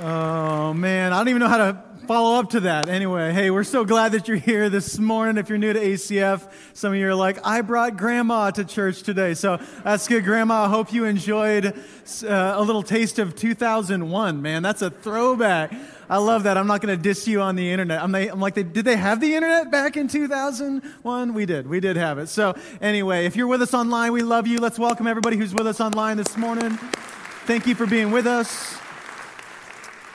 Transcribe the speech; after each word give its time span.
Oh, 0.00 0.72
man. 0.72 1.12
I 1.12 1.18
don't 1.18 1.28
even 1.28 1.40
know 1.40 1.48
how 1.48 1.58
to 1.58 1.82
follow 2.06 2.38
up 2.38 2.50
to 2.50 2.60
that. 2.60 2.88
Anyway, 2.88 3.32
hey, 3.32 3.50
we're 3.50 3.62
so 3.62 3.84
glad 3.84 4.12
that 4.12 4.26
you're 4.26 4.36
here 4.36 4.68
this 4.68 4.98
morning. 4.98 5.36
If 5.38 5.48
you're 5.48 5.58
new 5.58 5.72
to 5.72 5.78
ACF, 5.78 6.50
some 6.72 6.92
of 6.92 6.98
you 6.98 7.06
are 7.08 7.14
like, 7.14 7.46
I 7.46 7.60
brought 7.60 7.96
grandma 7.96 8.50
to 8.52 8.64
church 8.64 9.02
today. 9.02 9.34
So 9.34 9.58
that's 9.84 10.08
good, 10.08 10.24
grandma. 10.24 10.64
I 10.64 10.68
hope 10.68 10.92
you 10.92 11.04
enjoyed 11.04 11.66
uh, 11.66 12.54
a 12.56 12.62
little 12.62 12.82
taste 12.82 13.18
of 13.18 13.36
2001, 13.36 14.42
man. 14.42 14.62
That's 14.62 14.82
a 14.82 14.90
throwback. 14.90 15.72
I 16.08 16.18
love 16.18 16.44
that. 16.44 16.56
I'm 16.56 16.66
not 16.66 16.80
going 16.80 16.96
to 16.96 17.02
diss 17.02 17.28
you 17.28 17.40
on 17.40 17.54
the 17.54 17.70
internet. 17.70 18.02
I'm, 18.02 18.14
I'm 18.14 18.40
like, 18.40 18.54
did 18.54 18.74
they 18.74 18.96
have 18.96 19.20
the 19.20 19.34
internet 19.34 19.70
back 19.70 19.96
in 19.96 20.08
2001? 20.08 21.34
We 21.34 21.46
did. 21.46 21.66
We 21.66 21.80
did 21.80 21.96
have 21.96 22.18
it. 22.18 22.28
So 22.28 22.54
anyway, 22.80 23.26
if 23.26 23.36
you're 23.36 23.46
with 23.46 23.62
us 23.62 23.74
online, 23.74 24.12
we 24.12 24.22
love 24.22 24.46
you. 24.46 24.58
Let's 24.58 24.78
welcome 24.78 25.06
everybody 25.06 25.36
who's 25.36 25.54
with 25.54 25.66
us 25.66 25.80
online 25.80 26.16
this 26.16 26.36
morning. 26.36 26.78
Thank 27.46 27.66
you 27.66 27.74
for 27.74 27.86
being 27.86 28.10
with 28.10 28.26
us. 28.26 28.81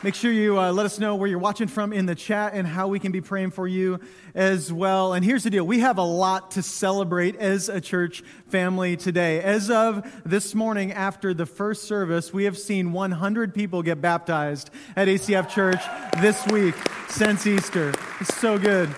Make 0.03 0.13
sure 0.13 0.31
you 0.31 0.59
uh, 0.59 0.71
let 0.71 0.85
us 0.85 0.99
know 0.99 1.15
where 1.15 1.27
you're 1.27 1.39
watching 1.39 1.67
from 1.67 1.91
in 1.91 2.05
the 2.05 2.13
chat 2.13 2.53
and 2.53 2.67
how 2.67 2.87
we 2.87 2.99
can 2.99 3.11
be 3.11 3.19
praying 3.19 3.49
for 3.49 3.67
you 3.67 3.99
as 4.35 4.71
well. 4.71 5.13
And 5.13 5.25
here's 5.25 5.43
the 5.43 5.49
deal 5.49 5.65
we 5.65 5.79
have 5.79 5.97
a 5.97 6.03
lot 6.03 6.51
to 6.51 6.61
celebrate 6.61 7.35
as 7.37 7.67
a 7.67 7.81
church 7.81 8.23
family 8.47 8.95
today. 8.95 9.41
As 9.41 9.71
of 9.71 10.07
this 10.23 10.53
morning, 10.53 10.91
after 10.91 11.33
the 11.33 11.47
first 11.47 11.85
service, 11.85 12.31
we 12.31 12.43
have 12.43 12.59
seen 12.59 12.91
100 12.91 13.55
people 13.55 13.81
get 13.81 13.99
baptized 13.99 14.69
at 14.95 15.07
ACF 15.07 15.49
Church 15.49 15.81
this 16.21 16.45
week 16.47 16.75
since 17.09 17.47
Easter. 17.47 17.91
It's 18.19 18.35
so 18.37 18.59
good. 18.59 18.93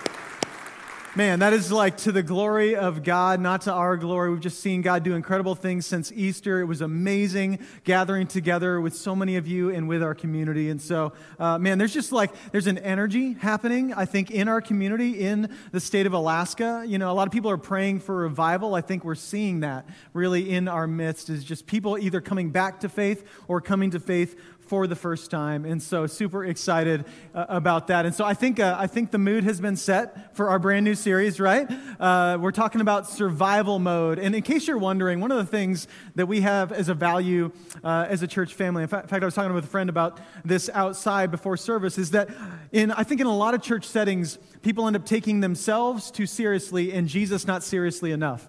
Man, 1.20 1.40
that 1.40 1.52
is 1.52 1.70
like 1.70 1.98
to 1.98 2.14
the 2.14 2.24
glory 2.24 2.78
of 2.78 3.04
God, 3.04 3.42
not 3.42 3.64
to 3.64 3.74
our 3.74 3.98
glory. 3.98 4.32
We've 4.32 4.40
just 4.40 4.62
seen 4.62 4.82
God 4.82 5.04
do 5.04 5.16
incredible 5.16 5.54
things 5.54 5.86
since 5.86 6.14
Easter. 6.14 6.62
It 6.62 6.64
was 6.64 6.80
amazing 6.80 7.60
gathering 7.84 8.26
together 8.26 8.80
with 8.80 8.96
so 8.96 9.18
many 9.18 9.36
of 9.36 9.46
you 9.46 9.70
and 9.70 9.90
with 9.90 10.02
our 10.02 10.16
community. 10.16 10.70
And 10.70 10.82
so, 10.82 11.12
uh, 11.38 11.58
man, 11.58 11.78
there's 11.78 11.94
just 11.94 12.14
like, 12.14 12.32
there's 12.54 12.68
an 12.68 12.78
energy 12.78 13.34
happening, 13.34 13.94
I 13.94 14.06
think, 14.06 14.32
in 14.32 14.48
our 14.48 14.62
community 14.62 15.20
in 15.20 15.54
the 15.74 15.82
state 15.82 16.06
of 16.06 16.14
Alaska. 16.14 16.86
You 16.88 16.98
know, 16.98 17.12
a 17.12 17.16
lot 17.16 17.28
of 17.28 17.34
people 17.34 17.52
are 17.52 17.58
praying 17.58 18.00
for 18.00 18.16
revival. 18.16 18.74
I 18.74 18.80
think 18.80 19.04
we're 19.04 19.16
seeing 19.16 19.60
that 19.60 19.90
really 20.14 20.50
in 20.50 20.70
our 20.70 20.88
midst 20.88 21.30
is 21.30 21.44
just 21.44 21.68
people 21.68 21.98
either 21.98 22.22
coming 22.22 22.52
back 22.52 22.80
to 22.80 22.88
faith 22.88 23.28
or 23.50 23.60
coming 23.60 23.92
to 23.92 24.00
faith 24.00 24.40
for 24.70 24.86
the 24.86 24.96
first 24.96 25.32
time. 25.32 25.66
And 25.66 25.82
so, 25.82 26.06
super 26.06 26.46
excited 26.46 27.06
uh, 27.34 27.48
about 27.50 27.88
that. 27.88 28.06
And 28.06 28.14
so, 28.14 28.24
I 28.24 28.36
think, 28.36 28.60
uh, 28.60 28.76
I 28.78 28.86
think 28.86 29.10
the 29.10 29.18
mood 29.18 29.44
has 29.44 29.60
been 29.60 29.76
set 29.76 30.36
for 30.36 30.50
our 30.50 30.60
brand 30.60 30.86
new 30.86 30.94
series, 30.94 31.40
right? 31.40 31.68
Uh, 32.00 32.38
we're 32.40 32.52
talking 32.52 32.80
about 32.80 33.10
survival 33.10 33.80
mode. 33.80 34.20
And 34.20 34.36
in 34.36 34.44
case 34.44 34.68
you're 34.68 34.78
wondering, 34.78 35.22
one 35.22 35.32
of 35.32 35.38
the 35.38 35.46
things 35.46 35.88
that 36.14 36.28
we 36.28 36.42
have 36.42 36.72
as 36.72 36.88
a 36.88 36.94
value 36.94 37.52
uh, 37.84 38.06
as 38.08 38.22
a 38.22 38.28
church 38.28 38.54
family, 38.54 38.84
in 38.84 38.90
fact, 38.90 39.06
in 39.06 39.10
fact, 39.10 39.24
I 39.24 39.26
was 39.26 39.34
talking 39.34 39.54
with 39.54 39.66
a 39.66 39.70
friend 39.70 39.90
about 39.90 40.20
this 40.46 40.70
outside 40.72 41.32
before 41.32 41.58
service, 41.58 41.98
is 41.98 42.12
that 42.12 42.30
in, 42.72 42.92
I 42.92 43.02
think 43.02 43.22
in 43.22 43.28
a 43.28 43.36
lot 43.36 43.56
of 43.56 43.64
church 43.64 43.86
settings, 43.86 44.38
people 44.62 44.86
end 44.86 44.96
up 44.96 45.06
taking 45.06 45.40
themselves 45.40 46.12
too 46.12 46.28
seriously 46.28 46.94
and 46.94 47.08
Jesus 47.08 47.48
not 47.48 47.64
seriously 47.64 48.12
enough. 48.12 48.48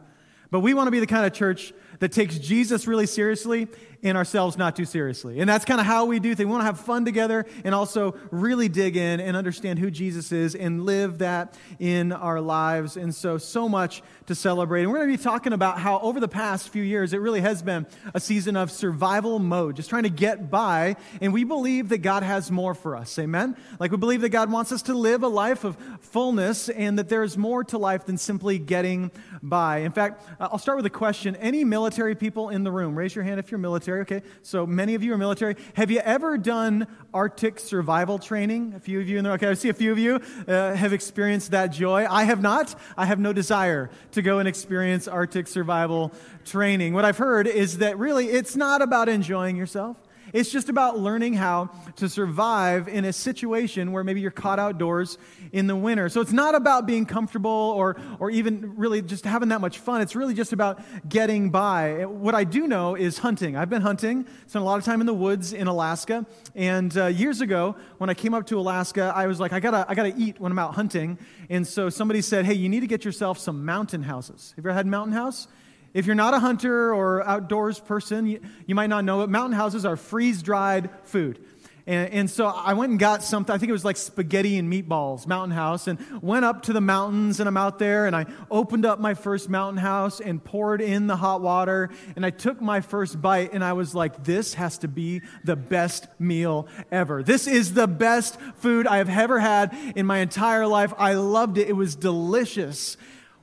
But 0.50 0.60
we 0.60 0.74
want 0.74 0.88
to 0.88 0.91
be 0.91 1.00
the 1.00 1.06
kind 1.06 1.24
of 1.24 1.32
church 1.32 1.72
that 2.00 2.12
takes 2.12 2.38
Jesus 2.38 2.86
really 2.86 3.06
seriously 3.06 3.68
and 4.03 4.17
ourselves 4.17 4.56
not 4.56 4.77
too 4.77 4.84
seriously. 4.84 5.41
And 5.41 5.48
that's 5.48 5.65
kind 5.65 5.81
of 5.81 5.87
how 5.87 6.06
we 6.06 6.20
do 6.20 6.34
things. 6.34 6.47
We 6.47 6.53
want 6.53 6.62
to 6.62 6.67
have 6.67 6.81
fun 6.81 7.05
together 7.05 7.45
and 7.65 7.75
also 7.75 8.17
really 8.31 8.69
dig 8.69 8.97
in 8.97 9.20
and 9.20 9.37
understand 9.37 9.79
who 9.79 9.91
Jesus 9.91 10.33
is 10.33 10.55
and 10.55 10.84
live 10.84 11.19
that 11.19 11.56
in 11.79 12.12
our 12.12 12.41
lives. 12.41 12.97
And 12.97 13.15
so, 13.15 13.39
so 13.39 13.69
much 13.69 14.03
to 14.27 14.34
celebrate. 14.34 14.83
And 14.83 14.91
we're 14.91 14.98
going 14.98 15.11
to 15.11 15.19
be 15.19 15.23
talking 15.23 15.53
about 15.53 15.78
how 15.78 15.98
over 16.01 16.21
the 16.21 16.28
past 16.28 16.71
few 16.71 16.83
years, 16.83 17.12
it 17.12 17.19
really 17.19 17.41
has 17.41 17.62
been 17.62 17.87
a 18.15 18.21
season 18.21 18.56
of 18.56 18.71
survival 18.71 19.39
mode, 19.39 19.77
just 19.77 19.91
trying 19.91 20.05
to 20.05 20.11
get 20.11 20.51
by. 20.51 20.97
And 21.21 21.33
we 21.33 21.45
believe 21.45 21.91
that 21.91 21.98
God 21.98 22.23
has 22.23 22.51
more 22.51 22.75
for 22.75 22.97
us. 22.97 23.19
Amen? 23.19 23.56
Like 23.78 23.91
we 23.91 23.97
believe 23.98 24.23
that 24.23 24.31
God 24.31 24.51
wants 24.51 24.73
us 24.73 24.83
to 24.83 24.95
live 24.95 25.23
a 25.23 25.28
life 25.28 25.65
of 25.65 25.77
fullness 26.01 26.69
and 26.69 26.98
that 26.98 27.09
there 27.09 27.23
is 27.23 27.37
more 27.37 27.65
to 27.65 27.78
life 27.78 28.06
than 28.06 28.17
simply 28.17 28.59
getting 28.59 29.11
by. 29.43 29.78
In 29.78 29.93
fact, 29.93 30.22
I'll 30.39 30.59
start 30.59 30.77
with 30.77 30.87
a 30.87 30.91
question. 30.91 31.37
Any 31.37 31.65
military 31.65 32.15
people 32.15 32.49
in 32.49 32.65
the 32.65 32.72
room? 32.72 32.97
Raise 32.97 33.15
your 33.15 33.25
hand 33.25 33.41
if 33.41 33.50
you're 33.50 33.59
military. 33.59 33.90
Okay, 33.99 34.23
so 34.43 34.67
many 34.67 34.95
of 34.95 35.03
you 35.03 35.12
are 35.12 35.19
military. 35.19 35.56
Have 35.75 35.91
you 35.91 35.99
ever 35.99 36.39
done 36.39 36.87
Arctic 37.12 37.59
survival 37.59 38.19
training? 38.19 38.75
A 38.77 38.81
few 38.81 39.01
of 39.01 39.09
you 39.09 39.19
in 39.19 39.25
there. 39.25 39.33
Okay, 39.34 39.49
I 39.49 39.55
see 39.55 39.69
a 39.69 39.75
few 39.75 39.93
of 39.93 39.99
you 39.99 40.21
uh, 40.47 40.75
have 40.75 40.93
experienced 40.93 41.51
that 41.51 41.69
joy. 41.69 42.06
I 42.09 42.25
have 42.25 42.41
not. 42.41 42.75
I 42.97 43.06
have 43.06 43.19
no 43.19 43.33
desire 43.33 43.91
to 44.12 44.23
go 44.23 44.39
and 44.39 44.49
experience 44.49 45.09
Arctic 45.09 45.47
survival 45.47 46.12
training. 46.45 46.95
What 46.95 47.05
I've 47.05 47.19
heard 47.19 47.47
is 47.47 47.78
that 47.78 47.99
really 47.99 48.27
it's 48.27 48.56
not 48.56 48.83
about 48.83 49.09
enjoying 49.09 49.56
yourself. 49.56 49.97
It's 50.32 50.50
just 50.50 50.68
about 50.68 50.98
learning 50.98 51.34
how 51.34 51.70
to 51.96 52.08
survive 52.08 52.88
in 52.88 53.04
a 53.04 53.12
situation 53.12 53.92
where 53.92 54.04
maybe 54.04 54.20
you're 54.20 54.30
caught 54.30 54.58
outdoors 54.58 55.18
in 55.52 55.66
the 55.66 55.76
winter. 55.76 56.08
So 56.08 56.20
it's 56.20 56.32
not 56.32 56.54
about 56.54 56.86
being 56.86 57.06
comfortable 57.06 57.50
or, 57.50 57.96
or 58.18 58.30
even 58.30 58.76
really 58.76 59.02
just 59.02 59.24
having 59.24 59.48
that 59.48 59.60
much 59.60 59.78
fun. 59.78 60.00
It's 60.00 60.14
really 60.14 60.34
just 60.34 60.52
about 60.52 60.80
getting 61.08 61.50
by. 61.50 62.04
What 62.04 62.34
I 62.34 62.44
do 62.44 62.66
know 62.66 62.94
is 62.94 63.18
hunting. 63.18 63.56
I've 63.56 63.70
been 63.70 63.82
hunting, 63.82 64.26
spent 64.46 64.62
a 64.62 64.66
lot 64.66 64.78
of 64.78 64.84
time 64.84 65.00
in 65.00 65.06
the 65.06 65.14
woods 65.14 65.52
in 65.52 65.66
Alaska. 65.66 66.26
And 66.54 66.97
uh, 66.97 67.06
years 67.06 67.41
ago, 67.41 67.76
when 67.98 68.10
I 68.10 68.14
came 68.14 68.34
up 68.34 68.47
to 68.47 68.58
Alaska, 68.58 69.12
I 69.14 69.26
was 69.26 69.41
like, 69.41 69.52
I 69.52 69.60
gotta, 69.60 69.84
I 69.88 69.94
gotta 69.94 70.14
eat 70.16 70.41
when 70.41 70.52
I'm 70.52 70.58
out 70.58 70.74
hunting. 70.74 71.18
And 71.48 71.66
so 71.66 71.88
somebody 71.88 72.22
said, 72.22 72.44
hey, 72.44 72.54
you 72.54 72.68
need 72.68 72.80
to 72.80 72.86
get 72.86 73.04
yourself 73.04 73.38
some 73.38 73.64
mountain 73.64 74.02
houses. 74.02 74.52
Have 74.56 74.64
you 74.64 74.70
ever 74.70 74.76
had 74.76 74.86
mountain 74.86 75.14
house? 75.14 75.48
If 75.93 76.06
you're 76.06 76.15
not 76.15 76.34
a 76.34 76.39
hunter 76.39 76.95
or 76.95 77.27
outdoors 77.27 77.81
person, 77.81 78.27
you, 78.27 78.41
you 78.67 78.75
might 78.75 78.89
not 78.89 79.05
know 79.05 79.23
it. 79.23 79.31
Mountain 79.31 79.56
houses 79.56 79.84
are 79.84 79.97
freeze 79.97 80.43
dried 80.43 80.91
food. 81.05 81.45
And, 81.87 82.12
and, 82.12 82.31
so 82.31 82.47
I 82.47 82.75
went 82.75 82.91
and 82.91 83.01
got 83.01 83.23
something, 83.23 83.53
I 83.53 83.59
think 83.59 83.71
it 83.71 83.73
was 83.73 83.84
like 83.84 83.97
spaghetti 83.97 84.59
and 84.59 84.73
meatballs, 84.73 85.27
mountain 85.27 85.56
house, 85.56 85.89
and 85.89 85.99
went 86.23 86.45
up 86.45 86.62
to 86.62 86.73
the 86.73 86.81
mountains 86.81 87.41
and 87.41 87.49
I'm 87.49 87.56
out 87.56 87.81
there 87.81 88.06
and 88.06 88.15
I 88.15 88.27
opened 88.49 88.87
up 88.87 89.01
my 89.01 89.15
first 89.15 89.49
mountain 89.49 89.78
house 89.78 90.21
and 90.21 90.45
poured 90.45 90.83
in 90.83 91.09
the 91.09 91.17
hot 91.17 91.41
water 91.41 91.91
and 92.15 92.25
I 92.25 92.31
took 92.31 92.61
my 92.61 92.81
first 92.81 93.21
bite 93.21 93.53
and 93.53 93.65
I 93.65 93.72
was 93.72 93.93
like, 93.95 94.22
this 94.22 94.55
has 94.55 94.78
to 94.78 94.89
be 94.89 95.22
the 95.43 95.57
best 95.57 96.07
meal 96.21 96.69
ever. 96.93 97.22
This 97.25 97.47
is 97.47 97.75
the 97.75 97.89
best 97.89 98.39
food 98.57 98.87
I 98.87 98.99
have 98.99 99.11
ever 99.11 99.41
had 99.41 99.77
in 99.97 100.07
my 100.07 100.19
entire 100.19 100.67
life. 100.67 100.93
I 100.97 101.15
loved 101.15 101.59
it. 101.59 101.69
It 101.69 101.75
was 101.75 101.97
delicious. 101.97 102.97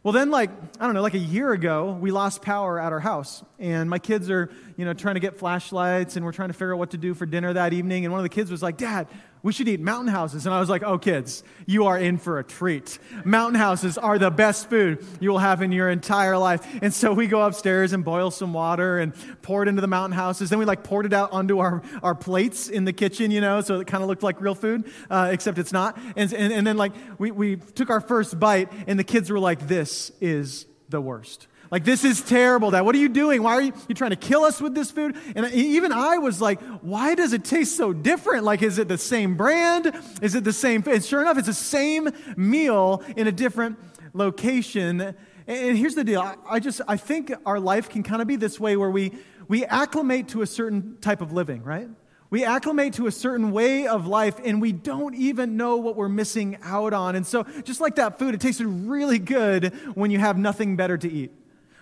Well, 0.03 0.13
then, 0.13 0.29
like, 0.29 0.51
I 0.79 0.85
don't 0.85 0.93
know, 0.93 1.01
like 1.01 1.15
a 1.15 1.19
year 1.19 1.51
ago, 1.51 1.97
we 1.99 2.11
lost 2.11 2.41
power 2.41 2.79
at 2.79 2.93
our 2.93 2.99
house. 2.99 3.43
And 3.59 3.89
my 3.89 3.99
kids 3.99 4.29
are, 4.29 4.49
you 4.77 4.85
know, 4.85 4.93
trying 4.93 5.15
to 5.15 5.19
get 5.19 5.37
flashlights 5.37 6.15
and 6.15 6.25
we're 6.25 6.31
trying 6.31 6.49
to 6.49 6.53
figure 6.53 6.73
out 6.73 6.79
what 6.79 6.91
to 6.91 6.97
do 6.97 7.13
for 7.13 7.25
dinner 7.25 7.51
that 7.53 7.73
evening. 7.73 8.05
And 8.05 8.11
one 8.11 8.19
of 8.19 8.23
the 8.23 8.29
kids 8.29 8.51
was 8.51 8.61
like, 8.61 8.77
Dad, 8.77 9.07
we 9.47 9.53
should 9.53 9.69
eat 9.69 9.79
mountain 9.79 10.09
houses. 10.09 10.45
And 10.45 10.53
I 10.53 10.59
was 10.59 10.67
like, 10.67 10.83
oh, 10.83 10.97
kids, 10.97 11.41
you 11.65 11.85
are 11.85 11.97
in 11.97 12.17
for 12.17 12.37
a 12.37 12.43
treat. 12.43 12.99
Mountain 13.23 13.57
houses 13.57 13.97
are 13.97 14.19
the 14.19 14.29
best 14.29 14.69
food 14.69 15.05
you 15.21 15.29
will 15.29 15.37
have 15.37 15.61
in 15.61 15.71
your 15.71 15.89
entire 15.89 16.37
life. 16.37 16.67
And 16.81 16.93
so 16.93 17.13
we 17.13 17.27
go 17.27 17.41
upstairs 17.43 17.93
and 17.93 18.03
boil 18.03 18.29
some 18.29 18.51
water 18.51 18.99
and 18.99 19.13
pour 19.41 19.63
it 19.63 19.69
into 19.69 19.79
the 19.79 19.87
mountain 19.87 20.17
houses. 20.17 20.49
Then 20.49 20.59
we 20.59 20.65
like 20.65 20.83
poured 20.83 21.05
it 21.05 21.13
out 21.13 21.31
onto 21.31 21.59
our, 21.59 21.81
our 22.03 22.13
plates 22.13 22.67
in 22.67 22.83
the 22.83 22.91
kitchen, 22.91 23.31
you 23.31 23.39
know, 23.39 23.61
so 23.61 23.79
it 23.79 23.87
kind 23.87 24.03
of 24.03 24.09
looked 24.09 24.21
like 24.21 24.41
real 24.41 24.53
food, 24.53 24.91
uh, 25.09 25.29
except 25.31 25.57
it's 25.59 25.71
not. 25.71 25.97
And, 26.17 26.33
and, 26.33 26.51
and 26.51 26.67
then 26.67 26.75
like 26.75 26.91
we, 27.17 27.31
we 27.31 27.55
took 27.55 27.89
our 27.89 28.01
first 28.01 28.37
bite 28.37 28.69
and 28.85 28.99
the 28.99 29.05
kids 29.05 29.29
were 29.29 29.39
like, 29.39 29.65
this 29.65 30.11
is 30.19 30.65
the 30.89 30.99
worst. 30.99 31.47
Like, 31.69 31.83
this 31.83 32.03
is 32.03 32.21
terrible, 32.21 32.71
Dad. 32.71 32.81
What 32.81 32.95
are 32.95 32.99
you 32.99 33.09
doing? 33.09 33.43
Why 33.43 33.53
are 33.53 33.61
you, 33.61 33.73
you 33.87 33.95
trying 33.95 34.11
to 34.11 34.15
kill 34.15 34.43
us 34.43 34.61
with 34.61 34.73
this 34.73 34.91
food? 34.91 35.17
And 35.35 35.51
even 35.53 35.91
I 35.91 36.17
was 36.17 36.39
like, 36.39 36.61
why 36.81 37.15
does 37.15 37.33
it 37.33 37.43
taste 37.43 37.75
so 37.75 37.93
different? 37.93 38.43
Like, 38.45 38.61
is 38.61 38.77
it 38.77 38.87
the 38.87 38.97
same 38.97 39.35
brand? 39.35 39.93
Is 40.21 40.35
it 40.35 40.43
the 40.43 40.53
same? 40.53 40.83
And 40.87 41.03
sure 41.03 41.21
enough, 41.21 41.37
it's 41.37 41.47
the 41.47 41.53
same 41.53 42.09
meal 42.35 43.03
in 43.15 43.27
a 43.27 43.31
different 43.31 43.77
location. 44.13 45.15
And 45.47 45.77
here's 45.77 45.95
the 45.95 46.03
deal. 46.03 46.35
I 46.49 46.59
just, 46.59 46.81
I 46.87 46.97
think 46.97 47.33
our 47.45 47.59
life 47.59 47.89
can 47.89 48.03
kind 48.03 48.21
of 48.21 48.27
be 48.27 48.35
this 48.35 48.59
way 48.59 48.77
where 48.77 48.91
we, 48.91 49.13
we 49.47 49.65
acclimate 49.65 50.29
to 50.29 50.41
a 50.41 50.47
certain 50.47 50.97
type 51.01 51.21
of 51.21 51.33
living, 51.33 51.63
right? 51.63 51.89
We 52.29 52.43
acclimate 52.43 52.93
to 52.95 53.07
a 53.07 53.11
certain 53.11 53.51
way 53.51 53.87
of 53.87 54.05
life 54.05 54.35
and 54.43 54.61
we 54.61 54.73
don't 54.73 55.15
even 55.15 55.55
know 55.55 55.77
what 55.77 55.95
we're 55.95 56.09
missing 56.09 56.57
out 56.61 56.91
on. 56.91 57.15
And 57.15 57.25
so, 57.25 57.43
just 57.63 57.79
like 57.79 57.95
that 57.95 58.19
food, 58.19 58.35
it 58.35 58.41
tasted 58.41 58.67
really 58.67 59.19
good 59.19 59.73
when 59.95 60.11
you 60.11 60.19
have 60.19 60.37
nothing 60.37 60.75
better 60.75 60.97
to 60.97 61.09
eat. 61.09 61.31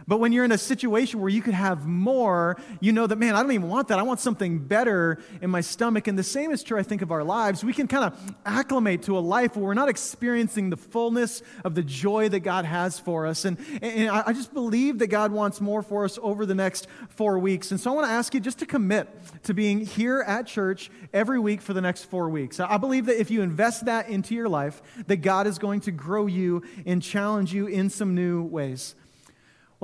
But 0.07 0.19
when 0.19 0.31
you're 0.31 0.46
in 0.46 0.52
a 0.52 0.57
situation 0.57 1.19
where 1.19 1.30
you 1.30 1.42
could 1.42 1.56
have 1.56 1.88
more, 1.88 2.57
you 2.80 2.92
know 2.92 3.07
that, 3.07 3.16
man, 3.16 3.36
I 3.36 3.42
don't 3.42 3.52
even 3.52 3.69
want 3.69 3.88
that. 3.88 3.98
I 3.98 4.04
want 4.04 4.19
something 4.19 4.60
better 4.60 5.19
in 5.42 5.50
my 5.50 5.62
stomach. 5.62 6.07
And 6.07 6.18
the 6.18 6.24
same 6.24 6.52
is 6.52 6.62
true, 6.62 6.78
I 6.78 6.84
think, 6.84 7.02
of 7.02 7.12
our 7.12 7.24
lives. 7.24 7.63
We 7.63 7.74
can 7.74 7.88
kind 7.88 8.06
of 8.06 8.36
acclimate 8.46 9.04
to 9.04 9.18
a 9.18 9.19
life 9.19 9.56
where 9.56 9.66
we're 9.66 9.74
not 9.74 9.90
experiencing 9.90 10.69
the 10.69 10.78
fullness 10.78 11.42
of 11.63 11.74
the 11.74 11.81
joy 11.81 12.30
that 12.30 12.42
God 12.42 12.66
has 12.66 13.00
for 13.00 13.25
us. 13.25 13.46
And, 13.46 13.57
and 13.81 14.10
I 14.12 14.31
just 14.34 14.54
believe 14.54 15.00
that 15.00 15.07
God 15.07 15.31
wants 15.31 15.60
more 15.60 15.81
for 15.81 16.06
us 16.06 16.19
over 16.22 16.46
the 16.46 16.56
next 16.56 16.88
four 17.10 17.40
weeks. 17.40 17.72
And 17.72 17.80
so 17.80 17.92
I 17.92 17.96
want 17.96 18.08
to 18.08 18.13
ask 18.13 18.34
you 18.36 18.40
just 18.40 18.60
to 18.60 18.68
commit 18.68 19.10
to 19.44 19.56
being 19.56 19.86
here 19.86 20.22
at 20.22 20.46
church 20.46 20.92
every 21.13 21.40
week 21.40 21.62
for 21.62 21.74
the 21.74 21.81
next 21.81 22.06
four 22.06 22.30
weeks. 22.30 22.60
I 22.60 22.78
believe 22.78 23.08
that 23.08 23.19
if 23.19 23.31
you 23.31 23.42
invest 23.42 23.86
that 23.86 24.08
into 24.08 24.36
your 24.36 24.50
life, 24.50 24.84
that 25.08 25.18
God 25.18 25.48
is 25.48 25.58
going 25.58 25.81
to 25.81 25.92
grow 25.92 26.28
you 26.28 26.62
and 26.86 27.01
challenge 27.01 27.54
you 27.54 27.66
in 27.66 27.90
some 27.90 28.13
new 28.13 28.44
ways. 28.44 28.96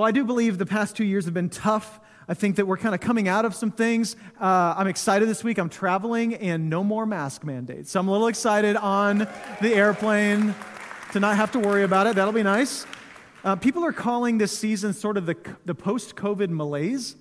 Well, 0.01 0.07
I 0.07 0.11
do 0.11 0.23
believe 0.23 0.57
the 0.57 0.65
past 0.65 0.95
two 0.95 1.03
years 1.03 1.25
have 1.25 1.35
been 1.35 1.51
tough 1.51 1.99
I 2.27 2.33
think 2.33 2.55
that 2.55 2.65
we're 2.65 2.77
kind 2.77 2.95
of 2.95 3.01
coming 3.01 3.27
out 3.27 3.45
of 3.45 3.53
some 3.53 3.69
things. 3.69 4.15
Uh, 4.39 4.73
I'm 4.75 4.87
excited 4.87 5.29
this 5.29 5.43
week. 5.43 5.59
I'm 5.59 5.69
traveling 5.69 6.33
and 6.33 6.71
no 6.71 6.83
more 6.83 7.05
mask 7.05 7.43
mandates. 7.43 7.91
So 7.91 7.99
I'm 7.99 8.07
a 8.07 8.11
little 8.11 8.25
excited 8.25 8.75
on 8.77 9.27
the 9.61 9.75
airplane 9.75 10.55
to 11.11 11.19
not 11.19 11.35
have 11.35 11.51
to 11.51 11.59
worry 11.59 11.83
about 11.83 12.07
it. 12.07 12.15
That'll 12.15 12.33
be 12.33 12.41
nice. 12.41 12.87
Uh, 13.43 13.55
people 13.57 13.85
are 13.85 13.93
calling 13.93 14.39
this 14.39 14.57
season 14.57 14.93
sort 14.93 15.17
of 15.17 15.27
the, 15.27 15.35
the 15.65 15.75
post 15.75 16.15
COVID 16.15 16.49
malaise. 16.49 17.15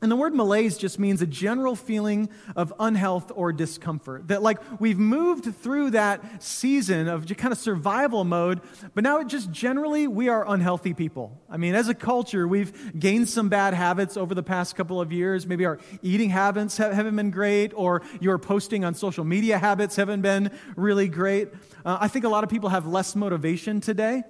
And 0.00 0.12
the 0.12 0.16
word 0.16 0.32
malaise 0.32 0.78
just 0.78 1.00
means 1.00 1.22
a 1.22 1.26
general 1.26 1.74
feeling 1.74 2.28
of 2.54 2.72
unhealth 2.78 3.32
or 3.34 3.52
discomfort. 3.52 4.28
That, 4.28 4.42
like, 4.42 4.60
we've 4.80 4.98
moved 4.98 5.52
through 5.56 5.90
that 5.90 6.40
season 6.40 7.08
of 7.08 7.26
kind 7.36 7.50
of 7.50 7.58
survival 7.58 8.22
mode, 8.22 8.60
but 8.94 9.02
now 9.02 9.18
it 9.18 9.26
just 9.26 9.50
generally, 9.50 10.06
we 10.06 10.28
are 10.28 10.48
unhealthy 10.48 10.94
people. 10.94 11.42
I 11.50 11.56
mean, 11.56 11.74
as 11.74 11.88
a 11.88 11.94
culture, 11.94 12.46
we've 12.46 12.96
gained 12.96 13.28
some 13.28 13.48
bad 13.48 13.74
habits 13.74 14.16
over 14.16 14.36
the 14.36 14.42
past 14.42 14.76
couple 14.76 15.00
of 15.00 15.10
years. 15.10 15.48
Maybe 15.48 15.66
our 15.66 15.80
eating 16.00 16.30
habits 16.30 16.76
haven't 16.76 17.16
been 17.16 17.32
great, 17.32 17.72
or 17.74 18.02
your 18.20 18.38
posting 18.38 18.84
on 18.84 18.94
social 18.94 19.24
media 19.24 19.58
habits 19.58 19.96
haven't 19.96 20.20
been 20.20 20.52
really 20.76 21.08
great. 21.08 21.48
Uh, 21.84 21.98
I 22.00 22.06
think 22.06 22.24
a 22.24 22.28
lot 22.28 22.44
of 22.44 22.50
people 22.50 22.68
have 22.68 22.86
less 22.86 23.16
motivation 23.16 23.80
today. 23.80 24.22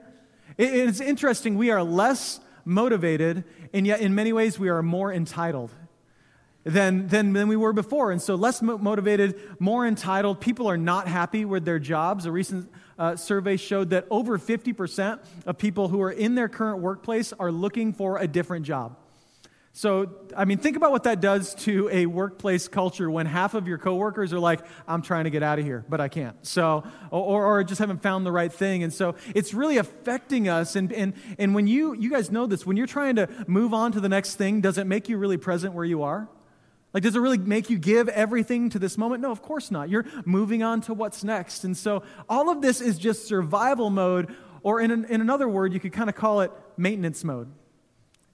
It, 0.56 0.72
it's 0.72 1.00
interesting, 1.00 1.58
we 1.58 1.70
are 1.70 1.82
less 1.82 2.40
motivated, 2.68 3.44
and 3.72 3.86
yet 3.86 4.00
in 4.00 4.14
many 4.14 4.32
ways 4.32 4.58
we 4.58 4.68
are 4.68 4.82
more 4.82 5.12
entitled 5.12 5.72
than, 6.64 7.08
than, 7.08 7.32
than 7.32 7.48
we 7.48 7.56
were 7.56 7.72
before. 7.72 8.12
And 8.12 8.20
so, 8.20 8.34
less 8.34 8.60
mo- 8.60 8.78
motivated, 8.78 9.40
more 9.58 9.86
entitled. 9.86 10.40
People 10.40 10.68
are 10.68 10.76
not 10.76 11.08
happy 11.08 11.44
with 11.44 11.64
their 11.64 11.78
jobs. 11.78 12.26
A 12.26 12.32
recent 12.32 12.70
uh, 12.98 13.16
survey 13.16 13.56
showed 13.56 13.90
that 13.90 14.06
over 14.10 14.38
50% 14.38 15.18
of 15.46 15.56
people 15.58 15.88
who 15.88 16.02
are 16.02 16.10
in 16.10 16.34
their 16.34 16.48
current 16.48 16.80
workplace 16.80 17.32
are 17.32 17.50
looking 17.50 17.92
for 17.92 18.18
a 18.18 18.28
different 18.28 18.66
job. 18.66 18.96
So, 19.78 20.10
I 20.36 20.44
mean, 20.44 20.58
think 20.58 20.76
about 20.76 20.90
what 20.90 21.04
that 21.04 21.20
does 21.20 21.54
to 21.54 21.88
a 21.92 22.06
workplace 22.06 22.66
culture 22.66 23.08
when 23.08 23.26
half 23.26 23.54
of 23.54 23.68
your 23.68 23.78
coworkers 23.78 24.32
are 24.32 24.40
like, 24.40 24.66
I'm 24.88 25.02
trying 25.02 25.22
to 25.22 25.30
get 25.30 25.44
out 25.44 25.60
of 25.60 25.64
here, 25.64 25.84
but 25.88 26.00
I 26.00 26.08
can't. 26.08 26.34
So, 26.44 26.82
or, 27.12 27.46
or 27.46 27.62
just 27.62 27.78
haven't 27.78 28.02
found 28.02 28.26
the 28.26 28.32
right 28.32 28.52
thing. 28.52 28.82
And 28.82 28.92
so 28.92 29.14
it's 29.36 29.54
really 29.54 29.76
affecting 29.76 30.48
us. 30.48 30.74
And, 30.74 30.92
and, 30.92 31.12
and 31.38 31.54
when 31.54 31.68
you, 31.68 31.92
you 31.92 32.10
guys 32.10 32.32
know 32.32 32.46
this, 32.46 32.66
when 32.66 32.76
you're 32.76 32.88
trying 32.88 33.14
to 33.14 33.28
move 33.46 33.72
on 33.72 33.92
to 33.92 34.00
the 34.00 34.08
next 34.08 34.34
thing, 34.34 34.60
does 34.60 34.78
it 34.78 34.86
make 34.88 35.08
you 35.08 35.16
really 35.16 35.36
present 35.36 35.74
where 35.74 35.84
you 35.84 36.02
are? 36.02 36.28
Like, 36.92 37.04
does 37.04 37.14
it 37.14 37.20
really 37.20 37.38
make 37.38 37.70
you 37.70 37.78
give 37.78 38.08
everything 38.08 38.70
to 38.70 38.80
this 38.80 38.98
moment? 38.98 39.22
No, 39.22 39.30
of 39.30 39.42
course 39.42 39.70
not. 39.70 39.88
You're 39.88 40.06
moving 40.24 40.64
on 40.64 40.80
to 40.80 40.92
what's 40.92 41.22
next. 41.22 41.62
And 41.62 41.76
so 41.76 42.02
all 42.28 42.50
of 42.50 42.62
this 42.62 42.80
is 42.80 42.98
just 42.98 43.28
survival 43.28 43.90
mode, 43.90 44.34
or 44.64 44.80
in, 44.80 44.90
an, 44.90 45.04
in 45.04 45.20
another 45.20 45.48
word, 45.48 45.72
you 45.72 45.78
could 45.78 45.92
kind 45.92 46.10
of 46.10 46.16
call 46.16 46.40
it 46.40 46.50
maintenance 46.76 47.22
mode. 47.22 47.48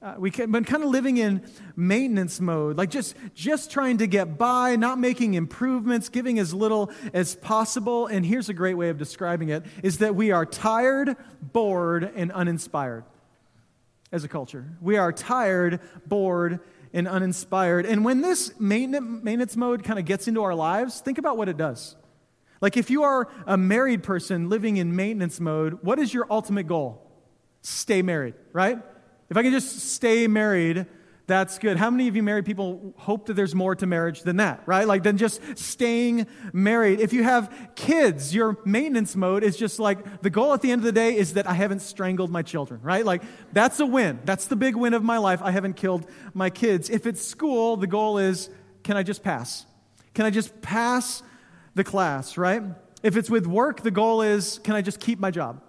Uh, 0.04 0.16
we've 0.18 0.36
been 0.36 0.64
kind 0.64 0.84
of 0.84 0.90
living 0.90 1.16
in 1.16 1.42
maintenance 1.76 2.38
mode, 2.38 2.76
like 2.76 2.90
just, 2.90 3.16
just 3.34 3.70
trying 3.70 3.96
to 3.96 4.06
get 4.06 4.36
by, 4.36 4.76
not 4.76 4.98
making 4.98 5.32
improvements, 5.32 6.10
giving 6.10 6.38
as 6.38 6.52
little 6.52 6.90
as 7.14 7.36
possible. 7.36 8.06
And 8.06 8.26
here's 8.26 8.50
a 8.50 8.52
great 8.52 8.74
way 8.74 8.90
of 8.90 8.98
describing 8.98 9.48
it 9.48 9.64
is 9.82 9.98
that 9.98 10.14
we 10.14 10.30
are 10.30 10.44
tired, 10.44 11.16
bored, 11.40 12.12
and 12.14 12.30
uninspired 12.32 13.04
as 14.12 14.24
a 14.24 14.28
culture. 14.28 14.66
We 14.82 14.98
are 14.98 15.10
tired, 15.10 15.80
bored, 16.04 16.60
and 16.92 17.08
uninspired. 17.08 17.86
And 17.86 18.04
when 18.04 18.20
this 18.20 18.52
maintenance 18.60 19.56
mode 19.56 19.84
kind 19.84 19.98
of 19.98 20.04
gets 20.04 20.28
into 20.28 20.42
our 20.42 20.54
lives, 20.54 21.00
think 21.00 21.16
about 21.16 21.38
what 21.38 21.48
it 21.48 21.56
does. 21.56 21.96
Like 22.60 22.76
if 22.76 22.90
you 22.90 23.04
are 23.04 23.26
a 23.46 23.56
married 23.56 24.02
person 24.02 24.50
living 24.50 24.76
in 24.76 24.94
maintenance 24.94 25.40
mode, 25.40 25.78
what 25.82 25.98
is 25.98 26.12
your 26.12 26.26
ultimate 26.28 26.66
goal? 26.66 27.10
Stay 27.62 28.02
married, 28.02 28.34
right? 28.52 28.82
If 29.30 29.36
I 29.36 29.42
can 29.42 29.52
just 29.52 29.80
stay 29.92 30.26
married, 30.26 30.86
that's 31.26 31.58
good. 31.58 31.78
How 31.78 31.90
many 31.90 32.06
of 32.08 32.16
you 32.16 32.22
married 32.22 32.44
people 32.44 32.92
hope 32.98 33.26
that 33.26 33.34
there's 33.34 33.54
more 33.54 33.74
to 33.76 33.86
marriage 33.86 34.22
than 34.22 34.36
that, 34.36 34.62
right? 34.66 34.86
Like 34.86 35.02
than 35.04 35.16
just 35.16 35.40
staying 35.56 36.26
married. 36.52 37.00
If 37.00 37.14
you 37.14 37.22
have 37.22 37.70
kids, 37.74 38.34
your 38.34 38.58
maintenance 38.66 39.16
mode 39.16 39.42
is 39.42 39.56
just 39.56 39.78
like 39.78 40.20
the 40.20 40.28
goal 40.28 40.52
at 40.52 40.60
the 40.60 40.70
end 40.70 40.80
of 40.80 40.84
the 40.84 40.92
day 40.92 41.16
is 41.16 41.34
that 41.34 41.48
I 41.48 41.54
haven't 41.54 41.80
strangled 41.80 42.30
my 42.30 42.42
children, 42.42 42.82
right? 42.82 43.06
Like 43.06 43.22
that's 43.54 43.80
a 43.80 43.86
win. 43.86 44.20
That's 44.24 44.46
the 44.46 44.56
big 44.56 44.76
win 44.76 44.92
of 44.92 45.02
my 45.02 45.16
life. 45.16 45.40
I 45.42 45.50
haven't 45.50 45.76
killed 45.76 46.06
my 46.34 46.50
kids. 46.50 46.90
If 46.90 47.06
it's 47.06 47.26
school, 47.26 47.78
the 47.78 47.86
goal 47.86 48.18
is 48.18 48.50
can 48.82 48.98
I 48.98 49.02
just 49.02 49.22
pass? 49.22 49.64
Can 50.12 50.26
I 50.26 50.30
just 50.30 50.60
pass 50.60 51.22
the 51.74 51.84
class, 51.84 52.36
right? 52.36 52.62
If 53.02 53.16
it's 53.16 53.30
with 53.30 53.46
work, 53.46 53.80
the 53.80 53.90
goal 53.90 54.20
is 54.20 54.60
can 54.62 54.74
I 54.74 54.82
just 54.82 55.00
keep 55.00 55.18
my 55.18 55.30
job? 55.30 55.62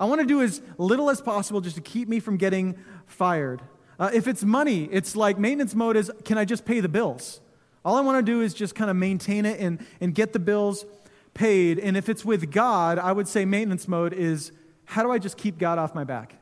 I 0.00 0.06
want 0.06 0.22
to 0.22 0.26
do 0.26 0.40
as 0.40 0.62
little 0.78 1.10
as 1.10 1.20
possible 1.20 1.60
just 1.60 1.76
to 1.76 1.82
keep 1.82 2.08
me 2.08 2.20
from 2.20 2.38
getting 2.38 2.76
fired. 3.06 3.60
Uh, 3.98 4.10
if 4.14 4.26
it's 4.26 4.42
money, 4.42 4.88
it's 4.90 5.14
like 5.14 5.38
maintenance 5.38 5.74
mode 5.74 5.94
is 5.94 6.10
can 6.24 6.38
I 6.38 6.46
just 6.46 6.64
pay 6.64 6.80
the 6.80 6.88
bills? 6.88 7.40
All 7.84 7.96
I 7.96 8.00
want 8.00 8.24
to 8.24 8.32
do 8.32 8.40
is 8.40 8.54
just 8.54 8.74
kind 8.74 8.90
of 8.90 8.96
maintain 8.96 9.44
it 9.44 9.60
and, 9.60 9.84
and 10.00 10.14
get 10.14 10.32
the 10.32 10.38
bills 10.38 10.86
paid. 11.34 11.78
And 11.78 11.98
if 11.98 12.08
it's 12.08 12.24
with 12.24 12.50
God, 12.50 12.98
I 12.98 13.12
would 13.12 13.28
say 13.28 13.44
maintenance 13.44 13.86
mode 13.86 14.14
is 14.14 14.52
how 14.86 15.02
do 15.02 15.12
I 15.12 15.18
just 15.18 15.36
keep 15.36 15.58
God 15.58 15.78
off 15.78 15.94
my 15.94 16.04
back? 16.04 16.34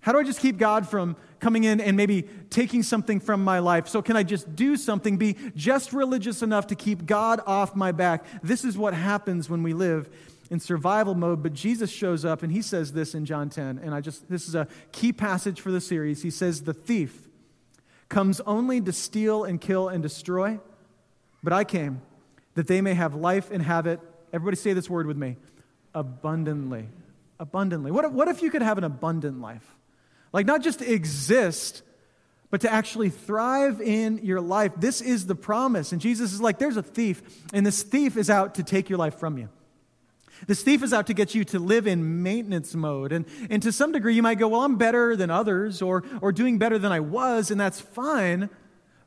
How 0.00 0.10
do 0.10 0.18
I 0.18 0.24
just 0.24 0.40
keep 0.40 0.58
God 0.58 0.88
from 0.88 1.16
coming 1.38 1.62
in 1.62 1.80
and 1.80 1.96
maybe 1.96 2.22
taking 2.50 2.82
something 2.82 3.20
from 3.20 3.44
my 3.44 3.60
life? 3.60 3.86
So, 3.86 4.02
can 4.02 4.16
I 4.16 4.24
just 4.24 4.56
do 4.56 4.76
something, 4.76 5.16
be 5.16 5.36
just 5.54 5.92
religious 5.92 6.42
enough 6.42 6.66
to 6.68 6.74
keep 6.74 7.06
God 7.06 7.40
off 7.46 7.76
my 7.76 7.92
back? 7.92 8.24
This 8.42 8.64
is 8.64 8.76
what 8.76 8.94
happens 8.94 9.48
when 9.48 9.62
we 9.62 9.72
live 9.74 10.10
in 10.52 10.60
survival 10.60 11.14
mode, 11.14 11.42
but 11.42 11.54
Jesus 11.54 11.90
shows 11.90 12.26
up 12.26 12.42
and 12.42 12.52
he 12.52 12.60
says 12.60 12.92
this 12.92 13.14
in 13.14 13.24
John 13.24 13.48
10. 13.48 13.80
And 13.82 13.94
I 13.94 14.02
just, 14.02 14.28
this 14.28 14.46
is 14.46 14.54
a 14.54 14.68
key 14.92 15.10
passage 15.10 15.62
for 15.62 15.72
the 15.72 15.80
series. 15.80 16.22
He 16.22 16.30
says, 16.30 16.64
The 16.64 16.74
thief 16.74 17.26
comes 18.10 18.38
only 18.42 18.78
to 18.82 18.92
steal 18.92 19.44
and 19.44 19.58
kill 19.58 19.88
and 19.88 20.02
destroy, 20.02 20.60
but 21.42 21.54
I 21.54 21.64
came 21.64 22.02
that 22.52 22.66
they 22.66 22.82
may 22.82 22.92
have 22.92 23.14
life 23.14 23.50
and 23.50 23.62
have 23.62 23.86
it. 23.86 23.98
Everybody 24.30 24.58
say 24.58 24.74
this 24.74 24.90
word 24.90 25.06
with 25.06 25.16
me 25.16 25.38
abundantly. 25.94 26.86
Abundantly. 27.40 27.90
What 27.90 28.04
if, 28.04 28.12
what 28.12 28.28
if 28.28 28.42
you 28.42 28.50
could 28.50 28.62
have 28.62 28.76
an 28.76 28.84
abundant 28.84 29.40
life? 29.40 29.64
Like, 30.34 30.44
not 30.44 30.62
just 30.62 30.82
exist, 30.82 31.82
but 32.50 32.60
to 32.60 32.70
actually 32.70 33.08
thrive 33.08 33.80
in 33.80 34.18
your 34.18 34.42
life. 34.42 34.72
This 34.76 35.00
is 35.00 35.24
the 35.24 35.34
promise. 35.34 35.92
And 35.92 36.00
Jesus 36.00 36.34
is 36.34 36.42
like, 36.42 36.58
there's 36.58 36.76
a 36.76 36.82
thief, 36.82 37.22
and 37.54 37.64
this 37.64 37.82
thief 37.82 38.18
is 38.18 38.28
out 38.28 38.56
to 38.56 38.62
take 38.62 38.90
your 38.90 38.98
life 38.98 39.18
from 39.18 39.38
you. 39.38 39.48
This 40.46 40.62
thief 40.62 40.82
is 40.82 40.92
out 40.92 41.06
to 41.06 41.14
get 41.14 41.34
you 41.34 41.44
to 41.46 41.58
live 41.58 41.86
in 41.86 42.22
maintenance 42.22 42.74
mode. 42.74 43.12
And, 43.12 43.26
and 43.50 43.62
to 43.62 43.72
some 43.72 43.92
degree, 43.92 44.14
you 44.14 44.22
might 44.22 44.38
go, 44.38 44.48
Well, 44.48 44.62
I'm 44.62 44.76
better 44.76 45.16
than 45.16 45.30
others 45.30 45.82
or, 45.82 46.04
or 46.20 46.32
doing 46.32 46.58
better 46.58 46.78
than 46.78 46.92
I 46.92 47.00
was, 47.00 47.50
and 47.50 47.60
that's 47.60 47.80
fine. 47.80 48.50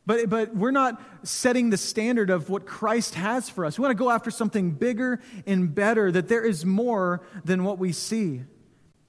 But, 0.05 0.29
but 0.29 0.55
we're 0.55 0.71
not 0.71 1.01
setting 1.23 1.71
the 1.71 1.77
standard 1.77 2.29
of 2.29 2.49
what 2.49 2.65
Christ 2.65 3.15
has 3.15 3.49
for 3.49 3.65
us. 3.65 3.79
We 3.79 3.83
want 3.83 3.97
to 3.97 4.03
go 4.03 4.11
after 4.11 4.29
something 4.29 4.71
bigger 4.71 5.19
and 5.47 5.73
better, 5.73 6.11
that 6.11 6.27
there 6.27 6.45
is 6.45 6.63
more 6.63 7.21
than 7.43 7.63
what 7.63 7.79
we 7.79 7.91
see. 7.91 8.43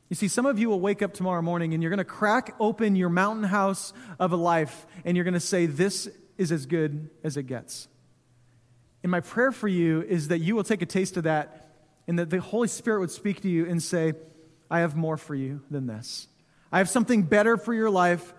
You 0.09 0.16
see, 0.16 0.28
some 0.28 0.47
of 0.47 0.59
you 0.59 0.68
will 0.71 0.80
wake 0.80 1.02
up 1.02 1.12
tomorrow 1.12 1.42
morning 1.42 1.75
and 1.75 1.83
you're 1.83 1.90
going 1.90 1.99
to 1.99 2.04
crack 2.04 2.54
open 2.61 2.97
your 2.97 3.09
mountain 3.09 3.45
house 3.45 3.92
of 4.18 4.33
a 4.33 4.37
life 4.37 4.87
and 5.04 5.16
you're 5.16 5.25
going 5.25 5.35
to 5.35 5.40
say, 5.40 5.66
This 5.66 6.09
is 6.38 6.52
as 6.52 6.64
good 6.66 7.11
as 7.23 7.37
it 7.37 7.45
gets. 7.45 7.88
And 9.02 9.11
my 9.11 9.21
prayer 9.21 9.52
for 9.52 9.68
you 9.68 10.02
is 10.02 10.28
that 10.28 10.38
you 10.38 10.56
will 10.56 10.64
take 10.64 10.83
a 10.83 10.87
taste 10.87 11.16
of 11.16 11.25
that 11.25 11.65
and 12.07 12.19
that 12.19 12.31
the 12.31 12.41
Holy 12.41 12.69
Spirit 12.69 13.01
would 13.01 13.11
speak 13.11 13.41
to 13.43 13.49
you 13.49 13.67
and 13.67 13.83
say, 13.83 14.15
I 14.71 14.81
have 14.81 14.97
more 14.97 15.17
for 15.17 15.35
you 15.35 15.61
than 15.71 15.87
this. 15.87 16.29
I 16.73 16.79
have 16.79 16.89
something 16.89 17.23
better 17.23 17.57
for 17.57 17.73
your 17.73 17.91
life 17.91 18.35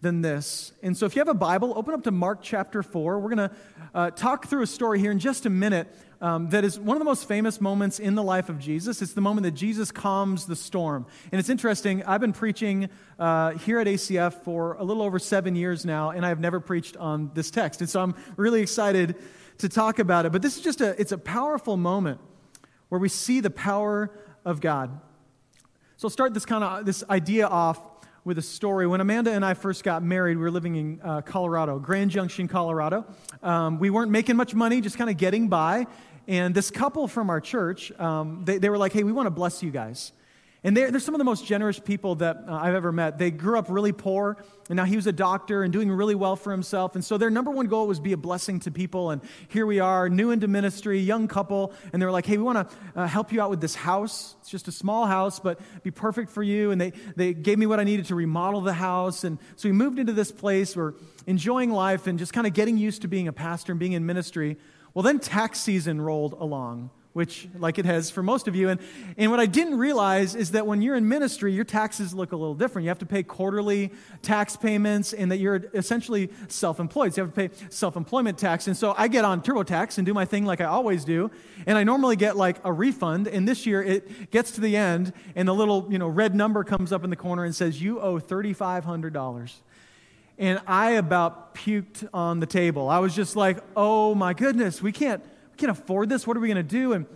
than 0.00 0.22
this. 0.22 0.72
And 0.82 0.96
so, 0.96 1.06
if 1.06 1.16
you 1.16 1.20
have 1.20 1.28
a 1.28 1.34
Bible, 1.34 1.72
open 1.76 1.94
up 1.94 2.04
to 2.04 2.10
Mark 2.10 2.38
chapter 2.40 2.82
4. 2.82 3.18
We're 3.18 3.34
going 3.34 3.48
to 3.48 3.56
uh, 3.94 4.10
talk 4.12 4.46
through 4.46 4.62
a 4.62 4.66
story 4.66 5.00
here 5.00 5.10
in 5.10 5.18
just 5.18 5.44
a 5.44 5.50
minute 5.50 5.88
um, 6.20 6.50
that 6.50 6.64
is 6.64 6.78
one 6.78 6.96
of 6.96 7.00
the 7.00 7.04
most 7.04 7.26
famous 7.26 7.60
moments 7.60 7.98
in 7.98 8.14
the 8.14 8.22
life 8.22 8.48
of 8.48 8.58
Jesus. 8.58 9.02
It's 9.02 9.12
the 9.12 9.20
moment 9.20 9.44
that 9.44 9.52
Jesus 9.52 9.90
calms 9.90 10.46
the 10.46 10.54
storm. 10.54 11.06
And 11.32 11.38
it's 11.38 11.48
interesting, 11.48 12.04
I've 12.04 12.20
been 12.20 12.32
preaching 12.32 12.90
uh, 13.18 13.52
here 13.52 13.80
at 13.80 13.86
ACF 13.86 14.44
for 14.44 14.74
a 14.74 14.84
little 14.84 15.02
over 15.02 15.18
seven 15.18 15.56
years 15.56 15.84
now, 15.84 16.10
and 16.10 16.24
I 16.24 16.28
have 16.28 16.40
never 16.40 16.60
preached 16.60 16.96
on 16.96 17.30
this 17.34 17.50
text. 17.50 17.80
And 17.80 17.90
so, 17.90 18.00
I'm 18.00 18.14
really 18.36 18.62
excited 18.62 19.16
to 19.58 19.68
talk 19.68 19.98
about 19.98 20.26
it. 20.26 20.32
But 20.32 20.42
this 20.42 20.56
is 20.56 20.62
just 20.62 20.80
a, 20.80 21.00
it's 21.00 21.12
a 21.12 21.18
powerful 21.18 21.76
moment 21.76 22.20
where 22.88 22.98
we 22.98 23.08
see 23.08 23.40
the 23.40 23.50
power 23.50 24.10
of 24.44 24.60
God. 24.60 25.00
So 25.96 26.06
I'll 26.06 26.10
start 26.10 26.34
this 26.34 26.46
kind 26.46 26.62
of 26.62 26.86
this 26.86 27.02
idea 27.10 27.46
off 27.46 27.80
with 28.24 28.38
a 28.38 28.42
story. 28.42 28.86
When 28.86 29.00
Amanda 29.00 29.32
and 29.32 29.44
I 29.44 29.54
first 29.54 29.84
got 29.84 30.02
married, 30.02 30.36
we 30.36 30.42
were 30.42 30.50
living 30.50 30.76
in 30.76 31.00
uh, 31.02 31.22
Colorado, 31.22 31.78
Grand 31.78 32.10
Junction, 32.10 32.46
Colorado. 32.46 33.06
Um, 33.42 33.78
we 33.78 33.90
weren't 33.90 34.10
making 34.10 34.36
much 34.36 34.54
money, 34.54 34.80
just 34.80 34.98
kind 34.98 35.10
of 35.10 35.16
getting 35.16 35.48
by. 35.48 35.86
And 36.26 36.54
this 36.54 36.70
couple 36.70 37.08
from 37.08 37.30
our 37.30 37.40
church, 37.40 37.90
um, 37.98 38.42
they, 38.44 38.58
they 38.58 38.68
were 38.68 38.76
like, 38.76 38.92
hey, 38.92 39.02
we 39.02 39.12
want 39.12 39.26
to 39.26 39.30
bless 39.30 39.62
you 39.62 39.70
guys. 39.70 40.12
And 40.64 40.76
they're, 40.76 40.90
they're 40.90 40.98
some 40.98 41.14
of 41.14 41.18
the 41.18 41.24
most 41.24 41.46
generous 41.46 41.78
people 41.78 42.16
that 42.16 42.44
uh, 42.48 42.52
I've 42.52 42.74
ever 42.74 42.90
met. 42.90 43.16
They 43.16 43.30
grew 43.30 43.56
up 43.58 43.66
really 43.68 43.92
poor, 43.92 44.36
and 44.68 44.76
now 44.76 44.84
he 44.84 44.96
was 44.96 45.06
a 45.06 45.12
doctor 45.12 45.62
and 45.62 45.72
doing 45.72 45.88
really 45.88 46.16
well 46.16 46.34
for 46.34 46.50
himself. 46.50 46.96
And 46.96 47.04
so 47.04 47.16
their 47.16 47.30
number 47.30 47.52
one 47.52 47.66
goal 47.66 47.86
was 47.86 48.00
be 48.00 48.12
a 48.12 48.16
blessing 48.16 48.58
to 48.60 48.72
people. 48.72 49.10
And 49.10 49.22
here 49.46 49.66
we 49.66 49.78
are, 49.78 50.08
new 50.08 50.32
into 50.32 50.48
ministry, 50.48 50.98
young 50.98 51.28
couple, 51.28 51.72
and 51.92 52.02
they 52.02 52.06
were 52.06 52.12
like, 52.12 52.26
hey, 52.26 52.36
we 52.36 52.42
want 52.42 52.68
to 52.68 52.76
uh, 52.96 53.06
help 53.06 53.32
you 53.32 53.40
out 53.40 53.50
with 53.50 53.60
this 53.60 53.76
house. 53.76 54.34
It's 54.40 54.50
just 54.50 54.66
a 54.66 54.72
small 54.72 55.06
house, 55.06 55.38
but 55.38 55.60
be 55.84 55.92
perfect 55.92 56.28
for 56.28 56.42
you. 56.42 56.72
And 56.72 56.80
they, 56.80 56.92
they 57.14 57.34
gave 57.34 57.56
me 57.56 57.66
what 57.66 57.78
I 57.78 57.84
needed 57.84 58.06
to 58.06 58.16
remodel 58.16 58.60
the 58.60 58.72
house. 58.72 59.22
And 59.22 59.38
so 59.54 59.68
we 59.68 59.72
moved 59.72 60.00
into 60.00 60.12
this 60.12 60.32
place. 60.32 60.74
We're 60.74 60.94
enjoying 61.28 61.70
life 61.70 62.08
and 62.08 62.18
just 62.18 62.32
kind 62.32 62.48
of 62.48 62.52
getting 62.52 62.76
used 62.76 63.02
to 63.02 63.08
being 63.08 63.28
a 63.28 63.32
pastor 63.32 63.72
and 63.72 63.78
being 63.78 63.92
in 63.92 64.06
ministry. 64.06 64.56
Well, 64.92 65.04
then 65.04 65.20
tax 65.20 65.60
season 65.60 66.00
rolled 66.00 66.32
along 66.32 66.90
which, 67.18 67.48
like 67.58 67.80
it 67.80 67.84
has 67.84 68.12
for 68.12 68.22
most 68.22 68.46
of 68.46 68.54
you. 68.54 68.68
And, 68.68 68.78
and 69.16 69.28
what 69.32 69.40
I 69.40 69.46
didn't 69.46 69.76
realize 69.76 70.36
is 70.36 70.52
that 70.52 70.68
when 70.68 70.82
you're 70.82 70.94
in 70.94 71.08
ministry, 71.08 71.52
your 71.52 71.64
taxes 71.64 72.14
look 72.14 72.30
a 72.30 72.36
little 72.36 72.54
different. 72.54 72.84
You 72.84 72.90
have 72.90 73.00
to 73.00 73.06
pay 73.06 73.24
quarterly 73.24 73.90
tax 74.22 74.56
payments, 74.56 75.12
and 75.12 75.32
that 75.32 75.38
you're 75.38 75.64
essentially 75.74 76.30
self 76.46 76.78
employed. 76.78 77.12
So 77.12 77.22
you 77.22 77.26
have 77.26 77.34
to 77.34 77.48
pay 77.48 77.68
self 77.70 77.96
employment 77.96 78.38
tax. 78.38 78.68
And 78.68 78.76
so 78.76 78.94
I 78.96 79.08
get 79.08 79.24
on 79.24 79.42
TurboTax 79.42 79.98
and 79.98 80.06
do 80.06 80.14
my 80.14 80.26
thing 80.26 80.46
like 80.46 80.60
I 80.60 80.66
always 80.66 81.04
do. 81.04 81.32
And 81.66 81.76
I 81.76 81.82
normally 81.82 82.14
get 82.14 82.36
like 82.36 82.58
a 82.62 82.72
refund. 82.72 83.26
And 83.26 83.48
this 83.48 83.66
year 83.66 83.82
it 83.82 84.30
gets 84.30 84.52
to 84.52 84.60
the 84.60 84.76
end, 84.76 85.12
and 85.34 85.48
the 85.48 85.54
little 85.54 85.88
you 85.90 85.98
know, 85.98 86.06
red 86.06 86.36
number 86.36 86.62
comes 86.62 86.92
up 86.92 87.02
in 87.02 87.10
the 87.10 87.16
corner 87.16 87.44
and 87.44 87.52
says, 87.52 87.82
You 87.82 88.00
owe 88.00 88.20
$3,500 88.20 89.50
and 90.38 90.60
I 90.68 90.92
about 90.92 91.56
puked 91.56 92.08
on 92.14 92.38
the 92.38 92.46
table. 92.46 92.88
I 92.88 93.00
was 93.00 93.12
just 93.12 93.34
like, 93.34 93.58
oh 93.74 94.14
my 94.14 94.34
goodness, 94.34 94.80
we 94.80 94.92
can't, 94.92 95.20
can't 95.58 95.72
afford 95.72 96.08
this. 96.08 96.26
What 96.26 96.36
are 96.36 96.40
we 96.40 96.48
going 96.48 96.56
to 96.56 96.62
do? 96.62 96.92
And 96.92 97.06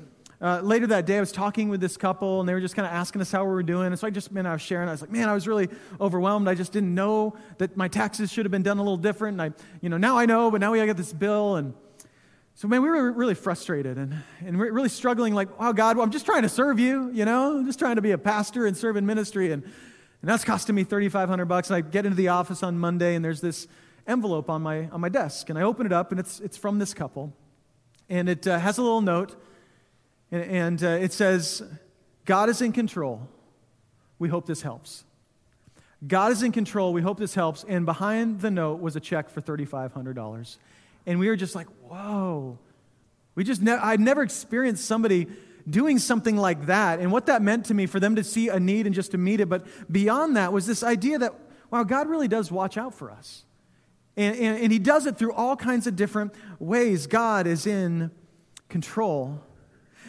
uh, 0.41 0.61
later 0.61 0.89
that 0.89 1.07
day, 1.07 1.19
I 1.19 1.21
was 1.21 1.31
talking 1.31 1.69
with 1.69 1.81
this 1.81 1.97
couple, 1.97 2.41
and 2.41 2.49
they 2.49 2.53
were 2.53 2.61
just 2.61 2.75
kind 2.75 2.85
of 2.85 2.93
asking 2.93 3.21
us 3.21 3.31
how 3.31 3.45
we 3.45 3.51
were 3.51 3.63
doing. 3.63 3.87
And 3.87 3.99
so 3.99 4.09
I 4.09 4.11
just, 4.11 4.33
man, 4.33 4.45
I 4.45 4.53
was 4.53 4.61
sharing. 4.61 4.89
I 4.89 4.93
was 4.93 5.01
like, 5.01 5.13
man, 5.13 5.29
I 5.29 5.35
was 5.35 5.47
really 5.47 5.69
overwhelmed. 6.01 6.49
I 6.49 6.57
just 6.57 6.73
didn't 6.73 6.93
know 6.93 7.37
that 7.59 7.77
my 7.77 7.87
taxes 7.87 8.33
should 8.33 8.45
have 8.45 8.51
been 8.51 8.65
done 8.65 8.79
a 8.79 8.83
little 8.83 8.97
different. 8.97 9.41
And 9.41 9.53
I, 9.55 9.57
you 9.81 9.89
know, 9.89 9.99
now 9.99 10.19
I 10.19 10.27
know, 10.27 10.51
but 10.51 10.61
now 10.61 10.73
we 10.73 10.85
got 10.85 10.97
this 10.97 11.13
bill. 11.13 11.55
And 11.55 11.75
so, 12.57 12.67
man, 12.67 12.83
we 12.83 12.91
were 12.91 13.13
really 13.13 13.37
frustrated 13.37 13.97
and, 13.99 14.17
and 14.45 14.59
we're 14.59 14.73
really 14.73 14.89
struggling. 14.89 15.33
Like, 15.33 15.49
oh, 15.61 15.73
God, 15.73 15.97
well, 15.97 16.05
I'm 16.05 16.11
just 16.11 16.27
trying 16.27 16.43
to 16.43 16.49
serve 16.49 16.81
you, 16.81 17.13
you 17.13 17.25
know, 17.25 17.59
I'm 17.59 17.67
just 17.67 17.79
trying 17.79 17.97
to 17.97 18.03
be 18.03 18.11
a 18.11 18.19
pastor 18.19 18.67
and 18.67 18.77
serve 18.77 18.97
in 18.97 19.07
ministry. 19.07 19.53
And, 19.53 19.63
and 19.63 20.29
that's 20.29 20.45
costing 20.45 20.75
me 20.75 20.83
3,500 20.83 21.45
bucks. 21.45 21.71
And 21.71 21.77
I 21.77 21.83
get 21.83 22.05
into 22.05 22.17
the 22.17 22.29
office 22.29 22.65
on 22.65 22.79
Monday, 22.79 23.15
and 23.15 23.25
there's 23.25 23.41
this 23.41 23.69
envelope 24.09 24.51
on 24.51 24.61
my, 24.61 24.89
on 24.89 25.01
my 25.01 25.09
desk. 25.09 25.51
And 25.51 25.59
I 25.59 25.63
open 25.63 25.87
it 25.87 25.93
up, 25.93 26.11
and 26.11 26.19
it's, 26.19 26.41
it's 26.41 26.57
from 26.57 26.81
this 26.81 26.95
couple 26.95 27.33
and 28.13 28.29
it 28.29 28.47
uh, 28.47 28.59
has 28.59 28.77
a 28.77 28.83
little 28.83 29.01
note, 29.01 29.35
and, 30.31 30.45
and 30.45 30.85
uh, 30.85 30.89
it 30.89 31.15
says, 31.15 31.63
God 32.27 32.51
is 32.51 32.61
in 32.61 32.73
control. 32.73 33.27
We 34.19 34.29
hope 34.29 34.45
this 34.47 34.61
helps. 34.61 35.05
God 36.07 36.31
is 36.31 36.43
in 36.43 36.53
control. 36.53 36.93
We 36.93 37.01
hope 37.01 37.19
this 37.19 37.35
helps. 37.35 37.65
And 37.65 37.87
behind 37.87 38.43
the 38.43 38.51
note 38.51 38.81
was 38.81 38.97
a 38.97 39.01
check 39.01 39.31
for 39.31 39.41
$3,500. 39.41 40.59
And 41.07 41.19
we 41.19 41.29
were 41.29 41.37
just 41.37 41.55
like, 41.55 41.69
whoa. 41.89 42.59
We 43.35 43.45
just, 43.45 43.63
ne- 43.63 43.73
I'd 43.73 43.99
never 43.99 44.23
experienced 44.23 44.85
somebody 44.85 45.27
doing 45.69 45.99
something 45.99 46.37
like 46.37 46.67
that. 46.67 47.01
And 47.01 47.13
what 47.13 47.27
that 47.27 47.41
meant 47.41 47.67
to 47.67 47.75
me 47.75 47.87
for 47.87 47.99
them 47.99 48.17
to 48.17 48.25
see 48.25 48.49
a 48.49 48.61
need 48.61 48.85
and 48.85 48.95
just 48.95 49.13
to 49.13 49.19
meet 49.19 49.41
it. 49.41 49.49
But 49.49 49.65
beyond 49.91 50.37
that 50.37 50.53
was 50.53 50.67
this 50.67 50.83
idea 50.83 51.19
that, 51.19 51.33
wow, 51.71 51.83
God 51.85 52.11
really 52.11 52.29
does 52.29 52.53
watch 52.53 52.77
out 52.77 52.95
for 52.95 53.11
us. 53.11 53.45
And, 54.17 54.37
and, 54.37 54.63
and, 54.65 54.73
he 54.73 54.79
does 54.79 55.07
it 55.07 55.17
through 55.17 55.33
all 55.33 55.57
kinds 55.57 55.87
of 55.87 55.97
different 55.97 56.35
ways. 56.59 57.07
God 57.07 57.47
is 57.47 57.67
in 57.67 58.11
control. 58.69 59.43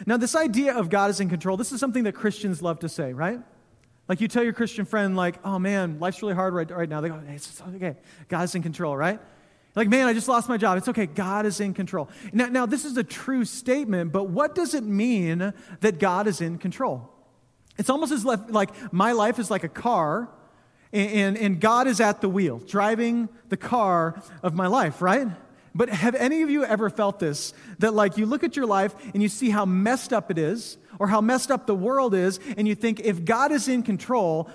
Now, 0.04 0.18
this 0.18 0.36
idea 0.36 0.74
of 0.74 0.90
God 0.90 1.10
is 1.10 1.20
in 1.20 1.30
control, 1.30 1.56
this 1.56 1.72
is 1.72 1.80
something 1.80 2.04
that 2.04 2.12
Christians 2.12 2.60
love 2.60 2.80
to 2.80 2.88
say, 2.88 3.12
right? 3.12 3.40
Like 4.08 4.20
you 4.20 4.28
tell 4.28 4.44
your 4.44 4.52
Christian 4.52 4.84
friend, 4.84 5.16
like, 5.16 5.38
oh 5.44 5.58
man, 5.58 5.98
life's 6.00 6.20
really 6.20 6.34
hard 6.34 6.52
right, 6.52 6.70
right 6.70 6.88
now. 6.88 7.00
They 7.00 7.08
go, 7.08 7.18
hey, 7.26 7.36
it's 7.36 7.62
okay. 7.76 7.96
God's 8.28 8.54
in 8.54 8.62
control, 8.62 8.96
right? 8.96 9.18
Like, 9.74 9.88
man, 9.88 10.06
I 10.06 10.12
just 10.12 10.28
lost 10.28 10.48
my 10.48 10.56
job. 10.56 10.78
It's 10.78 10.88
okay. 10.88 11.06
God 11.06 11.46
is 11.46 11.58
in 11.60 11.74
control. 11.74 12.08
Now, 12.32 12.46
now, 12.46 12.66
this 12.66 12.84
is 12.84 12.96
a 12.96 13.02
true 13.02 13.44
statement, 13.44 14.12
but 14.12 14.28
what 14.28 14.54
does 14.54 14.74
it 14.74 14.84
mean 14.84 15.52
that 15.80 15.98
God 15.98 16.28
is 16.28 16.40
in 16.40 16.58
control? 16.58 17.10
It's 17.76 17.90
almost 17.90 18.12
as 18.12 18.24
like 18.24 18.92
my 18.92 19.12
life 19.12 19.38
is 19.38 19.50
like 19.50 19.64
a 19.64 19.68
car 19.68 20.28
and, 20.94 21.36
and 21.36 21.60
God 21.60 21.86
is 21.86 22.00
at 22.00 22.20
the 22.20 22.28
wheel, 22.28 22.58
driving 22.58 23.28
the 23.48 23.56
car 23.56 24.22
of 24.42 24.54
my 24.54 24.66
life, 24.66 25.02
right? 25.02 25.26
But 25.74 25.88
have 25.88 26.14
any 26.14 26.42
of 26.42 26.50
you 26.50 26.64
ever 26.64 26.88
felt 26.88 27.18
this? 27.18 27.52
That, 27.80 27.94
like, 27.94 28.16
you 28.16 28.26
look 28.26 28.44
at 28.44 28.56
your 28.56 28.66
life 28.66 28.94
and 29.12 29.22
you 29.22 29.28
see 29.28 29.50
how 29.50 29.64
messed 29.64 30.12
up 30.12 30.30
it 30.30 30.38
is, 30.38 30.78
or 31.00 31.08
how 31.08 31.20
messed 31.20 31.50
up 31.50 31.66
the 31.66 31.74
world 31.74 32.14
is, 32.14 32.38
and 32.56 32.68
you 32.68 32.76
think, 32.76 33.00
if 33.00 33.24
God 33.24 33.50
is 33.50 33.66
in 33.66 33.82
control, 33.82 34.48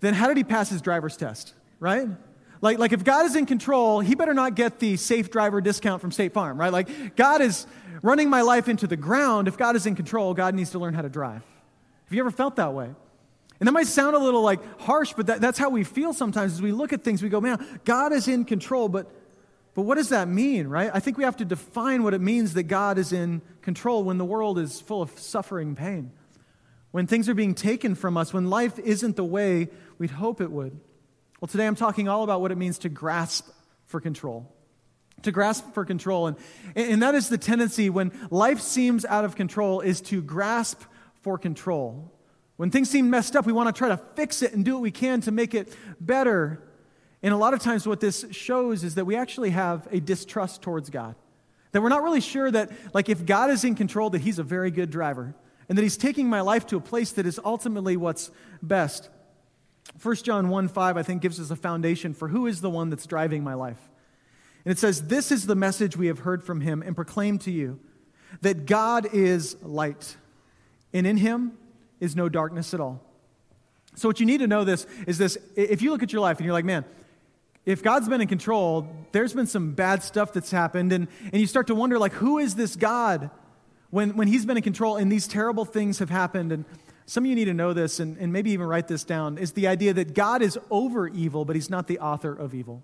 then 0.00 0.12
how 0.12 0.28
did 0.28 0.36
he 0.36 0.44
pass 0.44 0.68
his 0.68 0.82
driver's 0.82 1.16
test, 1.16 1.54
right? 1.78 2.06
Like, 2.60 2.78
like 2.78 2.92
if 2.92 3.02
God 3.02 3.24
is 3.24 3.34
in 3.34 3.46
control, 3.46 4.00
he 4.00 4.14
better 4.14 4.34
not 4.34 4.54
get 4.54 4.78
the 4.78 4.98
safe 4.98 5.30
driver 5.30 5.62
discount 5.62 6.02
from 6.02 6.12
State 6.12 6.34
Farm, 6.34 6.60
right? 6.60 6.72
Like, 6.72 7.16
God 7.16 7.40
is 7.40 7.66
running 8.02 8.28
my 8.28 8.42
life 8.42 8.68
into 8.68 8.86
the 8.86 8.96
ground. 8.96 9.48
If 9.48 9.56
God 9.56 9.76
is 9.76 9.86
in 9.86 9.96
control, 9.96 10.34
God 10.34 10.54
needs 10.54 10.70
to 10.70 10.78
learn 10.78 10.92
how 10.92 11.02
to 11.02 11.08
drive. 11.08 11.42
Have 12.04 12.12
you 12.14 12.20
ever 12.20 12.30
felt 12.30 12.56
that 12.56 12.74
way? 12.74 12.90
And 13.60 13.66
that 13.66 13.72
might 13.72 13.86
sound 13.86 14.16
a 14.16 14.18
little 14.18 14.42
like 14.42 14.80
harsh, 14.80 15.12
but 15.12 15.26
that, 15.26 15.42
that's 15.42 15.58
how 15.58 15.68
we 15.68 15.84
feel 15.84 16.14
sometimes 16.14 16.54
as 16.54 16.62
we 16.62 16.72
look 16.72 16.94
at 16.94 17.04
things. 17.04 17.22
We 17.22 17.28
go, 17.28 17.42
man, 17.42 17.64
God 17.84 18.12
is 18.12 18.26
in 18.26 18.46
control, 18.46 18.88
but, 18.88 19.10
but 19.74 19.82
what 19.82 19.96
does 19.96 20.08
that 20.08 20.28
mean, 20.28 20.66
right? 20.66 20.90
I 20.92 20.98
think 20.98 21.18
we 21.18 21.24
have 21.24 21.36
to 21.36 21.44
define 21.44 22.02
what 22.02 22.14
it 22.14 22.22
means 22.22 22.54
that 22.54 22.64
God 22.64 22.96
is 22.96 23.12
in 23.12 23.42
control 23.60 24.02
when 24.02 24.16
the 24.16 24.24
world 24.24 24.58
is 24.58 24.80
full 24.80 25.02
of 25.02 25.10
suffering 25.18 25.74
pain, 25.74 26.10
when 26.90 27.06
things 27.06 27.28
are 27.28 27.34
being 27.34 27.54
taken 27.54 27.94
from 27.94 28.16
us, 28.16 28.32
when 28.32 28.48
life 28.48 28.78
isn't 28.78 29.16
the 29.16 29.24
way 29.24 29.68
we'd 29.98 30.10
hope 30.10 30.40
it 30.40 30.50
would. 30.50 30.80
Well, 31.38 31.48
today 31.48 31.66
I'm 31.66 31.76
talking 31.76 32.08
all 32.08 32.24
about 32.24 32.40
what 32.40 32.52
it 32.52 32.56
means 32.56 32.78
to 32.78 32.88
grasp 32.88 33.46
for 33.84 34.00
control. 34.00 34.50
To 35.24 35.32
grasp 35.32 35.74
for 35.74 35.84
control. 35.84 36.28
And, 36.28 36.36
and 36.74 37.02
that 37.02 37.14
is 37.14 37.28
the 37.28 37.36
tendency 37.36 37.90
when 37.90 38.10
life 38.30 38.60
seems 38.60 39.04
out 39.04 39.26
of 39.26 39.36
control, 39.36 39.80
is 39.80 40.00
to 40.02 40.22
grasp 40.22 40.80
for 41.20 41.36
control. 41.36 42.10
When 42.60 42.70
things 42.70 42.90
seem 42.90 43.08
messed 43.08 43.36
up, 43.36 43.46
we 43.46 43.54
want 43.54 43.74
to 43.74 43.78
try 43.78 43.88
to 43.88 43.96
fix 43.96 44.42
it 44.42 44.52
and 44.52 44.62
do 44.62 44.74
what 44.74 44.82
we 44.82 44.90
can 44.90 45.22
to 45.22 45.32
make 45.32 45.54
it 45.54 45.74
better. 45.98 46.62
And 47.22 47.32
a 47.32 47.36
lot 47.38 47.54
of 47.54 47.60
times, 47.60 47.86
what 47.86 48.00
this 48.00 48.26
shows 48.32 48.84
is 48.84 48.96
that 48.96 49.06
we 49.06 49.16
actually 49.16 49.48
have 49.48 49.88
a 49.90 49.98
distrust 49.98 50.60
towards 50.60 50.90
God. 50.90 51.14
That 51.72 51.80
we're 51.80 51.88
not 51.88 52.02
really 52.02 52.20
sure 52.20 52.50
that, 52.50 52.70
like, 52.92 53.08
if 53.08 53.24
God 53.24 53.48
is 53.48 53.64
in 53.64 53.76
control, 53.76 54.10
that 54.10 54.20
He's 54.20 54.38
a 54.38 54.42
very 54.42 54.70
good 54.70 54.90
driver 54.90 55.34
and 55.70 55.78
that 55.78 55.82
He's 55.82 55.96
taking 55.96 56.28
my 56.28 56.42
life 56.42 56.66
to 56.66 56.76
a 56.76 56.82
place 56.82 57.12
that 57.12 57.24
is 57.24 57.40
ultimately 57.42 57.96
what's 57.96 58.30
best. 58.60 59.08
1 60.02 60.16
John 60.16 60.50
1 60.50 60.68
5, 60.68 60.98
I 60.98 61.02
think, 61.02 61.22
gives 61.22 61.40
us 61.40 61.50
a 61.50 61.56
foundation 61.56 62.12
for 62.12 62.28
who 62.28 62.46
is 62.46 62.60
the 62.60 62.68
one 62.68 62.90
that's 62.90 63.06
driving 63.06 63.42
my 63.42 63.54
life. 63.54 63.88
And 64.66 64.72
it 64.72 64.78
says, 64.78 65.06
This 65.06 65.32
is 65.32 65.46
the 65.46 65.54
message 65.54 65.96
we 65.96 66.08
have 66.08 66.18
heard 66.18 66.44
from 66.44 66.60
Him 66.60 66.82
and 66.82 66.94
proclaimed 66.94 67.40
to 67.40 67.50
you 67.50 67.80
that 68.42 68.66
God 68.66 69.14
is 69.14 69.56
light, 69.62 70.18
and 70.92 71.06
in 71.06 71.16
Him 71.16 71.56
is 72.00 72.16
no 72.16 72.28
darkness 72.28 72.74
at 72.74 72.80
all. 72.80 73.00
So, 73.94 74.08
what 74.08 74.20
you 74.20 74.26
need 74.26 74.38
to 74.38 74.46
know 74.46 74.64
this 74.64 74.86
is 75.06 75.18
this 75.18 75.36
if 75.56 75.82
you 75.82 75.90
look 75.90 76.02
at 76.02 76.12
your 76.12 76.22
life 76.22 76.38
and 76.38 76.44
you're 76.44 76.52
like, 76.52 76.64
man, 76.64 76.84
if 77.66 77.82
God's 77.82 78.08
been 78.08 78.20
in 78.20 78.28
control, 78.28 78.88
there's 79.12 79.32
been 79.32 79.46
some 79.46 79.72
bad 79.72 80.02
stuff 80.02 80.32
that's 80.32 80.50
happened, 80.50 80.92
and, 80.92 81.08
and 81.24 81.40
you 81.40 81.46
start 81.46 81.66
to 81.66 81.74
wonder, 81.74 81.98
like, 81.98 82.12
who 82.12 82.38
is 82.38 82.54
this 82.54 82.76
God 82.76 83.30
when, 83.90 84.16
when 84.16 84.28
He's 84.28 84.46
been 84.46 84.56
in 84.56 84.62
control 84.62 84.96
and 84.96 85.10
these 85.10 85.28
terrible 85.28 85.64
things 85.64 85.98
have 85.98 86.10
happened? 86.10 86.52
And 86.52 86.64
some 87.06 87.24
of 87.24 87.28
you 87.28 87.34
need 87.34 87.46
to 87.46 87.54
know 87.54 87.72
this 87.72 88.00
and, 88.00 88.16
and 88.18 88.32
maybe 88.32 88.52
even 88.52 88.66
write 88.66 88.88
this 88.88 89.04
down 89.04 89.36
is 89.36 89.52
the 89.52 89.66
idea 89.66 89.92
that 89.92 90.14
God 90.14 90.42
is 90.42 90.58
over 90.70 91.08
evil, 91.08 91.44
but 91.44 91.56
He's 91.56 91.70
not 91.70 91.86
the 91.86 91.98
author 91.98 92.32
of 92.32 92.54
evil. 92.54 92.82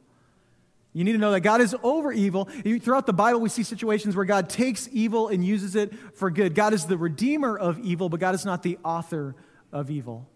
You 0.97 1.05
need 1.05 1.13
to 1.13 1.19
know 1.19 1.33
that 1.33 1.41
God 1.41 1.61
is 1.61 1.77
over 1.83 2.11
evil. 2.11 2.49
Throughout 2.81 3.05
the 3.05 3.13
Bible, 3.13 3.39
we 3.39 3.51
see 3.51 3.65
situations 3.65 4.17
where 4.17 4.25
God 4.25 4.49
takes 4.49 4.89
evil 4.91 5.29
and 5.29 5.45
uses 5.45 5.77
it 5.77 5.93
for 6.15 6.31
good. 6.31 6.55
God 6.55 6.73
is 6.73 6.87
the 6.87 6.97
redeemer 6.97 7.55
of 7.55 7.79
evil, 7.81 8.09
but 8.09 8.19
God 8.19 8.35
is 8.35 8.47
not 8.47 8.63
the 8.63 8.79
author 8.83 9.35
of 9.73 9.91
evil. 9.91 10.27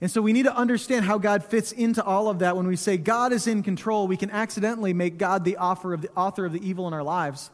And 0.00 0.10
so 0.10 0.22
we 0.22 0.32
need 0.32 0.44
to 0.44 0.56
understand 0.56 1.04
how 1.04 1.18
God 1.18 1.44
fits 1.44 1.70
into 1.70 2.02
all 2.02 2.30
of 2.30 2.38
that. 2.38 2.56
When 2.56 2.66
we 2.66 2.76
say 2.76 2.96
God 2.96 3.34
is 3.34 3.46
in 3.46 3.62
control, 3.62 4.08
we 4.08 4.16
can 4.16 4.30
accidentally 4.30 4.94
make 4.94 5.18
God 5.18 5.44
the 5.44 5.58
author 5.58 5.92
of 5.92 6.00
the, 6.00 6.08
author 6.16 6.46
of 6.46 6.54
the 6.54 6.66
evil 6.66 6.88
in 6.88 6.94
our 6.94 7.02
lives. 7.02 7.50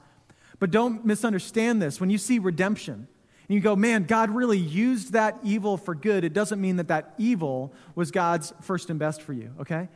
But 0.60 0.70
don't 0.70 1.04
misunderstand 1.04 1.82
this. 1.82 2.00
When 2.00 2.10
you 2.10 2.18
see 2.18 2.38
redemption, 2.38 3.08
and 3.48 3.54
you 3.56 3.60
go, 3.60 3.74
man, 3.74 4.04
God 4.04 4.30
really 4.30 4.58
used 4.58 5.14
that 5.14 5.36
evil 5.42 5.76
for 5.76 5.96
good, 5.96 6.22
it 6.22 6.32
doesn't 6.32 6.60
mean 6.60 6.76
that 6.76 6.86
that 6.88 7.14
evil 7.18 7.72
was 7.96 8.12
God's 8.12 8.52
first 8.60 8.88
and 8.88 9.00
best 9.00 9.20
for 9.20 9.32
you, 9.32 9.50
okay? 9.60 9.88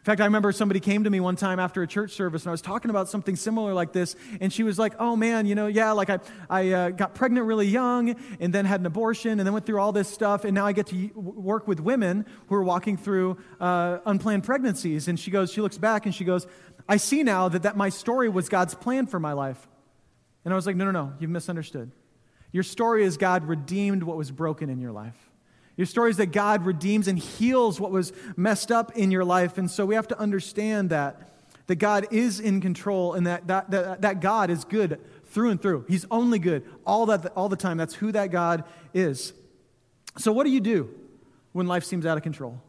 In 0.00 0.04
fact, 0.04 0.22
I 0.22 0.24
remember 0.24 0.50
somebody 0.50 0.80
came 0.80 1.04
to 1.04 1.10
me 1.10 1.20
one 1.20 1.36
time 1.36 1.60
after 1.60 1.82
a 1.82 1.86
church 1.86 2.12
service, 2.12 2.44
and 2.44 2.48
I 2.48 2.52
was 2.52 2.62
talking 2.62 2.90
about 2.90 3.10
something 3.10 3.36
similar 3.36 3.74
like 3.74 3.92
this, 3.92 4.16
and 4.40 4.50
she 4.50 4.62
was 4.62 4.78
like, 4.78 4.94
"Oh 4.98 5.14
man, 5.14 5.44
you 5.44 5.54
know, 5.54 5.66
yeah, 5.66 5.92
like 5.92 6.08
I, 6.08 6.20
I 6.48 6.70
uh, 6.70 6.88
got 6.88 7.14
pregnant 7.14 7.46
really 7.46 7.66
young, 7.66 8.16
and 8.40 8.50
then 8.50 8.64
had 8.64 8.80
an 8.80 8.86
abortion, 8.86 9.32
and 9.32 9.40
then 9.40 9.52
went 9.52 9.66
through 9.66 9.78
all 9.78 9.92
this 9.92 10.08
stuff, 10.08 10.46
and 10.46 10.54
now 10.54 10.64
I 10.64 10.72
get 10.72 10.86
to 10.86 11.10
work 11.14 11.68
with 11.68 11.80
women 11.80 12.24
who 12.46 12.54
are 12.54 12.62
walking 12.62 12.96
through 12.96 13.36
uh, 13.60 13.98
unplanned 14.06 14.44
pregnancies." 14.44 15.06
And 15.06 15.20
she 15.20 15.30
goes, 15.30 15.52
she 15.52 15.60
looks 15.60 15.76
back, 15.76 16.06
and 16.06 16.14
she 16.14 16.24
goes, 16.24 16.46
"I 16.88 16.96
see 16.96 17.22
now 17.22 17.50
that 17.50 17.64
that 17.64 17.76
my 17.76 17.90
story 17.90 18.30
was 18.30 18.48
God's 18.48 18.74
plan 18.74 19.06
for 19.06 19.20
my 19.20 19.34
life." 19.34 19.68
And 20.46 20.54
I 20.54 20.56
was 20.56 20.66
like, 20.66 20.76
"No, 20.76 20.86
no, 20.86 20.92
no, 20.92 21.12
you've 21.18 21.30
misunderstood. 21.30 21.92
Your 22.52 22.62
story 22.62 23.04
is 23.04 23.18
God 23.18 23.44
redeemed 23.44 24.02
what 24.02 24.16
was 24.16 24.30
broken 24.30 24.70
in 24.70 24.80
your 24.80 24.92
life." 24.92 25.29
Your 25.80 25.86
story 25.86 26.10
is 26.10 26.18
that 26.18 26.26
God 26.26 26.66
redeems 26.66 27.08
and 27.08 27.18
heals 27.18 27.80
what 27.80 27.90
was 27.90 28.12
messed 28.36 28.70
up 28.70 28.98
in 28.98 29.10
your 29.10 29.24
life. 29.24 29.56
And 29.56 29.70
so 29.70 29.86
we 29.86 29.94
have 29.94 30.08
to 30.08 30.18
understand 30.18 30.90
that, 30.90 31.30
that 31.68 31.76
God 31.76 32.06
is 32.10 32.38
in 32.38 32.60
control 32.60 33.14
and 33.14 33.26
that, 33.26 33.46
that, 33.46 33.70
that, 33.70 34.02
that 34.02 34.20
God 34.20 34.50
is 34.50 34.66
good 34.66 35.00
through 35.28 35.48
and 35.48 35.62
through. 35.62 35.86
He's 35.88 36.04
only 36.10 36.38
good 36.38 36.66
all, 36.84 37.06
that, 37.06 37.32
all 37.34 37.48
the 37.48 37.56
time. 37.56 37.78
That's 37.78 37.94
who 37.94 38.12
that 38.12 38.30
God 38.30 38.64
is. 38.92 39.32
So, 40.18 40.32
what 40.32 40.44
do 40.44 40.50
you 40.50 40.60
do 40.60 40.90
when 41.52 41.66
life 41.66 41.84
seems 41.84 42.04
out 42.04 42.18
of 42.18 42.22
control? 42.22 42.60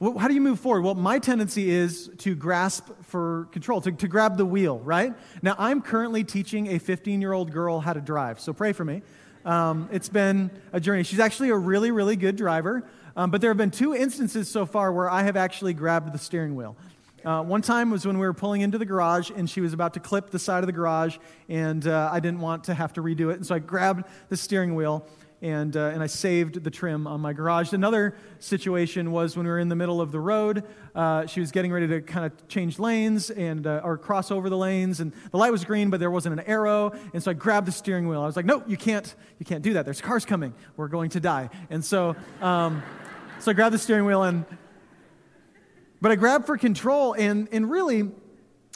How 0.00 0.26
do 0.26 0.34
you 0.34 0.40
move 0.40 0.58
forward? 0.58 0.82
Well, 0.82 0.96
my 0.96 1.20
tendency 1.20 1.70
is 1.70 2.10
to 2.18 2.34
grasp 2.34 2.88
for 3.02 3.46
control, 3.52 3.80
to, 3.82 3.92
to 3.92 4.08
grab 4.08 4.36
the 4.36 4.44
wheel, 4.44 4.80
right? 4.80 5.14
Now, 5.40 5.54
I'm 5.56 5.80
currently 5.82 6.24
teaching 6.24 6.66
a 6.66 6.80
15 6.80 7.20
year 7.20 7.32
old 7.32 7.52
girl 7.52 7.78
how 7.78 7.92
to 7.92 8.00
drive, 8.00 8.40
so 8.40 8.52
pray 8.52 8.72
for 8.72 8.84
me. 8.84 9.02
Um, 9.44 9.88
it's 9.92 10.08
been 10.08 10.50
a 10.72 10.80
journey. 10.80 11.02
She's 11.02 11.20
actually 11.20 11.50
a 11.50 11.56
really, 11.56 11.90
really 11.90 12.16
good 12.16 12.36
driver, 12.36 12.84
um, 13.16 13.30
but 13.30 13.40
there 13.40 13.50
have 13.50 13.56
been 13.56 13.70
two 13.70 13.94
instances 13.94 14.48
so 14.48 14.66
far 14.66 14.92
where 14.92 15.10
I 15.10 15.22
have 15.22 15.36
actually 15.36 15.74
grabbed 15.74 16.12
the 16.12 16.18
steering 16.18 16.54
wheel. 16.56 16.76
Uh, 17.24 17.42
one 17.42 17.62
time 17.62 17.90
was 17.90 18.06
when 18.06 18.16
we 18.18 18.24
were 18.24 18.32
pulling 18.32 18.60
into 18.60 18.78
the 18.78 18.84
garage 18.84 19.30
and 19.30 19.50
she 19.50 19.60
was 19.60 19.72
about 19.72 19.92
to 19.94 20.00
clip 20.00 20.30
the 20.30 20.38
side 20.38 20.62
of 20.62 20.66
the 20.66 20.72
garage, 20.72 21.18
and 21.48 21.86
uh, 21.86 22.10
I 22.12 22.20
didn't 22.20 22.40
want 22.40 22.64
to 22.64 22.74
have 22.74 22.92
to 22.94 23.02
redo 23.02 23.30
it. 23.30 23.36
And 23.36 23.46
so 23.46 23.54
I 23.54 23.58
grabbed 23.58 24.04
the 24.28 24.36
steering 24.36 24.74
wheel 24.74 25.06
and, 25.40 25.76
uh, 25.76 25.90
and 25.94 26.02
I 26.02 26.06
saved 26.06 26.64
the 26.64 26.70
trim 26.70 27.06
on 27.06 27.20
my 27.20 27.32
garage. 27.32 27.72
Another 27.72 28.16
situation 28.40 29.12
was 29.12 29.36
when 29.36 29.46
we 29.46 29.50
were 29.50 29.58
in 29.58 29.68
the 29.68 29.76
middle 29.76 30.00
of 30.00 30.10
the 30.10 30.18
road. 30.18 30.64
Uh, 30.94 31.26
she 31.26 31.40
was 31.40 31.52
getting 31.52 31.72
ready 31.72 31.86
to 31.88 32.00
kind 32.00 32.26
of 32.26 32.48
change 32.48 32.78
lanes 32.78 33.30
and, 33.30 33.66
uh, 33.66 33.80
or 33.84 33.96
cross 33.96 34.30
over 34.30 34.50
the 34.50 34.56
lanes, 34.56 35.00
and 35.00 35.12
the 35.30 35.36
light 35.36 35.52
was 35.52 35.64
green, 35.64 35.90
but 35.90 36.00
there 36.00 36.10
wasn't 36.10 36.38
an 36.38 36.46
arrow. 36.46 36.92
And 37.14 37.22
so 37.22 37.30
I 37.30 37.34
grabbed 37.34 37.68
the 37.68 37.72
steering 37.72 38.08
wheel. 38.08 38.20
I 38.20 38.26
was 38.26 38.36
like, 38.36 38.46
no, 38.46 38.62
you 38.66 38.76
can't, 38.76 39.14
you 39.38 39.46
can't 39.46 39.62
do 39.62 39.74
that. 39.74 39.84
There's 39.84 40.00
cars 40.00 40.24
coming. 40.24 40.54
We're 40.76 40.88
going 40.88 41.10
to 41.10 41.20
die. 41.20 41.50
And 41.70 41.84
so, 41.84 42.16
um, 42.40 42.82
so 43.38 43.52
I 43.52 43.54
grabbed 43.54 43.74
the 43.74 43.78
steering 43.78 44.06
wheel, 44.06 44.24
and, 44.24 44.44
but 46.00 46.10
I 46.10 46.16
grabbed 46.16 46.46
for 46.46 46.58
control. 46.58 47.12
And, 47.12 47.48
and 47.52 47.70
really, 47.70 48.10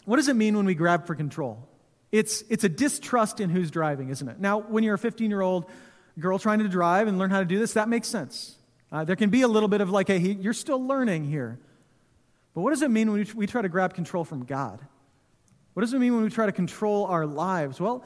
what 0.05 0.17
does 0.17 0.29
it 0.29 0.37
mean 0.37 0.57
when 0.57 0.67
we 0.67 0.75
grab 0.75 1.07
for 1.07 1.17
control? 1.17 1.69
It's, 2.13 2.43
it's 2.51 2.63
a 2.63 2.69
distrust 2.69 3.41
in 3.41 3.49
who's 3.51 3.71
driving, 3.71 4.11
isn't 4.11 4.29
it? 4.29 4.39
Now, 4.39 4.61
when 4.61 4.85
you're 4.85 4.95
a 4.95 4.99
15 4.99 5.31
year 5.31 5.41
old, 5.41 5.65
girl 6.19 6.39
trying 6.39 6.59
to 6.61 6.69
drive 6.69 7.09
and 7.09 7.19
learn 7.19 7.31
how 7.31 7.39
to 7.39 7.45
do 7.45 7.59
this, 7.59 7.73
that 7.75 7.89
makes 7.89 8.09
sense. 8.09 8.57
Uh, 8.91 9.05
there 9.05 9.17
can 9.17 9.31
be 9.31 9.43
a 9.43 9.49
little 9.49 9.69
bit 9.69 9.81
of 9.81 9.91
like, 9.91 10.09
hey, 10.09 10.19
you're 10.19 10.53
still 10.53 10.85
learning 10.85 11.25
here. 11.25 11.59
But 12.55 12.61
what 12.61 12.71
does 12.71 12.83
it 12.83 12.91
mean 12.91 13.11
when 13.11 13.27
we, 13.35 13.47
try 13.47 13.63
to 13.63 13.69
grab 13.69 13.95
control 13.95 14.25
from 14.25 14.45
God? 14.45 14.79
What 15.73 15.81
does 15.81 15.95
it 15.95 15.99
mean 15.99 16.15
when 16.15 16.23
we 16.23 16.31
try 16.31 16.47
to 16.47 16.53
control 16.53 17.07
our 17.07 17.25
lives? 17.25 17.81
Well, 17.81 18.05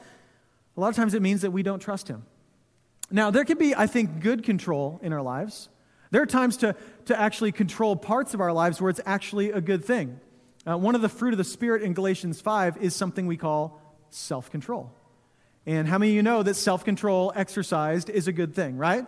a 0.75 0.79
lot 0.79 0.89
of 0.89 0.95
times 0.95 1.13
it 1.13 1.21
means 1.21 1.41
that 1.41 1.51
we 1.51 1.63
don't 1.63 1.79
trust 1.79 2.07
Him. 2.07 2.25
Now, 3.11 3.29
there 3.31 3.43
can 3.43 3.57
be, 3.57 3.75
I 3.75 3.87
think, 3.87 4.21
good 4.21 4.43
control 4.43 4.99
in 5.03 5.11
our 5.11 5.21
lives. 5.21 5.67
There 6.11 6.21
are 6.21 6.27
times 6.27 6.57
to, 6.57 6.75
to 7.05 7.19
actually 7.19 7.51
control 7.51 7.97
parts 7.97 8.33
of 8.33 8.39
our 8.39 8.53
lives 8.53 8.79
where 8.79 8.89
it's 8.89 9.01
actually 9.05 9.51
a 9.51 9.59
good 9.59 9.83
thing. 9.83 10.19
Uh, 10.65 10.77
one 10.77 10.95
of 10.95 11.01
the 11.01 11.09
fruit 11.09 11.33
of 11.33 11.37
the 11.37 11.43
Spirit 11.43 11.81
in 11.81 11.93
Galatians 11.93 12.39
5 12.39 12.77
is 12.77 12.95
something 12.95 13.27
we 13.27 13.37
call 13.37 13.81
self 14.09 14.49
control. 14.49 14.91
And 15.67 15.85
how 15.85 15.97
many 15.97 16.13
of 16.13 16.15
you 16.15 16.23
know 16.23 16.43
that 16.43 16.53
self 16.53 16.85
control 16.85 17.33
exercised 17.35 18.09
is 18.09 18.29
a 18.29 18.31
good 18.31 18.55
thing, 18.55 18.77
right? 18.77 19.05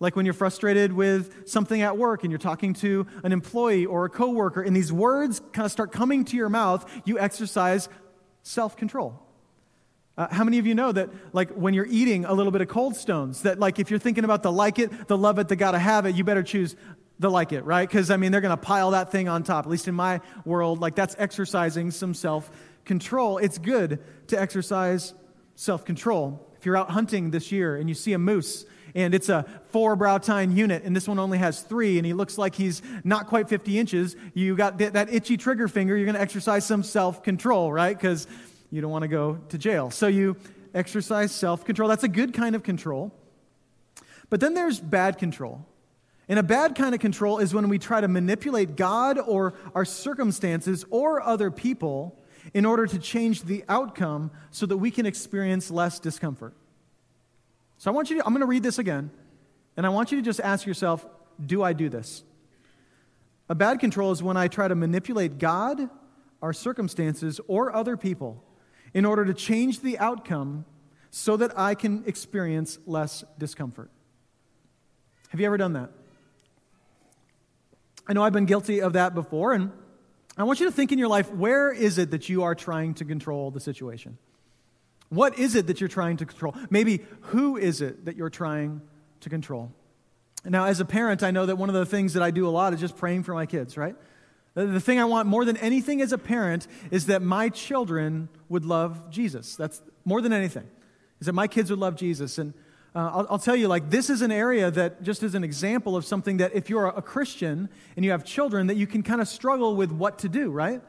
Like 0.00 0.16
when 0.16 0.26
you're 0.26 0.34
frustrated 0.34 0.92
with 0.92 1.48
something 1.48 1.80
at 1.80 1.96
work 1.96 2.24
and 2.24 2.30
you're 2.30 2.38
talking 2.38 2.74
to 2.74 3.06
an 3.22 3.32
employee 3.32 3.86
or 3.86 4.04
a 4.04 4.10
coworker, 4.10 4.60
and 4.60 4.76
these 4.76 4.92
words 4.92 5.40
kind 5.52 5.64
of 5.64 5.72
start 5.72 5.92
coming 5.92 6.26
to 6.26 6.36
your 6.36 6.50
mouth, 6.50 6.88
you 7.06 7.18
exercise 7.18 7.88
self 8.42 8.76
control. 8.76 9.18
Uh, 10.18 10.28
how 10.30 10.44
many 10.44 10.58
of 10.58 10.66
you 10.66 10.74
know 10.74 10.92
that, 10.92 11.08
like, 11.32 11.50
when 11.52 11.74
you're 11.74 11.88
eating 11.88 12.24
a 12.24 12.32
little 12.32 12.52
bit 12.52 12.60
of 12.60 12.68
cold 12.68 12.94
stones, 12.94 13.42
that, 13.42 13.58
like, 13.58 13.80
if 13.80 13.90
you're 13.90 13.98
thinking 13.98 14.22
about 14.22 14.44
the 14.44 14.52
like 14.52 14.78
it, 14.78 15.08
the 15.08 15.18
love 15.18 15.40
it, 15.40 15.48
the 15.48 15.56
gotta 15.56 15.78
have 15.78 16.06
it, 16.06 16.14
you 16.14 16.22
better 16.22 16.44
choose 16.44 16.76
the 17.18 17.28
like 17.28 17.52
it, 17.52 17.64
right? 17.64 17.88
Because, 17.88 18.12
I 18.12 18.16
mean, 18.16 18.30
they're 18.30 18.40
going 18.40 18.56
to 18.56 18.62
pile 18.62 18.92
that 18.92 19.10
thing 19.10 19.28
on 19.28 19.42
top. 19.42 19.64
At 19.64 19.70
least 19.70 19.88
in 19.88 19.94
my 19.96 20.20
world, 20.44 20.80
like, 20.80 20.94
that's 20.94 21.16
exercising 21.18 21.90
some 21.90 22.14
self 22.14 22.48
control. 22.84 23.38
It's 23.38 23.58
good 23.58 23.98
to 24.28 24.40
exercise 24.40 25.14
self 25.54 25.84
control. 25.84 26.48
If 26.58 26.66
you're 26.66 26.76
out 26.76 26.90
hunting 26.90 27.30
this 27.30 27.52
year 27.52 27.76
and 27.76 27.88
you 27.88 27.94
see 27.94 28.12
a 28.12 28.18
moose 28.18 28.64
and 28.94 29.14
it's 29.14 29.28
a 29.28 29.44
four 29.68 29.96
brow 29.96 30.18
tine 30.18 30.56
unit 30.56 30.84
and 30.84 30.94
this 30.94 31.06
one 31.06 31.18
only 31.18 31.38
has 31.38 31.60
three 31.60 31.98
and 31.98 32.06
he 32.06 32.12
looks 32.12 32.38
like 32.38 32.54
he's 32.54 32.80
not 33.02 33.26
quite 33.26 33.48
50 33.48 33.78
inches, 33.78 34.16
you 34.32 34.56
got 34.56 34.78
that, 34.78 35.12
itchy 35.12 35.36
trigger 35.36 35.68
finger, 35.68 35.96
you're 35.96 36.06
going 36.06 36.14
to 36.14 36.20
exercise 36.20 36.64
some 36.64 36.82
self 36.82 37.22
control, 37.22 37.72
right? 37.72 37.96
Because 37.96 38.26
you 38.70 38.80
don't 38.80 38.90
want 38.90 39.02
to 39.02 39.08
go 39.08 39.38
to 39.50 39.58
jail. 39.58 39.90
So 39.90 40.06
you 40.06 40.36
exercise 40.74 41.32
self 41.32 41.64
control. 41.64 41.88
That's 41.88 42.04
a 42.04 42.08
good 42.08 42.34
kind 42.34 42.54
of 42.54 42.62
control. 42.62 43.12
But 44.30 44.40
then 44.40 44.54
there's 44.54 44.80
bad 44.80 45.18
control. 45.18 45.66
And 46.28 46.38
a 46.38 46.42
bad 46.42 46.74
kind 46.74 46.94
of 46.94 47.00
control 47.00 47.38
is 47.38 47.52
when 47.52 47.68
we 47.68 47.78
try 47.78 48.00
to 48.00 48.08
manipulate 48.08 48.76
God 48.76 49.18
or 49.18 49.54
our 49.74 49.84
circumstances 49.84 50.84
or 50.90 51.22
other 51.22 51.50
people 51.50 52.18
in 52.52 52.66
order 52.66 52.86
to 52.86 52.98
change 52.98 53.44
the 53.44 53.64
outcome 53.68 54.30
so 54.50 54.66
that 54.66 54.76
we 54.76 54.90
can 54.90 55.06
experience 55.06 55.70
less 55.70 55.98
discomfort. 55.98 56.54
So 57.78 57.90
I 57.90 57.94
want 57.94 58.10
you 58.10 58.18
to, 58.18 58.26
I'm 58.26 58.32
going 58.32 58.40
to 58.40 58.46
read 58.46 58.62
this 58.62 58.78
again, 58.78 59.10
and 59.76 59.86
I 59.86 59.88
want 59.88 60.12
you 60.12 60.18
to 60.18 60.22
just 60.22 60.40
ask 60.40 60.66
yourself, 60.66 61.06
do 61.44 61.62
I 61.62 61.72
do 61.72 61.88
this? 61.88 62.22
A 63.48 63.54
bad 63.54 63.80
control 63.80 64.12
is 64.12 64.22
when 64.22 64.36
I 64.36 64.48
try 64.48 64.68
to 64.68 64.74
manipulate 64.74 65.38
God, 65.38 65.88
our 66.40 66.52
circumstances, 66.52 67.40
or 67.46 67.74
other 67.74 67.96
people 67.96 68.42
in 68.92 69.04
order 69.04 69.24
to 69.24 69.34
change 69.34 69.80
the 69.80 69.98
outcome 69.98 70.64
so 71.10 71.36
that 71.36 71.58
I 71.58 71.74
can 71.74 72.04
experience 72.06 72.78
less 72.86 73.24
discomfort. 73.38 73.90
Have 75.28 75.40
you 75.40 75.46
ever 75.46 75.56
done 75.56 75.74
that? 75.74 75.90
I 78.06 78.12
know 78.12 78.22
I've 78.22 78.32
been 78.32 78.46
guilty 78.46 78.80
of 78.80 78.92
that 78.94 79.14
before, 79.14 79.52
and 79.52 79.72
I 80.36 80.44
want 80.44 80.60
you 80.60 80.66
to 80.66 80.72
think 80.72 80.90
in 80.90 80.98
your 80.98 81.08
life 81.08 81.30
where 81.32 81.72
is 81.72 81.98
it 81.98 82.10
that 82.10 82.28
you 82.28 82.42
are 82.42 82.54
trying 82.54 82.94
to 82.94 83.04
control 83.04 83.50
the 83.50 83.60
situation? 83.60 84.18
What 85.08 85.38
is 85.38 85.54
it 85.54 85.68
that 85.68 85.80
you're 85.80 85.88
trying 85.88 86.16
to 86.18 86.26
control? 86.26 86.54
Maybe 86.70 87.00
who 87.20 87.56
is 87.56 87.80
it 87.80 88.06
that 88.06 88.16
you're 88.16 88.30
trying 88.30 88.80
to 89.20 89.30
control? 89.30 89.70
Now, 90.44 90.66
as 90.66 90.80
a 90.80 90.84
parent, 90.84 91.22
I 91.22 91.30
know 91.30 91.46
that 91.46 91.56
one 91.56 91.68
of 91.68 91.74
the 91.74 91.86
things 91.86 92.14
that 92.14 92.22
I 92.22 92.30
do 92.30 92.48
a 92.48 92.50
lot 92.50 92.74
is 92.74 92.80
just 92.80 92.96
praying 92.96 93.22
for 93.22 93.32
my 93.32 93.46
kids, 93.46 93.76
right? 93.76 93.94
The 94.54 94.80
thing 94.80 94.98
I 94.98 95.04
want 95.04 95.26
more 95.26 95.44
than 95.44 95.56
anything 95.56 96.00
as 96.00 96.12
a 96.12 96.18
parent 96.18 96.66
is 96.90 97.06
that 97.06 97.22
my 97.22 97.48
children 97.48 98.28
would 98.48 98.64
love 98.64 99.10
Jesus. 99.10 99.56
That's 99.56 99.80
more 100.04 100.20
than 100.20 100.32
anything, 100.32 100.68
is 101.20 101.26
that 101.26 101.32
my 101.32 101.48
kids 101.48 101.70
would 101.70 101.78
love 101.78 101.96
Jesus. 101.96 102.38
And 102.38 102.54
uh, 102.94 103.10
I'll, 103.12 103.26
I'll, 103.30 103.38
tell 103.38 103.56
you, 103.56 103.66
like, 103.66 103.90
this 103.90 104.08
is 104.08 104.22
an 104.22 104.30
area 104.30 104.70
that, 104.70 105.02
just 105.02 105.24
as 105.24 105.34
an 105.34 105.42
example 105.42 105.96
of 105.96 106.04
something 106.04 106.36
that 106.36 106.54
if 106.54 106.70
you're 106.70 106.86
a, 106.86 106.98
a 106.98 107.02
Christian 107.02 107.68
and 107.96 108.04
you 108.04 108.12
have 108.12 108.24
children, 108.24 108.68
that 108.68 108.76
you 108.76 108.86
can 108.86 109.02
kind 109.02 109.20
of 109.20 109.26
struggle 109.26 109.74
with 109.74 109.90
what 109.90 110.20
to 110.20 110.28
do, 110.28 110.50
right? 110.50 110.80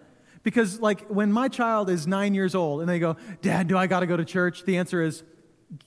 Because, 0.44 0.80
like, 0.80 1.08
when 1.08 1.32
my 1.32 1.48
child 1.48 1.90
is 1.90 2.06
nine 2.06 2.36
years 2.36 2.54
old 2.54 2.82
and 2.82 2.88
they 2.88 3.00
go, 3.00 3.18
Dad, 3.42 3.68
do 3.68 3.76
I 3.76 3.88
got 3.88 4.02
to 4.02 4.06
go 4.06 4.16
to 4.16 4.24
church? 4.24 4.66
The 4.66 4.78
answer 4.78 5.02
is, 5.02 5.24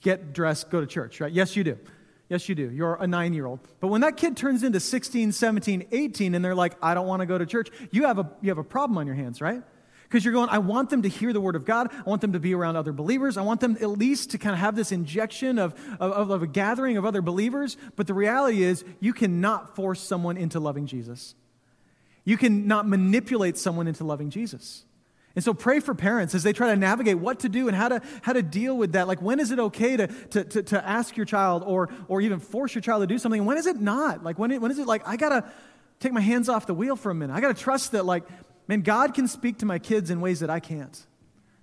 get 0.00 0.32
dressed, 0.32 0.70
go 0.70 0.80
to 0.80 0.86
church, 0.88 1.20
right? 1.20 1.32
Yes, 1.32 1.54
you 1.54 1.62
do. 1.62 1.78
Yes, 2.28 2.48
you 2.48 2.56
do. 2.56 2.68
You're 2.68 2.96
a 2.96 3.06
nine 3.06 3.32
year 3.32 3.46
old. 3.46 3.60
But 3.78 3.86
when 3.86 4.00
that 4.00 4.16
kid 4.16 4.36
turns 4.36 4.64
into 4.64 4.80
16, 4.80 5.30
17, 5.30 5.86
18, 5.92 6.34
and 6.34 6.44
they're 6.44 6.54
like, 6.54 6.74
I 6.82 6.94
don't 6.94 7.06
want 7.06 7.20
to 7.20 7.26
go 7.26 7.38
to 7.38 7.46
church, 7.46 7.70
you 7.92 8.06
have 8.06 8.18
a, 8.18 8.28
you 8.42 8.50
have 8.50 8.58
a 8.58 8.64
problem 8.64 8.98
on 8.98 9.06
your 9.06 9.14
hands, 9.14 9.40
right? 9.40 9.62
Because 10.08 10.24
you're 10.24 10.32
going, 10.32 10.48
I 10.48 10.58
want 10.58 10.88
them 10.88 11.02
to 11.02 11.08
hear 11.08 11.34
the 11.34 11.40
word 11.40 11.54
of 11.54 11.66
God. 11.66 11.92
I 11.92 12.08
want 12.08 12.22
them 12.22 12.32
to 12.32 12.40
be 12.40 12.54
around 12.54 12.76
other 12.76 12.92
believers. 12.92 13.36
I 13.36 13.42
want 13.42 13.60
them 13.60 13.76
at 13.80 13.90
least 13.90 14.30
to 14.30 14.38
kind 14.38 14.54
of 14.54 14.58
have 14.60 14.74
this 14.74 14.90
injection 14.90 15.58
of, 15.58 15.74
of, 16.00 16.30
of 16.30 16.42
a 16.42 16.46
gathering 16.46 16.96
of 16.96 17.04
other 17.04 17.20
believers. 17.20 17.76
But 17.94 18.06
the 18.06 18.14
reality 18.14 18.62
is, 18.62 18.84
you 19.00 19.12
cannot 19.12 19.76
force 19.76 20.00
someone 20.00 20.38
into 20.38 20.60
loving 20.60 20.86
Jesus. 20.86 21.34
You 22.24 22.38
cannot 22.38 22.88
manipulate 22.88 23.58
someone 23.58 23.86
into 23.86 24.02
loving 24.04 24.30
Jesus. 24.30 24.86
And 25.34 25.44
so 25.44 25.52
pray 25.54 25.78
for 25.78 25.94
parents 25.94 26.34
as 26.34 26.42
they 26.42 26.52
try 26.52 26.68
to 26.68 26.76
navigate 26.76 27.18
what 27.18 27.40
to 27.40 27.48
do 27.48 27.68
and 27.68 27.76
how 27.76 27.88
to, 27.88 28.02
how 28.22 28.32
to 28.32 28.42
deal 28.42 28.76
with 28.76 28.92
that. 28.92 29.06
Like, 29.06 29.20
when 29.20 29.40
is 29.40 29.50
it 29.50 29.58
okay 29.58 29.96
to, 29.96 30.06
to, 30.06 30.44
to, 30.44 30.62
to 30.64 30.88
ask 30.88 31.16
your 31.16 31.26
child 31.26 31.62
or, 31.64 31.90
or 32.08 32.20
even 32.22 32.40
force 32.40 32.74
your 32.74 32.82
child 32.82 33.02
to 33.02 33.06
do 33.06 33.18
something? 33.18 33.44
when 33.44 33.58
is 33.58 33.66
it 33.66 33.80
not? 33.80 34.24
Like, 34.24 34.38
when, 34.38 34.50
it, 34.50 34.60
when 34.60 34.70
is 34.70 34.78
it 34.78 34.86
like, 34.86 35.06
I 35.06 35.16
got 35.16 35.28
to 35.28 35.44
take 36.00 36.12
my 36.12 36.20
hands 36.20 36.48
off 36.48 36.66
the 36.66 36.74
wheel 36.74 36.96
for 36.96 37.10
a 37.10 37.14
minute? 37.14 37.34
I 37.34 37.40
got 37.40 37.54
to 37.54 37.62
trust 37.62 37.92
that, 37.92 38.04
like, 38.04 38.24
Man, 38.68 38.82
God 38.82 39.14
can 39.14 39.26
speak 39.26 39.58
to 39.58 39.66
my 39.66 39.78
kids 39.78 40.10
in 40.10 40.20
ways 40.20 40.40
that 40.40 40.50
I 40.50 40.60
can't. 40.60 41.06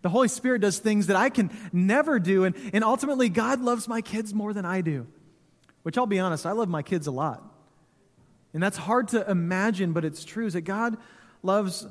The 0.02 0.10
Holy 0.10 0.28
Spirit 0.28 0.62
does 0.62 0.80
things 0.80 1.08
that 1.08 1.16
I 1.16 1.30
can 1.30 1.50
never 1.72 2.20
do. 2.20 2.44
And, 2.44 2.56
and 2.74 2.84
ultimately, 2.84 3.30
God 3.30 3.62
loves 3.62 3.88
my 3.88 4.02
kids 4.02 4.34
more 4.34 4.54
than 4.54 4.66
I 4.66 4.82
do. 4.82 5.08
Which 5.84 5.98
I'll 5.98 6.08
be 6.08 6.20
honest, 6.20 6.46
I 6.46 6.52
love 6.52 6.68
my 6.68 6.82
kids 6.82 7.08
a 7.08 7.12
lot. 7.12 7.44
And 8.54 8.62
that's 8.62 8.78
hard 8.78 9.10
to 9.10 9.30
imagine, 9.30 9.94
but 9.94 10.04
it's 10.04 10.24
true 10.24 10.48
is 10.48 10.54
that 10.54 10.62
God 10.62 10.98
loves 11.44 11.88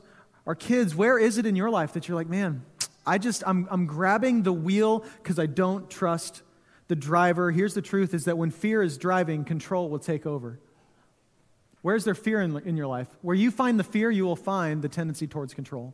our 0.46 0.55
kids. 0.55 0.94
Where 0.94 1.18
is 1.18 1.38
it 1.38 1.46
in 1.46 1.57
your 1.57 1.70
life 1.70 1.92
that 1.92 2.09
you're 2.09 2.16
like, 2.16 2.29
man, 2.29 2.64
I 3.07 3.18
just, 3.18 3.44
I'm, 3.46 3.68
I'm 3.70 3.87
grabbing 3.87 4.42
the 4.42 4.53
wheel 4.53 5.05
because 5.22 5.38
I 5.38 5.46
don't 5.46 5.88
trust 5.90 6.42
the 6.88 6.96
driver? 6.96 7.50
Here's 7.50 7.74
the 7.74 7.83
truth 7.83 8.14
is 8.14 8.24
that 8.24 8.38
when 8.38 8.50
fear 8.50 8.83
is 8.83 8.98
driving, 8.98 9.44
control 9.44 9.90
will 9.90 9.98
take 9.98 10.27
over. 10.27 10.59
Where's 11.85 12.05
there 12.07 12.14
fear 12.14 12.40
in, 12.40 12.57
in 12.66 12.79
your 12.79 12.87
life? 12.87 13.09
Where 13.20 13.37
you 13.37 13.51
find 13.51 13.79
the 13.79 13.85
fear, 13.85 14.11
you 14.11 14.25
will 14.25 14.37
find 14.37 14.81
the 14.81 14.88
tendency 14.88 15.27
towards 15.27 15.53
control. 15.53 15.92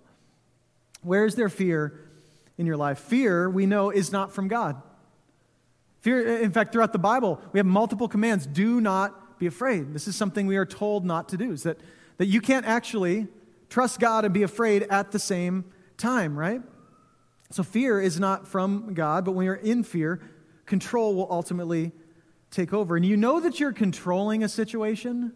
Where 1.03 1.25
is 1.25 1.35
there 1.35 1.49
fear 1.49 2.09
in 2.57 2.65
your 2.65 2.77
life? 2.77 3.01
Fear, 3.01 3.51
we 3.51 3.67
know, 3.67 3.91
is 3.91 4.13
not 4.13 4.33
from 4.33 4.47
God. 4.47 4.81
Fear, 5.99 6.43
in 6.43 6.53
fact, 6.53 6.73
throughout 6.73 6.93
the 6.93 7.01
Bible, 7.01 7.41
we 7.51 7.59
have 7.59 7.67
multiple 7.67 8.07
commands 8.07 8.47
do 8.47 8.81
not 8.81 9.41
be 9.41 9.49
afraid. 9.49 9.93
This 9.93 10.07
is 10.07 10.15
something 10.15 10.47
we 10.47 10.57
are 10.59 10.65
told 10.65 11.05
not 11.05 11.29
to 11.31 11.37
do, 11.37 11.51
is 11.51 11.65
that, 11.65 11.81
that 12.19 12.27
you 12.27 12.41
can't 12.41 12.67
actually 12.67 13.27
trust 13.69 13.99
God 13.99 14.25
and 14.25 14.33
be 14.33 14.45
afraid 14.45 14.85
at 14.85 15.11
the 15.11 15.19
same 15.19 15.65
time, 15.97 16.39
right? 16.39 16.63
So 17.51 17.65
fear 17.65 18.01
is 18.01 18.21
not 18.21 18.47
from 18.47 18.95
God, 18.95 19.25
but 19.25 19.33
when 19.33 19.45
you're 19.45 19.57
in 19.57 19.83
fear, 19.83 20.21
control 20.67 21.17
will 21.17 21.27
ultimately 21.33 21.91
take 22.53 22.73
over. 22.73 22.95
And 22.95 23.05
you 23.05 23.17
know 23.17 23.41
that 23.41 23.59
you're 23.59 23.73
controlling 23.73 24.45
a 24.45 24.49
situation 24.49 25.33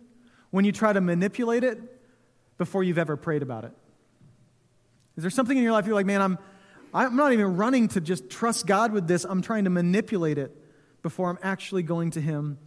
when 0.54 0.64
you 0.64 0.70
try 0.70 0.92
to 0.92 1.00
manipulate 1.00 1.64
it 1.64 1.80
before 2.58 2.84
you've 2.84 2.96
ever 2.96 3.16
prayed 3.16 3.42
about 3.42 3.64
it. 3.64 3.72
Is 5.16 5.24
there 5.24 5.30
something 5.30 5.58
in 5.58 5.64
your 5.64 5.72
life 5.72 5.84
you're 5.84 5.96
like, 5.96 6.06
man, 6.06 6.22
I'm, 6.22 6.38
I'm 6.94 7.16
not 7.16 7.32
even 7.32 7.56
running 7.56 7.88
to 7.88 8.00
just 8.00 8.30
trust 8.30 8.64
God 8.64 8.92
with 8.92 9.08
this. 9.08 9.24
I'm 9.24 9.42
trying 9.42 9.64
to 9.64 9.70
manipulate 9.70 10.38
it 10.38 10.56
before 11.02 11.28
I'm 11.28 11.40
actually 11.42 11.82
going 11.82 12.12
to 12.12 12.20
Him 12.20 12.58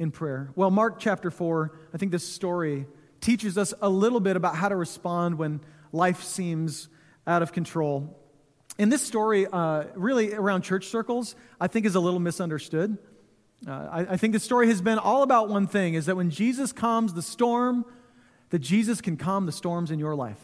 in 0.00 0.10
prayer. 0.10 0.50
Well, 0.56 0.72
Mark 0.72 0.98
chapter 0.98 1.30
4, 1.30 1.78
I 1.94 1.96
think 1.96 2.10
this 2.10 2.26
story 2.26 2.88
teaches 3.20 3.56
us 3.56 3.72
a 3.80 3.88
little 3.88 4.18
bit 4.18 4.34
about 4.34 4.56
how 4.56 4.68
to 4.68 4.74
respond 4.74 5.38
when 5.38 5.60
life 5.92 6.24
seems 6.24 6.88
out 7.24 7.42
of 7.42 7.52
control. 7.52 8.18
And 8.80 8.90
this 8.90 9.02
story, 9.02 9.46
uh, 9.46 9.84
really 9.94 10.34
around 10.34 10.62
church 10.62 10.88
circles, 10.88 11.36
I 11.60 11.68
think 11.68 11.86
is 11.86 11.94
a 11.94 12.00
little 12.00 12.18
misunderstood. 12.18 12.98
Uh, 13.66 13.70
I, 13.70 14.00
I 14.00 14.16
think 14.16 14.32
the 14.32 14.40
story 14.40 14.68
has 14.68 14.80
been 14.80 14.98
all 14.98 15.22
about 15.22 15.48
one 15.48 15.66
thing 15.66 15.94
is 15.94 16.06
that 16.06 16.16
when 16.16 16.30
Jesus 16.30 16.72
calms 16.72 17.14
the 17.14 17.22
storm, 17.22 17.84
that 18.50 18.60
Jesus 18.60 19.00
can 19.00 19.16
calm 19.16 19.46
the 19.46 19.52
storms 19.52 19.90
in 19.90 19.98
your 19.98 20.14
life. 20.14 20.38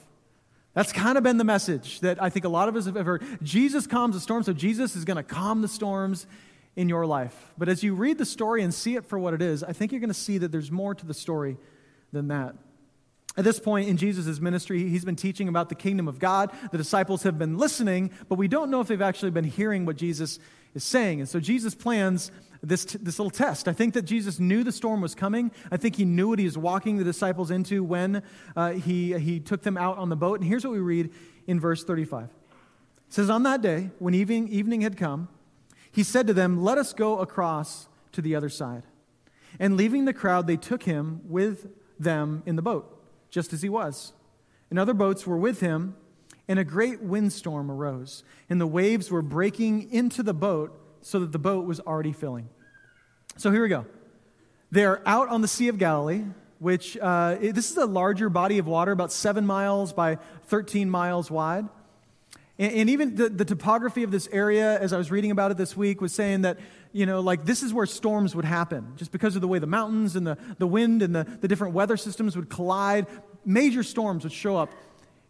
That's 0.75 0.93
kind 0.93 1.17
of 1.17 1.23
been 1.23 1.37
the 1.37 1.45
message 1.45 2.01
that 2.01 2.21
I 2.21 2.31
think 2.31 2.45
a 2.45 2.49
lot 2.49 2.69
of 2.69 2.75
us 2.75 2.87
have 2.87 2.97
ever. 2.97 3.21
Jesus 3.43 3.87
calms 3.87 4.17
the 4.17 4.21
storm, 4.21 4.43
so 4.43 4.53
Jesus 4.53 4.97
is 4.97 5.05
going 5.05 5.17
to 5.17 5.23
calm 5.23 5.63
the 5.63 5.69
storms 5.69 6.27
in 6.75 6.89
your 6.89 7.07
life. 7.07 7.53
But 7.57 7.69
as 7.69 7.85
you 7.85 7.95
read 7.95 8.19
the 8.19 8.27
story 8.27 8.63
and 8.63 8.75
see 8.75 8.97
it 8.97 9.05
for 9.05 9.19
what 9.19 9.35
it 9.35 9.41
is, 9.41 9.63
I 9.63 9.73
think 9.73 9.93
you're 9.93 10.01
going 10.01 10.09
to 10.09 10.15
see 10.15 10.39
that 10.39 10.51
there's 10.51 10.73
more 10.73 10.95
to 10.95 11.07
the 11.07 11.15
story 11.15 11.57
than 12.13 12.29
that. 12.29 12.57
At 13.37 13.45
this 13.45 13.59
point 13.59 13.89
in 13.89 13.97
Jesus' 13.97 14.41
ministry, 14.41 14.89
he's 14.89 15.05
been 15.05 15.17
teaching 15.17 15.49
about 15.49 15.69
the 15.69 15.75
kingdom 15.75 16.09
of 16.09 16.19
God. 16.19 16.53
The 16.71 16.79
disciples 16.79 17.25
have 17.25 17.39
been 17.39 17.57
listening, 17.57 18.11
but 18.29 18.37
we 18.39 18.49
don't 18.49 18.71
know 18.71 18.81
if 18.81 18.89
they've 18.89 19.01
actually 19.01 19.33
been 19.33 19.45
hearing 19.45 19.87
what 19.87 19.97
Jesus 19.97 20.39
is 20.75 20.85
saying. 20.85 21.21
And 21.21 21.29
so 21.29 21.41
Jesus 21.41 21.75
plans 21.75 22.31
this, 22.63 22.85
this 22.85 23.19
little 23.19 23.31
test. 23.31 23.69
I 23.69 23.73
think 23.73 23.95
that 23.95 24.03
Jesus 24.03 24.39
knew 24.41 24.65
the 24.65 24.73
storm 24.73 25.01
was 25.01 25.15
coming. 25.15 25.51
I 25.71 25.77
think 25.77 25.97
he 25.97 26.05
knew 26.05 26.29
what 26.29 26.39
he 26.39 26.45
was 26.45 26.59
walking 26.59 26.97
the 26.97 27.05
disciples 27.05 27.51
into 27.51 27.85
when 27.85 28.23
uh, 28.57 28.73
he, 28.73 29.19
he 29.19 29.41
took 29.41 29.63
them 29.63 29.77
out 29.77 29.99
on 29.99 30.09
the 30.09 30.17
boat. 30.17 30.41
And 30.41 30.49
here's 30.49 30.65
what 30.65 30.73
we 30.73 30.81
read 30.81 31.11
in 31.47 31.61
verse 31.61 31.85
35. 31.85 32.25
It 32.25 32.31
says, 33.09 33.31
On 33.31 33.43
that 33.45 33.63
day, 33.63 33.91
when 33.99 34.15
evening, 34.15 34.49
evening 34.49 34.81
had 34.81 34.97
come, 34.97 35.29
he 35.93 36.03
said 36.03 36.27
to 36.27 36.35
them, 36.35 36.63
Let 36.63 36.79
us 36.79 36.93
go 36.93 37.19
across 37.19 37.89
to 38.13 38.23
the 38.23 38.35
other 38.35 38.49
side. 38.49 38.85
And 39.61 39.77
leaving 39.77 40.05
the 40.05 40.13
crowd, 40.13 40.47
they 40.47 40.57
took 40.57 40.83
him 40.83 41.21
with 41.25 41.69
them 41.99 42.43
in 42.47 42.57
the 42.57 42.63
boat, 42.63 43.01
just 43.31 43.53
as 43.53 43.63
he 43.63 43.69
was. 43.69 44.13
And 44.71 44.79
other 44.79 44.95
boats 44.95 45.27
were 45.27 45.37
with 45.37 45.61
him, 45.61 45.95
and 46.49 46.59
a 46.59 46.65
great 46.65 47.01
windstorm 47.01 47.71
arose, 47.71 48.23
and 48.51 48.61
the 48.61 48.67
waves 48.67 49.11
were 49.11 49.23
breaking 49.23 49.91
into 49.93 50.23
the 50.23 50.35
boat 50.35 50.79
so 51.01 51.19
that 51.21 51.33
the 51.33 51.39
boat 51.39 51.67
was 51.67 51.81
already 51.81 52.13
filling. 52.13 52.49
So 53.37 53.51
here 53.51 53.63
we 53.63 53.69
go. 53.69 53.87
They're 54.71 55.07
out 55.07 55.29
on 55.29 55.41
the 55.41 55.49
Sea 55.49 55.69
of 55.69 55.79
Galilee, 55.79 56.25
which 56.59 56.97
uh, 56.97 57.37
this 57.41 57.71
is 57.71 57.77
a 57.77 57.87
larger 57.87 58.29
body 58.29 58.59
of 58.59 58.67
water, 58.67 58.93
about 58.93 59.13
seven 59.13 59.47
miles 59.47 59.93
by 59.93 60.19
13 60.47 60.89
miles 60.89 61.31
wide. 61.31 61.69
And, 62.59 62.73
and 62.73 62.91
even 62.91 63.17
the, 63.17 63.29
the 63.29 63.45
topography 63.45 64.03
of 64.03 64.11
this 64.11 64.29
area, 64.33 64.79
as 64.79 64.93
I 64.93 64.99
was 64.99 65.11
reading 65.11 65.31
about 65.31 65.51
it 65.51 65.57
this 65.57 65.77
week, 65.77 66.01
was 66.01 66.13
saying 66.13 66.43
that, 66.43 66.59
you 66.93 67.07
know, 67.07 67.21
like 67.21 67.45
this 67.45 67.63
is 67.63 67.73
where 67.73 67.87
storms 67.87 68.35
would 68.35 68.45
happen, 68.45 68.93
just 68.97 69.13
because 69.13 69.35
of 69.35 69.43
the 69.43 69.49
way 69.49 69.59
the 69.59 69.67
mountains 69.67 70.17
and 70.17 70.27
the, 70.27 70.39
the 70.59 70.67
wind 70.67 71.03
and 71.03 71.15
the, 71.15 71.25
the 71.25 71.49
different 71.49 71.75
weather 71.75 71.97
systems 71.97 72.37
would 72.37 72.49
collide. 72.49 73.07
Major 73.45 73.83
storms 73.83 74.25
would 74.25 74.33
show 74.33 74.57
up 74.57 74.73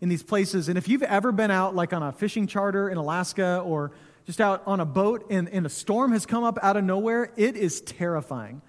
in 0.04 0.10
these 0.10 0.22
places. 0.22 0.68
And 0.68 0.76
if 0.76 0.86
you've 0.86 1.02
ever 1.02 1.32
been 1.32 1.50
out, 1.50 1.74
like 1.74 1.94
on 1.94 2.02
a 2.02 2.12
fishing 2.12 2.46
charter 2.46 2.90
in 2.90 2.98
Alaska 2.98 3.62
or 3.64 3.90
just 4.26 4.38
out 4.38 4.62
on 4.66 4.78
a 4.78 4.84
boat 4.84 5.26
and, 5.30 5.48
and 5.48 5.64
a 5.64 5.70
storm 5.70 6.12
has 6.12 6.26
come 6.26 6.44
up 6.44 6.58
out 6.62 6.76
of 6.76 6.84
nowhere, 6.84 7.32
it 7.38 7.56
is 7.56 7.80
terrifying. 7.80 8.60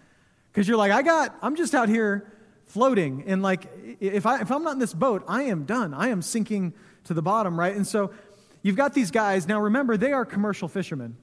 Because 0.54 0.66
you're 0.66 0.78
like, 0.78 0.94
I 0.94 1.02
got, 1.02 1.36
I'm 1.42 1.58
just 1.58 1.76
out 1.76 1.90
here 1.90 2.32
floating. 2.68 3.26
And 3.28 3.44
like, 3.44 3.68
if, 4.00 4.26
I, 4.26 4.40
if 4.40 4.50
I'm 4.50 4.64
not 4.64 4.76
in 4.76 4.80
this 4.80 4.94
boat, 4.94 5.26
I 5.28 5.44
am 5.44 5.66
done. 5.66 5.94
I 5.94 6.08
am 6.08 6.22
sinking 6.22 6.74
to 7.04 7.14
the 7.14 7.22
bottom, 7.22 7.60
right? 7.60 7.76
And 7.76 7.86
so 7.86 8.12
you've 8.62 8.78
got 8.78 8.94
these 8.94 9.12
guys. 9.12 9.46
Now 9.46 9.60
remember, 9.60 9.98
they 9.98 10.14
are 10.14 10.24
commercial 10.24 10.70
fishermen. 10.70 11.18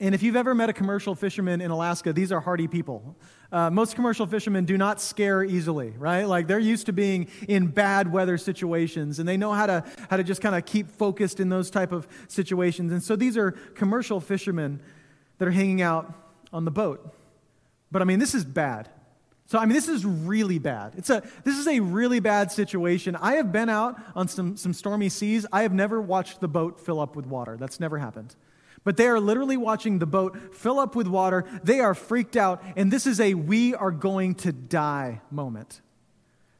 And 0.00 0.14
if 0.14 0.22
you've 0.22 0.36
ever 0.36 0.54
met 0.54 0.68
a 0.68 0.72
commercial 0.72 1.16
fisherman 1.16 1.60
in 1.60 1.72
Alaska, 1.72 2.12
these 2.12 2.30
are 2.30 2.40
hardy 2.40 2.68
people. 2.68 3.16
Uh, 3.50 3.68
most 3.68 3.96
commercial 3.96 4.26
fishermen 4.26 4.64
do 4.64 4.78
not 4.78 5.00
scare 5.00 5.42
easily, 5.42 5.90
right? 5.98 6.22
Like 6.22 6.46
they're 6.46 6.60
used 6.60 6.86
to 6.86 6.92
being 6.92 7.28
in 7.48 7.66
bad 7.66 8.12
weather 8.12 8.38
situations, 8.38 9.18
and 9.18 9.28
they 9.28 9.36
know 9.36 9.52
how 9.52 9.66
to 9.66 9.84
how 10.08 10.16
to 10.16 10.22
just 10.22 10.40
kind 10.40 10.54
of 10.54 10.64
keep 10.64 10.88
focused 10.88 11.40
in 11.40 11.48
those 11.48 11.68
type 11.68 11.90
of 11.90 12.06
situations. 12.28 12.92
And 12.92 13.02
so 13.02 13.16
these 13.16 13.36
are 13.36 13.52
commercial 13.74 14.20
fishermen 14.20 14.80
that 15.38 15.48
are 15.48 15.52
hanging 15.52 15.82
out 15.82 16.14
on 16.52 16.64
the 16.64 16.70
boat. 16.70 17.14
But 17.90 18.00
I 18.00 18.04
mean, 18.04 18.20
this 18.20 18.34
is 18.34 18.44
bad. 18.44 18.88
So 19.46 19.58
I 19.58 19.64
mean, 19.64 19.74
this 19.74 19.88
is 19.88 20.04
really 20.04 20.60
bad. 20.60 20.92
It's 20.96 21.10
a 21.10 21.22
this 21.42 21.58
is 21.58 21.66
a 21.66 21.80
really 21.80 22.20
bad 22.20 22.52
situation. 22.52 23.16
I 23.16 23.34
have 23.34 23.50
been 23.50 23.68
out 23.68 23.98
on 24.14 24.28
some 24.28 24.56
some 24.56 24.74
stormy 24.74 25.08
seas. 25.08 25.44
I 25.52 25.62
have 25.62 25.72
never 25.72 26.00
watched 26.00 26.40
the 26.40 26.48
boat 26.48 26.78
fill 26.78 27.00
up 27.00 27.16
with 27.16 27.26
water. 27.26 27.56
That's 27.58 27.80
never 27.80 27.98
happened. 27.98 28.36
But 28.88 28.96
they 28.96 29.06
are 29.06 29.20
literally 29.20 29.58
watching 29.58 29.98
the 29.98 30.06
boat 30.06 30.54
fill 30.54 30.78
up 30.78 30.96
with 30.96 31.06
water. 31.06 31.44
They 31.62 31.80
are 31.80 31.92
freaked 31.92 32.38
out, 32.38 32.62
and 32.74 32.90
this 32.90 33.06
is 33.06 33.20
a 33.20 33.34
we 33.34 33.74
are 33.74 33.90
going 33.90 34.36
to 34.36 34.50
die 34.50 35.20
moment. 35.30 35.82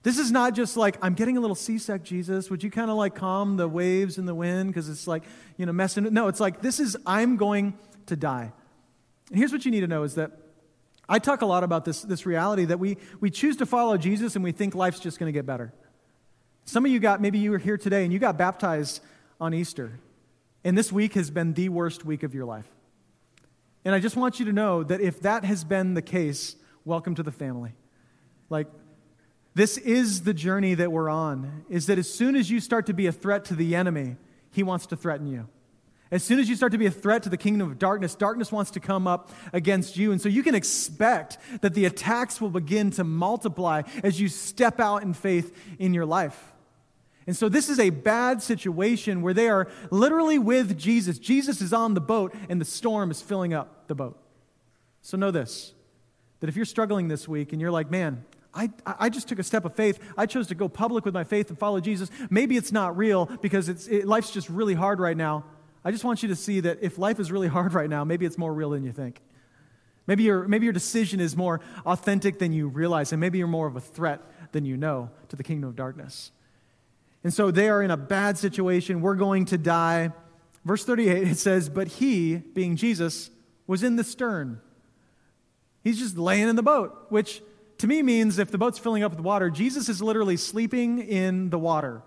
This 0.02 0.18
is 0.18 0.30
not 0.30 0.52
just 0.52 0.76
like, 0.76 0.98
I'm 1.00 1.14
getting 1.14 1.38
a 1.38 1.40
little 1.40 1.56
seasick, 1.56 2.02
Jesus. 2.02 2.50
Would 2.50 2.62
you 2.62 2.70
kind 2.70 2.90
of 2.90 2.98
like 2.98 3.14
calm 3.14 3.56
the 3.56 3.66
waves 3.66 4.18
and 4.18 4.28
the 4.28 4.34
wind? 4.34 4.68
Because 4.68 4.90
it's 4.90 5.06
like, 5.06 5.22
you 5.56 5.64
know, 5.64 5.72
messing. 5.72 6.04
No, 6.12 6.28
it's 6.28 6.38
like, 6.38 6.60
this 6.60 6.80
is, 6.80 6.98
I'm 7.06 7.38
going 7.38 7.78
to 8.08 8.14
die. 8.14 8.52
And 9.30 9.38
here's 9.38 9.50
what 9.50 9.64
you 9.64 9.70
need 9.70 9.80
to 9.80 9.88
know 9.88 10.02
is 10.02 10.16
that 10.16 10.32
I 11.08 11.20
talk 11.20 11.40
a 11.40 11.46
lot 11.46 11.64
about 11.64 11.86
this, 11.86 12.02
this 12.02 12.26
reality 12.26 12.66
that 12.66 12.78
we, 12.78 12.98
we 13.20 13.30
choose 13.30 13.56
to 13.56 13.64
follow 13.64 13.96
Jesus 13.96 14.34
and 14.34 14.44
we 14.44 14.52
think 14.52 14.74
life's 14.74 15.00
just 15.00 15.18
going 15.18 15.32
to 15.32 15.34
get 15.34 15.46
better. 15.46 15.72
Some 16.66 16.84
of 16.84 16.90
you 16.90 17.00
got, 17.00 17.22
maybe 17.22 17.38
you 17.38 17.52
were 17.52 17.56
here 17.56 17.78
today 17.78 18.04
and 18.04 18.12
you 18.12 18.18
got 18.18 18.36
baptized 18.36 19.00
on 19.40 19.54
Easter. 19.54 19.98
And 20.64 20.76
this 20.76 20.92
week 20.92 21.14
has 21.14 21.30
been 21.30 21.54
the 21.54 21.68
worst 21.68 22.04
week 22.04 22.22
of 22.22 22.34
your 22.34 22.44
life. 22.44 22.68
And 23.84 23.94
I 23.94 24.00
just 24.00 24.16
want 24.16 24.38
you 24.38 24.46
to 24.46 24.52
know 24.52 24.82
that 24.82 25.00
if 25.00 25.20
that 25.20 25.44
has 25.44 25.64
been 25.64 25.94
the 25.94 26.02
case, 26.02 26.56
welcome 26.84 27.14
to 27.14 27.22
the 27.22 27.32
family. 27.32 27.72
Like, 28.50 28.66
this 29.54 29.76
is 29.78 30.22
the 30.22 30.34
journey 30.34 30.74
that 30.74 30.92
we're 30.92 31.08
on, 31.08 31.64
is 31.68 31.86
that 31.86 31.98
as 31.98 32.12
soon 32.12 32.36
as 32.36 32.50
you 32.50 32.60
start 32.60 32.86
to 32.86 32.92
be 32.92 33.06
a 33.06 33.12
threat 33.12 33.44
to 33.46 33.54
the 33.54 33.74
enemy, 33.74 34.16
he 34.50 34.62
wants 34.62 34.86
to 34.86 34.96
threaten 34.96 35.26
you. 35.26 35.48
As 36.10 36.22
soon 36.22 36.38
as 36.38 36.48
you 36.48 36.56
start 36.56 36.72
to 36.72 36.78
be 36.78 36.86
a 36.86 36.90
threat 36.90 37.22
to 37.24 37.28
the 37.28 37.36
kingdom 37.36 37.70
of 37.70 37.78
darkness, 37.78 38.14
darkness 38.14 38.50
wants 38.50 38.70
to 38.72 38.80
come 38.80 39.06
up 39.06 39.30
against 39.52 39.96
you. 39.96 40.10
And 40.10 40.20
so 40.20 40.28
you 40.28 40.42
can 40.42 40.54
expect 40.54 41.38
that 41.60 41.74
the 41.74 41.84
attacks 41.84 42.40
will 42.40 42.50
begin 42.50 42.90
to 42.92 43.04
multiply 43.04 43.82
as 44.02 44.18
you 44.20 44.28
step 44.28 44.80
out 44.80 45.02
in 45.02 45.12
faith 45.12 45.54
in 45.78 45.92
your 45.92 46.06
life. 46.06 46.52
And 47.28 47.36
so 47.36 47.50
this 47.50 47.68
is 47.68 47.78
a 47.78 47.90
bad 47.90 48.40
situation 48.40 49.20
where 49.20 49.34
they 49.34 49.50
are 49.50 49.68
literally 49.90 50.38
with 50.38 50.78
Jesus. 50.78 51.18
Jesus 51.18 51.60
is 51.60 51.74
on 51.74 51.92
the 51.92 52.00
boat 52.00 52.34
and 52.48 52.58
the 52.58 52.64
storm 52.64 53.10
is 53.10 53.20
filling 53.20 53.52
up 53.52 53.86
the 53.86 53.94
boat. 53.94 54.18
So 55.02 55.18
know 55.18 55.30
this 55.30 55.74
that 56.40 56.48
if 56.48 56.56
you're 56.56 56.64
struggling 56.64 57.08
this 57.08 57.28
week 57.28 57.52
and 57.52 57.60
you're 57.60 57.70
like, 57.70 57.90
man, 57.90 58.24
I, 58.54 58.70
I 58.86 59.10
just 59.10 59.28
took 59.28 59.38
a 59.38 59.42
step 59.42 59.66
of 59.66 59.74
faith. 59.74 59.98
I 60.16 60.24
chose 60.24 60.46
to 60.46 60.54
go 60.54 60.70
public 60.70 61.04
with 61.04 61.12
my 61.12 61.24
faith 61.24 61.50
and 61.50 61.58
follow 61.58 61.80
Jesus. 61.80 62.10
Maybe 62.30 62.56
it's 62.56 62.72
not 62.72 62.96
real 62.96 63.26
because 63.26 63.68
it's, 63.68 63.86
it, 63.88 64.06
life's 64.06 64.30
just 64.30 64.48
really 64.48 64.74
hard 64.74 64.98
right 64.98 65.16
now. 65.16 65.44
I 65.84 65.90
just 65.90 66.04
want 66.04 66.22
you 66.22 66.30
to 66.30 66.36
see 66.36 66.60
that 66.60 66.78
if 66.80 66.96
life 66.96 67.20
is 67.20 67.30
really 67.30 67.48
hard 67.48 67.74
right 67.74 67.90
now, 67.90 68.04
maybe 68.04 68.24
it's 68.24 68.38
more 68.38 68.54
real 68.54 68.70
than 68.70 68.84
you 68.84 68.92
think. 68.92 69.20
Maybe 70.06 70.22
your, 70.22 70.48
maybe 70.48 70.64
your 70.64 70.72
decision 70.72 71.20
is 71.20 71.36
more 71.36 71.60
authentic 71.84 72.38
than 72.38 72.54
you 72.54 72.68
realize, 72.68 73.12
and 73.12 73.20
maybe 73.20 73.36
you're 73.36 73.48
more 73.48 73.66
of 73.66 73.76
a 73.76 73.82
threat 73.82 74.22
than 74.52 74.64
you 74.64 74.78
know 74.78 75.10
to 75.28 75.36
the 75.36 75.42
kingdom 75.42 75.68
of 75.68 75.76
darkness. 75.76 76.30
And 77.24 77.34
so 77.34 77.50
they 77.50 77.68
are 77.68 77.82
in 77.82 77.90
a 77.90 77.96
bad 77.96 78.38
situation. 78.38 79.00
We're 79.00 79.16
going 79.16 79.46
to 79.46 79.58
die. 79.58 80.12
Verse 80.64 80.84
38, 80.84 81.28
it 81.28 81.38
says, 81.38 81.68
But 81.68 81.88
he, 81.88 82.36
being 82.36 82.76
Jesus, 82.76 83.30
was 83.66 83.82
in 83.82 83.96
the 83.96 84.04
stern. 84.04 84.60
He's 85.82 85.98
just 85.98 86.16
laying 86.18 86.48
in 86.48 86.56
the 86.56 86.62
boat, 86.62 87.06
which 87.08 87.42
to 87.78 87.86
me 87.86 88.02
means 88.02 88.38
if 88.38 88.50
the 88.50 88.58
boat's 88.58 88.78
filling 88.78 89.02
up 89.02 89.12
with 89.12 89.20
water, 89.20 89.50
Jesus 89.50 89.88
is 89.88 90.02
literally 90.02 90.36
sleeping 90.36 90.98
in 90.98 91.50
the 91.50 91.58
water. 91.58 92.02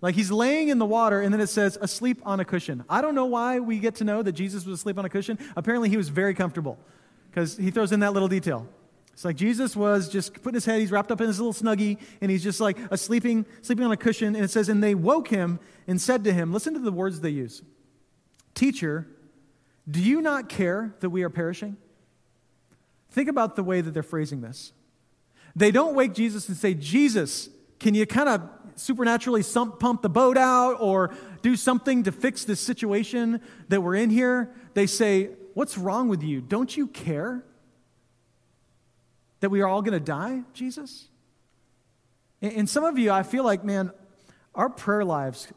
Like 0.00 0.14
he's 0.14 0.30
laying 0.30 0.68
in 0.68 0.78
the 0.78 0.86
water, 0.86 1.20
and 1.20 1.32
then 1.32 1.40
it 1.40 1.46
says, 1.46 1.78
asleep 1.80 2.20
on 2.24 2.40
a 2.40 2.44
cushion. 2.44 2.84
I 2.88 3.00
don't 3.00 3.14
know 3.14 3.26
why 3.26 3.60
we 3.60 3.78
get 3.78 3.96
to 3.96 4.04
know 4.04 4.22
that 4.22 4.32
Jesus 4.32 4.66
was 4.66 4.80
asleep 4.80 4.98
on 4.98 5.04
a 5.04 5.08
cushion. 5.08 5.38
Apparently, 5.56 5.88
he 5.88 5.96
was 5.96 6.08
very 6.08 6.34
comfortable 6.34 6.78
because 7.30 7.56
he 7.56 7.70
throws 7.70 7.92
in 7.92 8.00
that 8.00 8.12
little 8.12 8.28
detail. 8.28 8.66
It's 9.12 9.24
like 9.24 9.36
Jesus 9.36 9.76
was 9.76 10.08
just 10.08 10.34
putting 10.42 10.54
his 10.54 10.64
head, 10.64 10.80
he's 10.80 10.90
wrapped 10.90 11.12
up 11.12 11.20
in 11.20 11.26
his 11.26 11.38
little 11.38 11.52
snuggie, 11.52 11.98
and 12.20 12.30
he's 12.30 12.42
just 12.42 12.60
like 12.60 12.78
a 12.90 12.96
sleeping, 12.96 13.44
sleeping 13.60 13.84
on 13.84 13.92
a 13.92 13.96
cushion. 13.96 14.34
And 14.34 14.44
it 14.44 14.50
says, 14.50 14.68
And 14.68 14.82
they 14.82 14.94
woke 14.94 15.28
him 15.28 15.60
and 15.86 16.00
said 16.00 16.24
to 16.24 16.32
him, 16.32 16.52
Listen 16.52 16.74
to 16.74 16.80
the 16.80 16.92
words 16.92 17.20
they 17.20 17.30
use 17.30 17.62
Teacher, 18.54 19.06
do 19.90 20.00
you 20.00 20.20
not 20.20 20.48
care 20.48 20.94
that 21.00 21.10
we 21.10 21.22
are 21.22 21.30
perishing? 21.30 21.76
Think 23.10 23.28
about 23.28 23.56
the 23.56 23.62
way 23.62 23.80
that 23.80 23.92
they're 23.92 24.02
phrasing 24.02 24.40
this. 24.40 24.72
They 25.54 25.70
don't 25.70 25.94
wake 25.94 26.14
Jesus 26.14 26.48
and 26.48 26.56
say, 26.56 26.72
Jesus, 26.72 27.50
can 27.78 27.94
you 27.94 28.06
kind 28.06 28.28
of 28.28 28.48
supernaturally 28.76 29.42
pump 29.42 30.00
the 30.00 30.08
boat 30.08 30.38
out 30.38 30.80
or 30.80 31.12
do 31.42 31.56
something 31.56 32.04
to 32.04 32.12
fix 32.12 32.44
this 32.44 32.60
situation 32.60 33.40
that 33.68 33.82
we're 33.82 33.96
in 33.96 34.08
here? 34.08 34.54
They 34.74 34.86
say, 34.86 35.30
What's 35.54 35.76
wrong 35.76 36.08
with 36.08 36.22
you? 36.22 36.40
Don't 36.40 36.74
you 36.74 36.86
care 36.86 37.44
that 39.42 39.50
we 39.50 39.60
are 39.60 39.66
all 39.66 39.82
going 39.82 39.92
to 39.92 40.00
die, 40.00 40.42
Jesus? 40.54 41.08
And 42.40 42.70
some 42.70 42.84
of 42.84 42.96
you, 42.96 43.10
I 43.10 43.24
feel 43.24 43.44
like, 43.44 43.64
man, 43.64 43.90
our 44.54 44.70
prayer 44.70 45.04
lives 45.04 45.48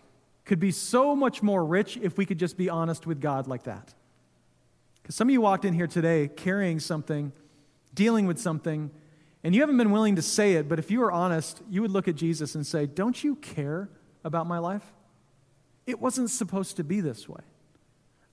could 0.44 0.60
be 0.60 0.72
so 0.72 1.16
much 1.16 1.44
more 1.44 1.64
rich 1.64 1.96
if 1.98 2.18
we 2.18 2.26
could 2.26 2.40
just 2.40 2.58
be 2.58 2.68
honest 2.68 3.06
with 3.06 3.22
God 3.22 3.48
like 3.48 3.64
that. 3.64 3.94
Because 5.02 5.16
some 5.16 5.28
of 5.28 5.34
you 5.34 5.40
walked 5.40 5.66
in 5.66 5.74
here 5.74 5.86
today 5.86 6.28
carrying 6.28 6.80
something, 6.80 7.32
dealing 7.94 8.26
with 8.26 8.40
something, 8.40 8.90
and 9.44 9.54
you 9.54 9.62
haven't 9.62 9.78
been 9.78 9.92
willing 9.92 10.16
to 10.16 10.24
say 10.24 10.54
it, 10.54 10.68
but 10.68 10.80
if 10.80 10.90
you 10.90 11.00
were 11.00 11.12
honest, 11.12 11.62
you 11.70 11.84
would 11.84 11.92
look 11.92 12.08
at 12.08 12.16
Jesus 12.16 12.56
and 12.56 12.66
say, 12.66 12.88
Don't 12.88 13.24
you 13.24 13.36
care 13.36 13.90
about 14.24 14.48
my 14.48 14.58
life? 14.58 14.94
It 15.86 16.02
wasn't 16.02 16.32
supposed 16.32 16.78
to 16.78 16.84
be 16.84 17.02
this 17.02 17.30
way. 17.30 17.42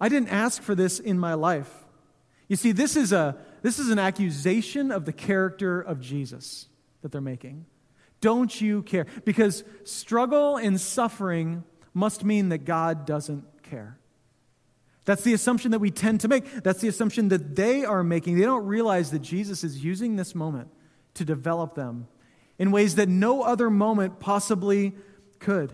I 0.00 0.08
didn't 0.08 0.30
ask 0.30 0.62
for 0.62 0.74
this 0.74 0.98
in 0.98 1.18
my 1.18 1.34
life. 1.34 1.70
You 2.48 2.56
see, 2.56 2.72
this 2.72 2.96
is, 2.96 3.12
a, 3.12 3.36
this 3.62 3.78
is 3.78 3.88
an 3.90 3.98
accusation 3.98 4.90
of 4.90 5.04
the 5.04 5.12
character 5.12 5.80
of 5.80 6.00
Jesus 6.00 6.68
that 7.00 7.12
they're 7.12 7.20
making. 7.20 7.66
Don't 8.20 8.60
you 8.60 8.82
care? 8.82 9.06
Because 9.24 9.64
struggle 9.84 10.56
and 10.56 10.80
suffering 10.80 11.64
must 11.94 12.24
mean 12.24 12.50
that 12.50 12.64
God 12.64 13.06
doesn't 13.06 13.44
care. 13.62 13.98
That's 15.04 15.22
the 15.22 15.32
assumption 15.32 15.72
that 15.72 15.80
we 15.80 15.90
tend 15.90 16.20
to 16.20 16.28
make. 16.28 16.62
That's 16.62 16.80
the 16.80 16.88
assumption 16.88 17.28
that 17.28 17.56
they 17.56 17.84
are 17.84 18.04
making. 18.04 18.38
They 18.38 18.44
don't 18.44 18.66
realize 18.66 19.10
that 19.10 19.20
Jesus 19.20 19.64
is 19.64 19.82
using 19.82 20.16
this 20.16 20.34
moment 20.34 20.68
to 21.14 21.24
develop 21.24 21.74
them 21.74 22.06
in 22.58 22.70
ways 22.70 22.94
that 22.94 23.08
no 23.08 23.42
other 23.42 23.68
moment 23.68 24.20
possibly 24.20 24.94
could. 25.40 25.72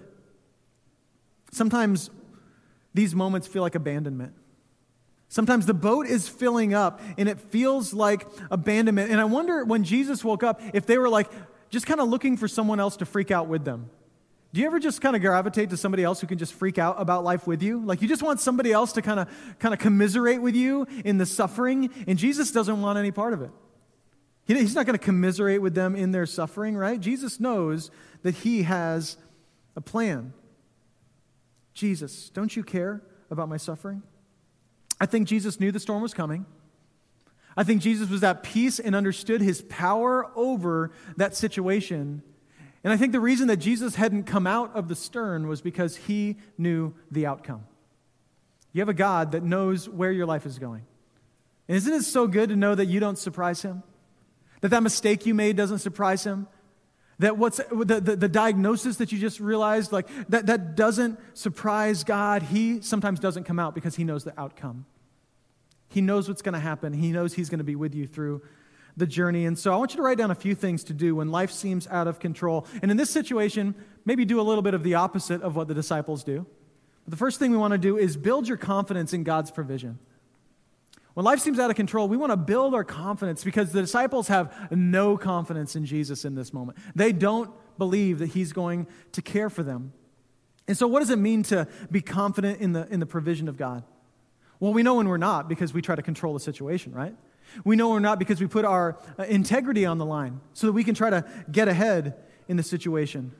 Sometimes 1.52 2.10
these 2.94 3.14
moments 3.14 3.46
feel 3.46 3.62
like 3.62 3.74
abandonment. 3.74 4.34
Sometimes 5.28 5.66
the 5.66 5.74
boat 5.74 6.06
is 6.06 6.28
filling 6.28 6.72
up 6.74 7.00
and 7.18 7.28
it 7.28 7.38
feels 7.38 7.92
like 7.92 8.26
abandonment. 8.50 9.10
And 9.10 9.20
I 9.20 9.24
wonder 9.24 9.64
when 9.64 9.84
Jesus 9.84 10.24
woke 10.24 10.42
up 10.42 10.60
if 10.72 10.86
they 10.86 10.98
were 10.98 11.08
like 11.08 11.30
just 11.70 11.86
kind 11.86 12.00
of 12.00 12.08
looking 12.08 12.36
for 12.36 12.48
someone 12.48 12.80
else 12.80 12.96
to 12.96 13.06
freak 13.06 13.30
out 13.30 13.46
with 13.46 13.64
them. 13.64 13.90
Do 14.54 14.60
you 14.62 14.66
ever 14.66 14.78
just 14.78 15.02
kind 15.02 15.14
of 15.14 15.20
gravitate 15.20 15.70
to 15.70 15.76
somebody 15.76 16.02
else 16.02 16.22
who 16.22 16.26
can 16.26 16.38
just 16.38 16.54
freak 16.54 16.78
out 16.78 16.96
about 16.98 17.22
life 17.22 17.46
with 17.46 17.62
you? 17.62 17.84
Like 17.84 18.00
you 18.00 18.08
just 18.08 18.22
want 18.22 18.40
somebody 18.40 18.72
else 18.72 18.92
to 18.92 19.02
kind 19.02 19.20
of 19.20 19.28
kind 19.58 19.74
of 19.74 19.80
commiserate 19.80 20.40
with 20.40 20.54
you 20.54 20.86
in 21.04 21.18
the 21.18 21.26
suffering, 21.26 21.90
and 22.06 22.18
Jesus 22.18 22.50
doesn't 22.50 22.80
want 22.80 22.98
any 22.98 23.10
part 23.10 23.34
of 23.34 23.42
it. 23.42 23.50
He's 24.46 24.74
not 24.74 24.86
going 24.86 24.98
to 24.98 25.04
commiserate 25.04 25.60
with 25.60 25.74
them 25.74 25.94
in 25.94 26.12
their 26.12 26.24
suffering, 26.24 26.74
right? 26.74 26.98
Jesus 26.98 27.38
knows 27.38 27.90
that 28.22 28.36
he 28.36 28.62
has 28.62 29.18
a 29.76 29.82
plan. 29.82 30.32
Jesus, 31.74 32.30
don't 32.30 32.56
you 32.56 32.64
care 32.64 33.02
about 33.30 33.50
my 33.50 33.58
suffering? 33.58 34.02
I 35.00 35.06
think 35.06 35.28
Jesus 35.28 35.60
knew 35.60 35.72
the 35.72 35.80
storm 35.80 36.02
was 36.02 36.14
coming. 36.14 36.46
I 37.56 37.64
think 37.64 37.82
Jesus 37.82 38.08
was 38.08 38.22
at 38.22 38.42
peace 38.42 38.78
and 38.78 38.94
understood 38.94 39.40
his 39.40 39.62
power 39.62 40.30
over 40.36 40.92
that 41.16 41.34
situation. 41.34 42.22
And 42.84 42.92
I 42.92 42.96
think 42.96 43.12
the 43.12 43.20
reason 43.20 43.48
that 43.48 43.56
Jesus 43.56 43.96
hadn't 43.96 44.24
come 44.24 44.46
out 44.46 44.74
of 44.76 44.88
the 44.88 44.94
stern 44.94 45.48
was 45.48 45.60
because 45.60 45.96
he 45.96 46.36
knew 46.56 46.94
the 47.10 47.26
outcome. 47.26 47.64
You 48.72 48.80
have 48.80 48.88
a 48.88 48.94
God 48.94 49.32
that 49.32 49.42
knows 49.42 49.88
where 49.88 50.12
your 50.12 50.26
life 50.26 50.46
is 50.46 50.58
going. 50.58 50.84
And 51.66 51.76
isn't 51.76 51.92
it 51.92 52.02
so 52.02 52.26
good 52.26 52.50
to 52.50 52.56
know 52.56 52.74
that 52.74 52.86
you 52.86 53.00
don't 53.00 53.18
surprise 53.18 53.62
him? 53.62 53.82
That 54.60 54.68
that 54.68 54.82
mistake 54.82 55.26
you 55.26 55.34
made 55.34 55.56
doesn't 55.56 55.78
surprise 55.78 56.24
him? 56.24 56.46
That 57.20 57.36
what's 57.36 57.56
the, 57.56 58.00
the, 58.00 58.16
the, 58.16 58.28
diagnosis 58.28 58.96
that 58.96 59.10
you 59.10 59.18
just 59.18 59.40
realized, 59.40 59.90
like 59.90 60.08
that, 60.28 60.46
that 60.46 60.76
doesn't 60.76 61.18
surprise 61.34 62.04
God. 62.04 62.44
He 62.44 62.80
sometimes 62.80 63.18
doesn't 63.18 63.44
come 63.44 63.58
out 63.58 63.74
because 63.74 63.96
he 63.96 64.04
knows 64.04 64.22
the 64.22 64.38
outcome. 64.40 64.86
He 65.88 66.00
knows 66.00 66.28
what's 66.28 66.42
going 66.42 66.52
to 66.52 66.60
happen. 66.60 66.92
He 66.92 67.10
knows 67.10 67.34
he's 67.34 67.48
going 67.48 67.58
to 67.58 67.64
be 67.64 67.74
with 67.74 67.94
you 67.94 68.06
through 68.06 68.42
the 68.96 69.06
journey. 69.06 69.46
And 69.46 69.58
so 69.58 69.72
I 69.72 69.76
want 69.76 69.92
you 69.92 69.96
to 69.96 70.02
write 70.02 70.18
down 70.18 70.30
a 70.30 70.34
few 70.34 70.54
things 70.54 70.84
to 70.84 70.92
do 70.92 71.16
when 71.16 71.30
life 71.30 71.50
seems 71.50 71.86
out 71.88 72.06
of 72.06 72.18
control. 72.18 72.66
And 72.82 72.90
in 72.90 72.96
this 72.96 73.10
situation, 73.10 73.74
maybe 74.04 74.24
do 74.24 74.40
a 74.40 74.42
little 74.42 74.62
bit 74.62 74.74
of 74.74 74.82
the 74.82 74.94
opposite 74.94 75.40
of 75.42 75.56
what 75.56 75.68
the 75.68 75.74
disciples 75.74 76.24
do. 76.24 76.46
But 77.04 77.10
the 77.12 77.16
first 77.16 77.38
thing 77.38 77.50
we 77.50 77.56
want 77.56 77.72
to 77.72 77.78
do 77.78 77.96
is 77.96 78.16
build 78.16 78.46
your 78.46 78.56
confidence 78.56 79.12
in 79.12 79.22
God's 79.22 79.50
provision. 79.50 79.98
When 81.18 81.24
life 81.24 81.40
seems 81.40 81.58
out 81.58 81.68
of 81.68 81.74
control, 81.74 82.06
we 82.06 82.16
want 82.16 82.30
to 82.30 82.36
build 82.36 82.74
our 82.74 82.84
confidence 82.84 83.42
because 83.42 83.72
the 83.72 83.80
disciples 83.80 84.28
have 84.28 84.54
no 84.70 85.16
confidence 85.16 85.74
in 85.74 85.84
Jesus 85.84 86.24
in 86.24 86.36
this 86.36 86.52
moment. 86.52 86.78
They 86.94 87.10
don't 87.10 87.50
believe 87.76 88.20
that 88.20 88.28
he's 88.28 88.52
going 88.52 88.86
to 89.10 89.20
care 89.20 89.50
for 89.50 89.64
them. 89.64 89.92
And 90.68 90.78
so, 90.78 90.86
what 90.86 91.00
does 91.00 91.10
it 91.10 91.18
mean 91.18 91.42
to 91.42 91.66
be 91.90 92.00
confident 92.00 92.60
in 92.60 92.72
the, 92.72 92.86
in 92.86 93.00
the 93.00 93.06
provision 93.06 93.48
of 93.48 93.56
God? 93.56 93.82
Well, 94.60 94.72
we 94.72 94.84
know 94.84 94.94
when 94.94 95.08
we're 95.08 95.16
not 95.16 95.48
because 95.48 95.74
we 95.74 95.82
try 95.82 95.96
to 95.96 96.02
control 96.02 96.34
the 96.34 96.38
situation, 96.38 96.92
right? 96.92 97.16
We 97.64 97.74
know 97.74 97.90
we're 97.90 97.98
not 97.98 98.20
because 98.20 98.40
we 98.40 98.46
put 98.46 98.64
our 98.64 98.96
uh, 99.18 99.24
integrity 99.24 99.86
on 99.86 99.98
the 99.98 100.06
line 100.06 100.40
so 100.52 100.68
that 100.68 100.72
we 100.72 100.84
can 100.84 100.94
try 100.94 101.10
to 101.10 101.24
get 101.50 101.66
ahead 101.66 102.14
in 102.46 102.56
the 102.56 102.62
situation. 102.62 103.32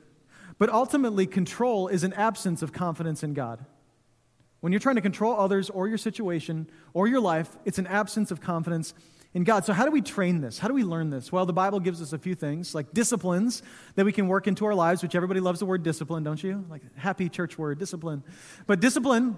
But 0.57 0.69
ultimately, 0.69 1.25
control 1.25 1.87
is 1.87 2.03
an 2.03 2.11
absence 2.11 2.61
of 2.61 2.73
confidence 2.73 3.23
in 3.23 3.33
God. 3.33 3.65
When 4.61 4.73
you're 4.73 4.79
trying 4.79 4.95
to 4.95 5.01
control 5.01 5.39
others 5.39 5.69
or 5.69 5.87
your 5.87 5.97
situation 5.97 6.69
or 6.93 7.07
your 7.07 7.21
life, 7.21 7.55
it's 7.65 7.79
an 7.79 7.87
absence 7.87 8.31
of 8.31 8.41
confidence 8.41 8.93
in 9.33 9.43
God. 9.43 9.65
So, 9.65 9.73
how 9.73 9.85
do 9.85 9.91
we 9.91 10.01
train 10.01 10.41
this? 10.41 10.59
How 10.59 10.67
do 10.67 10.73
we 10.73 10.83
learn 10.83 11.09
this? 11.09 11.31
Well, 11.31 11.45
the 11.45 11.53
Bible 11.53 11.79
gives 11.79 12.01
us 12.01 12.13
a 12.13 12.17
few 12.17 12.35
things, 12.35 12.73
like 12.73 12.93
disciplines 12.93 13.63
that 13.95 14.05
we 14.05 14.11
can 14.11 14.27
work 14.27 14.47
into 14.47 14.65
our 14.65 14.75
lives, 14.75 15.01
which 15.01 15.15
everybody 15.15 15.39
loves 15.39 15.59
the 15.59 15.65
word 15.65 15.83
discipline, 15.83 16.23
don't 16.23 16.43
you? 16.43 16.65
Like 16.69 16.81
happy 16.97 17.29
church 17.29 17.57
word, 17.57 17.79
discipline. 17.79 18.23
But 18.67 18.79
discipline 18.79 19.37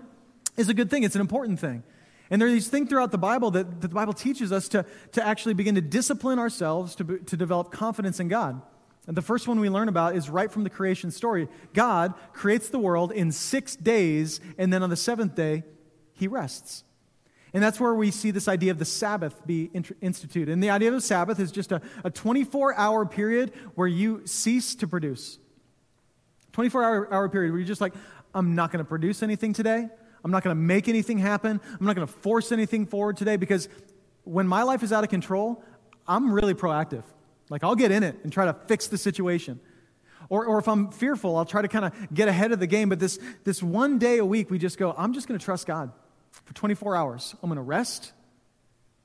is 0.57 0.69
a 0.69 0.73
good 0.73 0.89
thing, 0.89 1.03
it's 1.03 1.15
an 1.15 1.21
important 1.21 1.59
thing. 1.59 1.83
And 2.29 2.41
there 2.41 2.47
are 2.47 2.51
these 2.51 2.69
things 2.69 2.89
throughout 2.89 3.11
the 3.11 3.17
Bible 3.17 3.51
that, 3.51 3.81
that 3.81 3.89
the 3.89 3.93
Bible 3.93 4.13
teaches 4.13 4.53
us 4.53 4.69
to, 4.69 4.85
to 5.11 5.25
actually 5.25 5.53
begin 5.53 5.75
to 5.75 5.81
discipline 5.81 6.39
ourselves 6.39 6.95
to, 6.95 7.19
to 7.19 7.35
develop 7.35 7.71
confidence 7.71 8.21
in 8.21 8.29
God. 8.29 8.61
And 9.07 9.17
the 9.17 9.21
first 9.21 9.47
one 9.47 9.59
we 9.59 9.69
learn 9.69 9.87
about 9.87 10.15
is 10.15 10.29
right 10.29 10.51
from 10.51 10.63
the 10.63 10.69
creation 10.69 11.09
story. 11.11 11.47
God 11.73 12.13
creates 12.33 12.69
the 12.69 12.79
world 12.79 13.11
in 13.11 13.31
six 13.31 13.75
days, 13.75 14.39
and 14.57 14.71
then 14.71 14.83
on 14.83 14.89
the 14.89 14.95
seventh 14.95 15.35
day, 15.35 15.63
he 16.13 16.27
rests. 16.27 16.83
And 17.53 17.61
that's 17.61 17.79
where 17.79 17.93
we 17.93 18.11
see 18.11 18.31
this 18.31 18.47
idea 18.47 18.71
of 18.71 18.79
the 18.79 18.85
Sabbath 18.85 19.45
be 19.45 19.71
instituted. 20.01 20.49
And 20.49 20.63
the 20.63 20.69
idea 20.69 20.89
of 20.89 20.93
the 20.93 21.01
Sabbath 21.01 21.39
is 21.39 21.51
just 21.51 21.71
a, 21.71 21.81
a 22.03 22.09
24 22.09 22.75
hour 22.75 23.05
period 23.05 23.51
where 23.75 23.87
you 23.87 24.21
cease 24.25 24.75
to 24.75 24.87
produce. 24.87 25.37
24 26.53 26.83
hour, 26.83 27.13
hour 27.13 27.29
period 27.29 27.51
where 27.51 27.59
you're 27.59 27.67
just 27.67 27.81
like, 27.81 27.93
I'm 28.33 28.55
not 28.55 28.71
going 28.71 28.83
to 28.83 28.87
produce 28.87 29.23
anything 29.23 29.51
today. 29.51 29.89
I'm 30.23 30.31
not 30.31 30.43
going 30.43 30.55
to 30.55 30.61
make 30.61 30.87
anything 30.87 31.17
happen. 31.17 31.59
I'm 31.79 31.85
not 31.85 31.95
going 31.95 32.07
to 32.07 32.13
force 32.13 32.51
anything 32.51 32.85
forward 32.85 33.17
today 33.17 33.35
because 33.35 33.67
when 34.23 34.47
my 34.47 34.63
life 34.63 34.83
is 34.83 34.93
out 34.93 35.03
of 35.03 35.09
control, 35.09 35.63
I'm 36.07 36.31
really 36.31 36.53
proactive. 36.53 37.03
Like, 37.51 37.65
I'll 37.65 37.75
get 37.75 37.91
in 37.91 38.01
it 38.01 38.17
and 38.23 38.31
try 38.31 38.45
to 38.45 38.55
fix 38.67 38.87
the 38.87 38.97
situation. 38.97 39.59
Or, 40.29 40.45
or 40.45 40.57
if 40.57 40.69
I'm 40.69 40.89
fearful, 40.89 41.35
I'll 41.35 41.45
try 41.45 41.61
to 41.61 41.67
kind 41.67 41.83
of 41.83 42.13
get 42.13 42.29
ahead 42.29 42.53
of 42.53 42.59
the 42.61 42.67
game. 42.67 42.87
But 42.87 42.99
this, 42.99 43.19
this 43.43 43.61
one 43.61 43.99
day 43.99 44.19
a 44.19 44.25
week, 44.25 44.49
we 44.49 44.57
just 44.57 44.77
go, 44.77 44.95
I'm 44.97 45.13
just 45.13 45.27
going 45.27 45.37
to 45.37 45.43
trust 45.43 45.67
God 45.67 45.91
for 46.31 46.53
24 46.53 46.95
hours. 46.95 47.35
I'm 47.43 47.49
going 47.49 47.57
to 47.57 47.61
rest. 47.61 48.13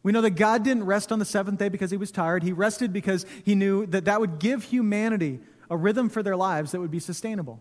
We 0.05 0.13
know 0.13 0.21
that 0.21 0.31
God 0.31 0.63
didn't 0.63 0.85
rest 0.85 1.11
on 1.11 1.19
the 1.19 1.25
seventh 1.25 1.59
day 1.59 1.69
because 1.69 1.91
he 1.91 1.97
was 1.97 2.13
tired. 2.13 2.45
He 2.45 2.53
rested 2.53 2.93
because 2.93 3.27
he 3.45 3.57
knew 3.57 3.85
that 3.87 4.05
that 4.05 4.21
would 4.21 4.39
give 4.39 4.63
humanity 4.63 5.41
a 5.69 5.77
rhythm 5.77 6.09
for 6.09 6.23
their 6.23 6.37
lives 6.37 6.71
that 6.71 6.81
would 6.81 6.93
be 6.93 7.01
sustainable. 7.01 7.61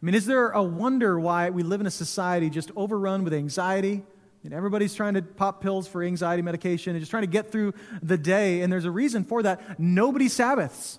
I 0.00 0.06
mean, 0.06 0.14
is 0.14 0.26
there 0.26 0.50
a 0.50 0.62
wonder 0.62 1.18
why 1.18 1.50
we 1.50 1.64
live 1.64 1.80
in 1.80 1.88
a 1.88 1.90
society 1.90 2.50
just 2.50 2.70
overrun 2.76 3.24
with 3.24 3.34
anxiety? 3.34 4.04
And 4.44 4.54
everybody's 4.54 4.94
trying 4.94 5.14
to 5.14 5.22
pop 5.22 5.60
pills 5.60 5.88
for 5.88 6.02
anxiety 6.02 6.42
medication 6.42 6.92
and 6.92 7.00
just 7.00 7.10
trying 7.10 7.24
to 7.24 7.28
get 7.28 7.50
through 7.50 7.74
the 8.02 8.16
day. 8.16 8.62
And 8.62 8.72
there's 8.72 8.84
a 8.84 8.90
reason 8.90 9.24
for 9.24 9.42
that. 9.42 9.80
Nobody 9.80 10.28
Sabbaths. 10.28 10.98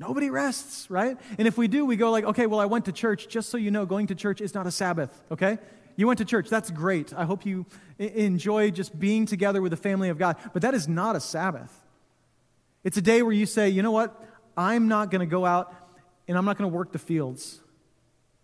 Nobody 0.00 0.30
rests, 0.30 0.88
right? 0.90 1.16
And 1.38 1.48
if 1.48 1.58
we 1.58 1.68
do, 1.68 1.84
we 1.84 1.96
go 1.96 2.10
like, 2.10 2.24
okay, 2.24 2.46
well, 2.46 2.60
I 2.60 2.66
went 2.66 2.84
to 2.84 2.92
church. 2.92 3.28
Just 3.28 3.50
so 3.50 3.56
you 3.58 3.70
know, 3.70 3.84
going 3.84 4.06
to 4.08 4.14
church 4.14 4.40
is 4.40 4.54
not 4.54 4.66
a 4.66 4.70
Sabbath, 4.70 5.10
okay? 5.30 5.58
You 5.96 6.06
went 6.06 6.18
to 6.18 6.24
church. 6.24 6.48
That's 6.48 6.70
great. 6.70 7.12
I 7.12 7.24
hope 7.24 7.44
you 7.44 7.66
enjoy 7.98 8.70
just 8.70 8.98
being 8.98 9.26
together 9.26 9.60
with 9.60 9.70
the 9.70 9.76
family 9.76 10.08
of 10.08 10.18
God. 10.18 10.36
But 10.52 10.62
that 10.62 10.72
is 10.72 10.86
not 10.86 11.16
a 11.16 11.20
Sabbath. 11.20 11.76
It's 12.84 12.96
a 12.96 13.02
day 13.02 13.22
where 13.22 13.32
you 13.32 13.46
say, 13.46 13.68
you 13.68 13.82
know 13.82 13.90
what? 13.90 14.24
I'm 14.56 14.86
not 14.86 15.10
going 15.10 15.20
to 15.20 15.26
go 15.26 15.44
out 15.44 15.74
and 16.28 16.38
I'm 16.38 16.44
not 16.44 16.56
going 16.56 16.70
to 16.70 16.76
work 16.76 16.92
the 16.92 16.98
fields. 17.00 17.60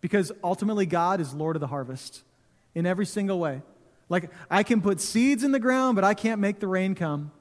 Because 0.01 0.33
ultimately, 0.43 0.87
God 0.87 1.21
is 1.21 1.33
Lord 1.33 1.55
of 1.55 1.61
the 1.61 1.69
harvest 1.69 2.25
in 2.75 2.85
every 2.85 3.07
single 3.07 3.39
way. 3.39 3.63
Like, 4.09 4.31
I 4.51 4.63
can 4.63 4.81
put 4.81 5.01
seeds 5.01 5.45
in 5.45 5.53
the 5.53 5.59
ground, 5.59 5.95
but 5.97 6.05
I 6.05 6.15
can't 6.15 6.41
make 6.41 6.61
the 6.61 6.69
rain 6.69 6.95
come. 6.95 7.33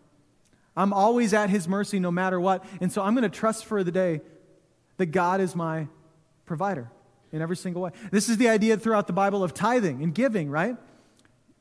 I'm 0.76 0.94
always 0.94 1.34
at 1.34 1.50
His 1.50 1.68
mercy 1.68 2.00
no 2.00 2.12
matter 2.12 2.40
what. 2.40 2.66
And 2.82 2.92
so 2.92 3.02
I'm 3.02 3.14
going 3.14 3.30
to 3.30 3.38
trust 3.38 3.66
for 3.66 3.84
the 3.84 3.92
day 3.92 4.22
that 4.98 5.08
God 5.08 5.42
is 5.42 5.56
my 5.56 5.88
provider 6.46 6.90
in 7.32 7.42
every 7.42 7.58
single 7.58 7.82
way. 7.82 7.92
This 8.12 8.30
is 8.30 8.38
the 8.38 8.50
idea 8.50 8.78
throughout 8.78 9.08
the 9.08 9.14
Bible 9.14 9.44
of 9.44 9.54
tithing 9.54 10.04
and 10.04 10.14
giving, 10.14 10.50
right? 10.50 10.78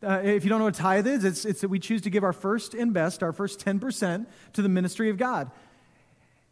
Uh, 0.03 0.21
if 0.25 0.45
you 0.45 0.51
don't 0.51 0.59
know 0.59 0.65
what 0.65 0.75
tithe 0.75 1.07
is, 1.07 1.25
it's, 1.25 1.45
it's 1.45 1.61
that 1.61 1.69
we 1.69 1.79
choose 1.79 2.03
to 2.03 2.11
give 2.11 2.25
our 2.25 2.33
first 2.33 2.75
and 2.75 2.93
best, 2.93 3.23
our 3.23 3.33
first 3.33 3.65
10% 3.65 4.27
to 4.53 4.63
the 4.63 4.69
ministry 4.69 5.11
of 5.11 5.17
God. 5.17 5.51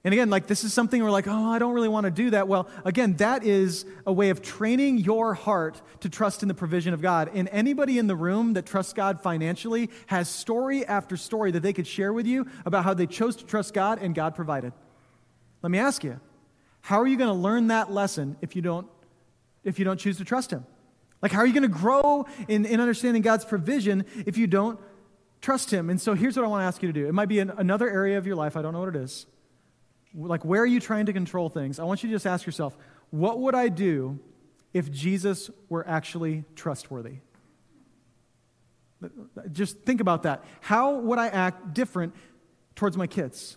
And 0.03 0.15
again, 0.15 0.31
like 0.31 0.47
this 0.47 0.65
is 0.65 0.73
something 0.73 1.03
we're 1.03 1.11
like, 1.11 1.29
oh, 1.29 1.51
I 1.51 1.59
don't 1.59 1.75
really 1.75 1.89
want 1.89 2.05
to 2.05 2.11
do 2.11 2.31
that. 2.31 2.49
Well, 2.49 2.69
again, 2.85 3.17
that 3.17 3.45
is 3.45 3.85
a 4.07 4.13
way 4.13 4.31
of 4.31 4.41
training 4.41 4.99
your 4.99 5.35
heart 5.35 5.81
to 6.01 6.09
trust 6.09 6.43
in 6.43 6.49
the 6.49 6.55
provision 6.55 6.95
of 6.95 7.03
God. 7.03 7.31
And 7.35 7.51
anybody 7.53 7.99
in 7.99 8.07
the 8.07 8.17
room 8.17 8.55
that 8.55 8.65
trusts 8.65 8.95
God 8.95 9.23
financially 9.23 9.91
has 10.07 10.29
story 10.29 10.87
after 10.87 11.19
story 11.19 11.51
that 11.51 11.61
they 11.61 11.75
could 11.75 11.87
share 11.87 12.15
with 12.15 12.27
you 12.27 12.47
about 12.65 12.85
how 12.85 12.95
they 12.95 13.07
chose 13.07 13.37
to 13.37 13.45
trust 13.45 13.75
God 13.75 13.99
and 14.01 14.15
God 14.15 14.35
provided. 14.35 14.73
Let 15.63 15.71
me 15.71 15.79
ask 15.79 16.03
you, 16.03 16.19
how 16.81 17.03
are 17.03 17.07
you 17.07 17.19
going 17.19 17.29
to 17.29 17.35
learn 17.35 17.67
that 17.67 17.93
lesson 17.93 18.39
if 18.41 18.57
you 18.57 18.63
don't, 18.63 18.87
if 19.65 19.79
you 19.79 19.85
don't 19.85 20.01
choose 20.01 20.17
to 20.17 20.25
trust 20.25 20.51
Him? 20.51 20.65
Like, 21.21 21.31
how 21.31 21.41
are 21.41 21.47
you 21.47 21.53
going 21.53 21.63
to 21.63 21.69
grow 21.69 22.25
in, 22.49 22.65
in 22.65 22.81
understanding 22.81 23.21
God's 23.21 23.45
provision 23.45 24.07
if 24.25 24.39
you 24.39 24.47
don't 24.47 24.81
trust 25.43 25.71
Him? 25.71 25.91
And 25.91 26.01
so 26.01 26.15
here's 26.15 26.39
what 26.39 26.47
I 26.47 26.49
want 26.49 26.63
to 26.63 26.65
ask 26.65 26.83
you 26.83 26.91
to 26.91 26.99
do. 26.99 27.07
It 27.07 27.13
might 27.13 27.29
be 27.29 27.39
in 27.39 27.51
another 27.51 27.91
area 27.91 28.17
of 28.17 28.27
your 28.27 28.37
life, 28.37 28.57
I 28.57 28.63
don't 28.63 28.73
know 28.73 28.81
what 28.81 28.89
it 28.89 28.97
is 28.97 29.27
like 30.15 30.45
where 30.45 30.63
are 30.63 30.67
you 30.67 30.81
trying 30.81 31.07
to 31.07 31.13
control 31.13 31.49
things? 31.49 31.79
I 31.79 31.85
want 31.85 32.03
you 32.03 32.09
to 32.09 32.15
just 32.15 32.27
ask 32.27 32.47
yourself, 32.47 32.77
what 33.11 33.39
would 33.41 33.55
I 33.55 33.69
do 33.69 34.19
if 34.73 34.91
Jesus 34.91 35.51
were 35.69 35.87
actually 35.87 36.45
trustworthy? 36.55 37.17
Just 39.51 39.81
think 39.81 40.01
about 40.01 40.25
that. 40.25 40.45
How 40.61 40.95
would 40.95 41.19
I 41.19 41.29
act 41.29 41.73
different 41.73 42.15
towards 42.75 42.97
my 42.97 43.07
kids, 43.07 43.57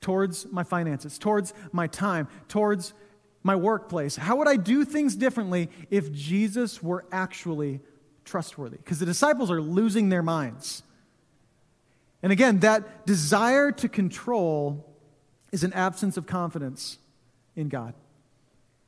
towards 0.00 0.46
my 0.46 0.62
finances, 0.62 1.18
towards 1.18 1.52
my 1.72 1.86
time, 1.86 2.28
towards 2.48 2.94
my 3.42 3.56
workplace? 3.56 4.14
How 4.14 4.36
would 4.36 4.48
I 4.48 4.56
do 4.56 4.84
things 4.84 5.16
differently 5.16 5.68
if 5.90 6.12
Jesus 6.12 6.82
were 6.82 7.04
actually 7.10 7.80
trustworthy? 8.24 8.76
Because 8.76 9.00
the 9.00 9.06
disciples 9.06 9.50
are 9.50 9.60
losing 9.60 10.10
their 10.10 10.22
minds. 10.22 10.84
And 12.22 12.30
again, 12.30 12.60
that 12.60 13.04
desire 13.04 13.72
to 13.72 13.88
control 13.88 14.91
is 15.52 15.62
an 15.62 15.72
absence 15.74 16.16
of 16.16 16.26
confidence 16.26 16.98
in 17.54 17.68
God. 17.68 17.94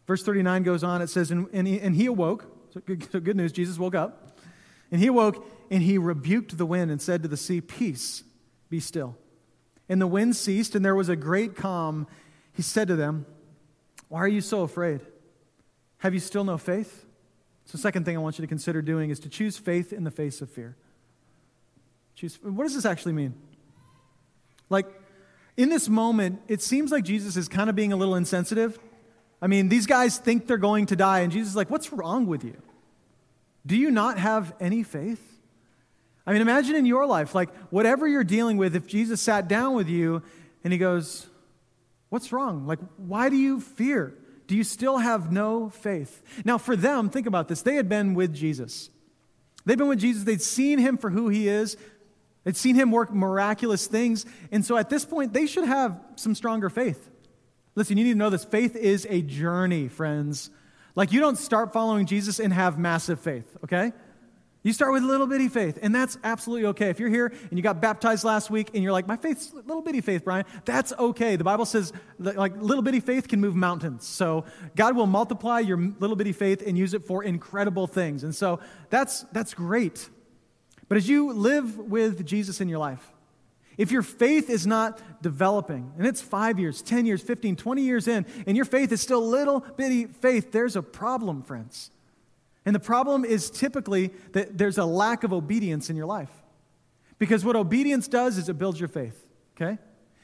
Verse 0.07 0.23
39 0.23 0.63
goes 0.65 0.83
on, 0.83 1.03
it 1.03 1.09
says, 1.09 1.31
And, 1.31 1.49
and, 1.53 1.67
he, 1.67 1.81
and 1.81 1.95
he 1.95 2.07
awoke. 2.07 2.47
So 2.73 2.81
good, 2.81 3.11
so 3.13 3.21
good 3.21 3.37
news, 3.37 3.53
Jesus 3.53 3.79
woke 3.79 3.95
up. 3.95 4.39
And 4.91 5.01
he 5.01 5.07
awoke 5.07 5.47
and 5.71 5.83
he 5.83 5.99
rebuked 5.99 6.57
the 6.59 6.67
wind 6.67 6.91
and 6.91 7.01
said 7.01 7.23
to 7.23 7.29
the 7.29 7.37
sea, 7.37 7.61
Peace, 7.61 8.23
be 8.69 8.81
still. 8.81 9.17
And 9.89 10.01
the 10.01 10.07
wind 10.07 10.37
ceased, 10.37 10.75
and 10.75 10.85
there 10.85 10.95
was 10.95 11.09
a 11.09 11.17
great 11.17 11.57
calm. 11.57 12.07
He 12.53 12.63
said 12.63 12.89
to 12.89 12.97
them, 12.97 13.27
Why 14.09 14.21
are 14.21 14.29
you 14.29 14.41
so 14.41 14.63
afraid? 14.63 15.01
Have 15.99 16.15
you 16.15 16.21
still 16.21 16.45
no 16.45 16.59
faith? 16.59 17.05
So, 17.67 17.79
second 17.79 18.05
thing 18.05 18.17
I 18.17 18.21
want 18.21 18.39
you 18.39 18.43
to 18.43 18.47
consider 18.47 18.83
doing 18.83 19.11
is 19.11 19.21
to 19.21 19.29
choose 19.29 19.57
faith 19.57 19.93
in 19.93 20.05
the 20.05 20.11
face 20.11 20.43
of 20.43 20.51
fear. 20.51 20.77
Choose, 22.15 22.39
what 22.43 22.65
does 22.65 22.75
this 22.75 22.85
actually 22.85 23.15
mean? 23.15 23.35
Like, 24.69 24.87
in 25.57 25.69
this 25.69 25.89
moment, 25.89 26.41
it 26.49 26.63
seems 26.63 26.91
like 26.91 27.05
Jesus 27.05 27.37
is 27.37 27.49
kind 27.49 27.71
of 27.71 27.77
being 27.77 27.93
a 27.93 27.97
little 27.97 28.17
insensitive. 28.17 28.79
I 29.41 29.47
mean, 29.47 29.69
these 29.69 29.87
guys 29.87 30.19
think 30.19 30.47
they're 30.47 30.57
going 30.57 30.87
to 30.87 30.97
die, 30.97 31.21
and 31.21 31.33
Jesus 31.33 31.51
is 31.51 31.57
like, 31.57 31.71
What's 31.71 31.93
wrong 31.93 32.27
with 32.27 32.45
you? 32.45 32.57
Do 33.67 33.77
you 33.77 33.91
not 33.91 34.19
have 34.19 34.55
any 34.61 34.83
faith? 34.83 35.23
I 36.27 36.33
mean, 36.33 36.43
imagine 36.43 36.75
in 36.77 36.87
your 36.87 37.07
life, 37.07 37.35
like 37.35 37.55
whatever 37.71 38.09
you're 38.09 38.25
dealing 38.25 38.57
with, 38.57 38.75
if 38.75 38.87
Jesus 38.87 39.21
sat 39.21 39.47
down 39.49 39.75
with 39.75 39.89
you 39.89 40.23
and 40.63 40.73
he 40.73 40.79
goes, 40.79 41.27
What's 42.09 42.33
wrong? 42.33 42.67
Like, 42.67 42.79
why 42.97 43.29
do 43.29 43.37
you 43.37 43.61
fear? 43.61 44.15
Do 44.47 44.57
you 44.57 44.65
still 44.65 44.99
have 44.99 45.33
no 45.33 45.71
faith? 45.71 46.23
Now, 46.45 46.59
for 46.59 46.77
them, 46.77 47.09
think 47.11 47.27
about 47.27 47.49
this. 47.49 47.63
They 47.63 47.77
had 47.77 47.89
been 47.89 48.15
with 48.15 48.35
Jesus. 48.35 48.91
They'd 49.65 49.79
been 49.79 49.89
with 49.89 50.01
Jesus. 50.01 50.25
They'd 50.25 50.43
seen 50.43 50.79
him 50.79 50.99
for 50.99 51.11
who 51.11 51.29
he 51.29 51.49
is. 51.49 51.77
They'd 52.45 52.57
seen 52.57 52.75
him 52.75 52.91
work 52.91 53.13
miraculous 53.13 53.87
things. 53.87 54.27
And 54.53 54.65
so 54.65 54.77
at 54.77 54.91
this 54.91 55.05
point, 55.05 55.33
they 55.33 55.47
should 55.47 55.65
have 55.65 55.99
some 56.17 56.35
stronger 56.35 56.71
faith. 56.71 57.11
Listen, 57.75 57.99
you 57.99 58.05
need 58.05 58.13
to 58.13 58.19
know 58.19 58.31
this 58.31 58.45
faith 58.45 58.77
is 58.77 59.07
a 59.11 59.23
journey, 59.23 59.89
friends. 59.89 60.51
Like, 60.95 61.11
you 61.11 61.21
don't 61.21 61.37
start 61.37 61.73
following 61.73 62.07
Jesus 62.07 62.39
and 62.39 62.53
have 62.53 62.79
massive 62.79 63.19
faith, 63.19 63.57
okay? 63.65 63.93
You 64.63 64.73
start 64.73 64.93
with 64.93 65.03
little 65.03 65.27
bitty 65.27 65.49
faith, 65.49 65.79
and 65.83 65.95
that's 65.95 66.17
absolutely 66.25 66.67
okay. 66.69 66.89
If 66.89 66.99
you're 66.99 67.11
here 67.11 67.27
and 67.27 67.59
you 67.59 67.63
got 67.63 67.83
baptized 67.83 68.25
last 68.25 68.49
week 68.49 68.71
and 68.73 68.83
you're 68.83 68.93
like, 68.93 69.07
my 69.07 69.17
faith's 69.17 69.53
little 69.53 69.83
bitty 69.83 70.01
faith, 70.01 70.25
Brian, 70.25 70.47
that's 70.65 70.91
okay. 70.93 71.37
The 71.37 71.45
Bible 71.45 71.67
says, 71.67 71.93
like, 72.19 72.57
little 72.57 72.83
bitty 72.83 73.01
faith 73.01 73.29
can 73.29 73.41
move 73.41 73.55
mountains. 73.55 74.07
So 74.07 74.47
God 74.75 74.97
will 74.97 75.07
multiply 75.07 75.59
your 75.59 75.77
little 75.77 76.17
bitty 76.17 76.33
faith 76.33 76.63
and 76.67 76.79
use 76.79 76.95
it 76.95 77.05
for 77.07 77.23
incredible 77.23 77.87
things. 77.87 78.25
And 78.25 78.35
so 78.35 78.61
that's, 78.89 79.25
that's 79.33 79.53
great. 79.53 80.09
But 80.89 80.99
as 80.99 81.09
you 81.09 81.33
live 81.33 81.79
with 81.79 82.25
Jesus 82.27 82.61
in 82.61 82.69
your 82.69 82.79
life, 82.79 83.05
if 83.77 83.91
your 83.91 84.03
faith 84.03 84.51
is 84.51 84.67
not 84.67 85.01
developing, 85.23 85.93
and 85.99 86.07
it's 86.07 86.21
five 86.21 86.59
years, 86.59 86.81
10 86.83 87.07
years, 87.07 87.23
15, 87.23 87.57
20 87.57 87.83
years 87.83 88.07
in, 88.07 88.25
and 88.47 88.57
your 88.57 88.67
faith 88.67 88.93
is 88.93 89.01
still 89.01 89.27
little 89.27 89.61
bitty 89.61 90.07
faith, 90.07 90.53
there's 90.53 90.77
a 90.77 90.83
problem, 90.83 91.43
friends. 91.43 91.91
And 92.65 92.75
the 92.75 92.81
problem 92.81 93.25
is 93.25 93.51
typically 93.51 94.11
that 94.33 94.57
there's 94.57 94.79
a 94.79 94.85
lack 94.85 95.25
of 95.25 95.33
obedience 95.33 95.91
in 95.91 95.97
your 95.97 96.07
life. 96.07 96.31
Because 97.19 97.45
what 97.45 97.57
obedience 97.57 98.09
does 98.09 98.39
is 98.39 98.49
it 98.49 98.59
builds 98.59 98.79
your 98.79 98.89
faith, 98.89 99.27
okay? 99.57 99.79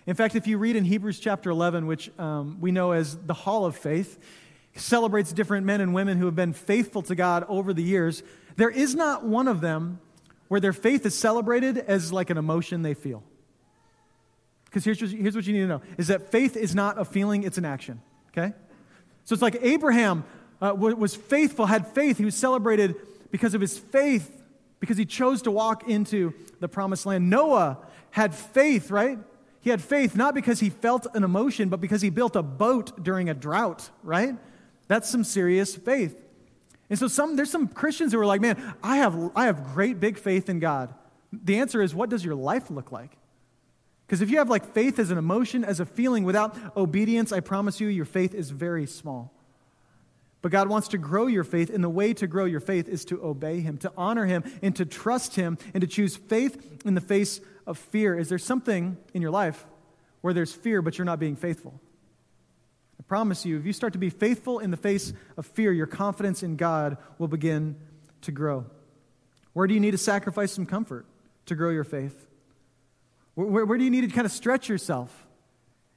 In 0.07 0.14
fact, 0.16 0.35
if 0.35 0.46
you 0.46 0.59
read 0.59 0.77
in 0.77 0.85
Hebrews 0.85 1.20
chapter 1.20 1.51
11, 1.51 1.87
which 1.87 2.11
um, 2.18 2.59
we 2.61 2.73
know 2.73 2.92
as 2.92 3.16
the 3.16 3.35
Hall 3.35 3.66
of 3.66 3.77
Faith, 3.77 4.18
celebrates 4.75 5.33
different 5.33 5.66
men 5.66 5.81
and 5.81 5.92
women 5.92 6.18
who 6.18 6.27
have 6.27 6.37
been 6.37 6.53
faithful 6.53 7.03
to 7.03 7.14
God 7.14 7.44
over 7.49 7.73
the 7.73 7.83
years, 7.83 8.23
there 8.57 8.70
is 8.70 8.94
not 8.94 9.25
one 9.25 9.49
of 9.49 9.61
them 9.61 10.01
where 10.50 10.58
their 10.58 10.72
faith 10.72 11.06
is 11.06 11.16
celebrated 11.16 11.78
as 11.78 12.12
like 12.12 12.28
an 12.28 12.36
emotion 12.36 12.82
they 12.82 12.92
feel. 12.92 13.22
Because 14.64 14.84
here's, 14.84 14.98
here's 14.98 15.36
what 15.36 15.46
you 15.46 15.52
need 15.52 15.60
to 15.60 15.68
know 15.68 15.80
is 15.96 16.08
that 16.08 16.32
faith 16.32 16.56
is 16.56 16.74
not 16.74 16.98
a 16.98 17.04
feeling, 17.04 17.44
it's 17.44 17.56
an 17.56 17.64
action. 17.64 18.02
Okay? 18.30 18.52
So 19.22 19.32
it's 19.32 19.42
like 19.42 19.58
Abraham 19.62 20.24
uh, 20.60 20.74
was 20.76 21.14
faithful, 21.14 21.66
had 21.66 21.86
faith. 21.86 22.18
He 22.18 22.24
was 22.24 22.34
celebrated 22.34 22.96
because 23.30 23.54
of 23.54 23.60
his 23.60 23.78
faith, 23.78 24.42
because 24.80 24.96
he 24.96 25.06
chose 25.06 25.42
to 25.42 25.52
walk 25.52 25.88
into 25.88 26.34
the 26.58 26.66
promised 26.66 27.06
land. 27.06 27.30
Noah 27.30 27.78
had 28.10 28.34
faith, 28.34 28.90
right? 28.90 29.20
He 29.60 29.70
had 29.70 29.80
faith 29.80 30.16
not 30.16 30.34
because 30.34 30.58
he 30.58 30.68
felt 30.68 31.06
an 31.14 31.22
emotion, 31.22 31.68
but 31.68 31.80
because 31.80 32.02
he 32.02 32.10
built 32.10 32.34
a 32.34 32.42
boat 32.42 33.04
during 33.04 33.30
a 33.30 33.34
drought, 33.34 33.88
right? 34.02 34.34
That's 34.88 35.08
some 35.08 35.22
serious 35.22 35.76
faith. 35.76 36.20
And 36.90 36.98
so 36.98 37.09
some, 37.09 37.37
there's 37.37 37.50
some 37.50 37.68
Christians 37.68 38.12
who 38.12 38.20
are 38.20 38.26
like, 38.26 38.40
man, 38.40 38.74
I 38.83 38.96
have, 38.96 39.31
I 39.37 39.46
have 39.46 39.72
great 39.72 40.00
big 40.00 40.18
faith 40.18 40.48
in 40.48 40.59
God. 40.59 40.92
The 41.33 41.59
answer 41.59 41.81
is, 41.81 41.94
what 41.94 42.11
does 42.11 42.24
your 42.24 42.35
life 42.35 42.70
look 42.70 42.90
like? 42.90 43.16
Because 44.07 44.20
if 44.20 44.31
you 44.31 44.38
have 44.38 44.50
like 44.50 44.74
faith 44.74 44.98
as 44.98 45.12
an 45.12 45.18
emotion, 45.18 45.64
as 45.64 45.79
a 45.79 45.87
feeling 45.87 46.24
without 46.24 46.57
obedience, 46.76 47.33
I 47.33 47.38
promise 47.38 47.81
you, 47.81 47.87
your 47.87 48.05
faith 48.05 48.35
is 48.35 48.50
very 48.50 48.87
small. 48.87 49.33
But 50.42 50.50
God 50.50 50.68
wants 50.68 50.88
to 50.88 50.98
grow 50.98 51.29
your 51.29 51.44
faith, 51.44 51.70
and 51.70 51.85
the 51.85 51.88
way 51.88 52.12
to 52.14 52.26
grow 52.26 52.46
your 52.46 52.61
faith 52.61 52.88
is 52.88 53.05
to 53.05 53.22
obey 53.22 53.61
Him, 53.61 53.76
to 53.79 53.92
honor 53.96 54.26
Him, 54.26 54.42
and 54.62 54.74
to 54.76 54.85
trust 54.85 55.37
Him, 55.37 55.59
and 55.74 55.83
to 55.83 55.87
choose 55.87 56.16
faith 56.16 56.81
in 56.85 56.94
the 56.94 57.00
face 57.00 57.40
of 57.66 57.79
fear. 57.79 58.18
Is 58.18 58.31
there 58.31 58.38
something 58.38 58.96
in 59.14 59.22
your 59.22 59.31
life 59.31 59.64
where 60.22 60.35
there's 60.35 60.53
fear, 60.53 60.83
but 60.83 60.98
you're 60.98 61.05
not 61.05 61.20
being 61.20 61.37
faithful? 61.37 61.79
Promise 63.11 63.44
you, 63.44 63.59
if 63.59 63.66
you 63.66 63.73
start 63.73 63.94
to 63.94 63.99
be 63.99 64.09
faithful 64.09 64.61
in 64.61 64.70
the 64.70 64.77
face 64.77 65.12
of 65.37 65.44
fear, 65.44 65.73
your 65.73 65.88
confidence 65.88 66.44
in 66.44 66.55
God 66.55 66.96
will 67.18 67.27
begin 67.27 67.75
to 68.20 68.31
grow. 68.31 68.66
Where 69.53 69.66
do 69.66 69.75
you 69.75 69.81
need 69.81 69.90
to 69.90 69.99
sacrifice 69.99 70.53
some 70.53 70.64
comfort 70.64 71.07
to 71.46 71.57
grow 71.57 71.70
your 71.70 71.83
faith? 71.83 72.29
Where, 73.35 73.49
where, 73.49 73.64
where 73.66 73.79
do 73.79 73.83
you 73.83 73.90
need 73.90 74.03
to 74.03 74.14
kind 74.14 74.27
of 74.27 74.31
stretch 74.31 74.68
yourself? 74.68 75.27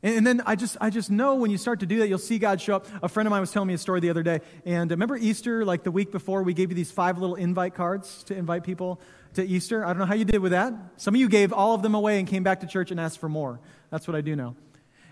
And, 0.02 0.18
and, 0.18 0.26
then 0.26 0.42
I 0.48 0.56
just, 0.56 0.76
I 0.82 0.90
just 0.90 1.12
know 1.12 1.36
when 1.36 1.52
you 1.52 1.60
start 1.60 1.82
to 1.82 1.86
do 1.86 2.00
that, 2.00 2.08
you'll 2.08 2.18
see 2.18 2.40
God 2.40 2.60
show 2.60 2.78
up. 2.78 2.88
A 3.04 3.08
friend 3.08 3.28
of 3.28 3.30
mine 3.30 3.42
was 3.42 3.52
telling 3.52 3.68
me 3.68 3.76
a 3.76 3.78
story 3.78 4.00
the 4.00 4.10
other 4.10 4.24
day. 4.24 4.42
And 4.66 4.90
remember 4.90 5.16
Easter, 5.16 5.64
like 5.64 5.84
the 5.84 5.92
week 5.92 6.12
before, 6.12 6.42
we 6.42 6.56
gave 6.56 6.72
you 6.72 6.76
these 6.76 6.90
five 6.90 7.20
little 7.20 7.36
invite 7.36 7.76
cards 7.76 8.24
to 8.24 8.36
invite 8.36 8.64
people 8.64 9.00
to 9.36 9.46
Easter? 9.46 9.86
I 9.86 9.90
don't 9.90 10.00
know 10.00 10.06
how 10.06 10.16
you 10.16 10.26
did 10.26 10.42
with 10.42 10.54
that. 10.54 10.74
Some 10.98 11.14
of 11.14 11.22
you 11.22 11.30
gave 11.30 11.54
all 11.54 11.76
of 11.76 11.84
them 11.84 11.94
away 11.94 12.18
and 12.18 12.28
came 12.28 12.42
back 12.42 12.62
to 12.62 12.66
church 12.66 12.90
and 12.90 13.00
asked 13.00 13.20
for 13.20 13.30
more. 13.30 13.60
That's 13.92 14.08
what 14.08 14.16
I 14.16 14.22
do 14.22 14.36
know. 14.36 14.56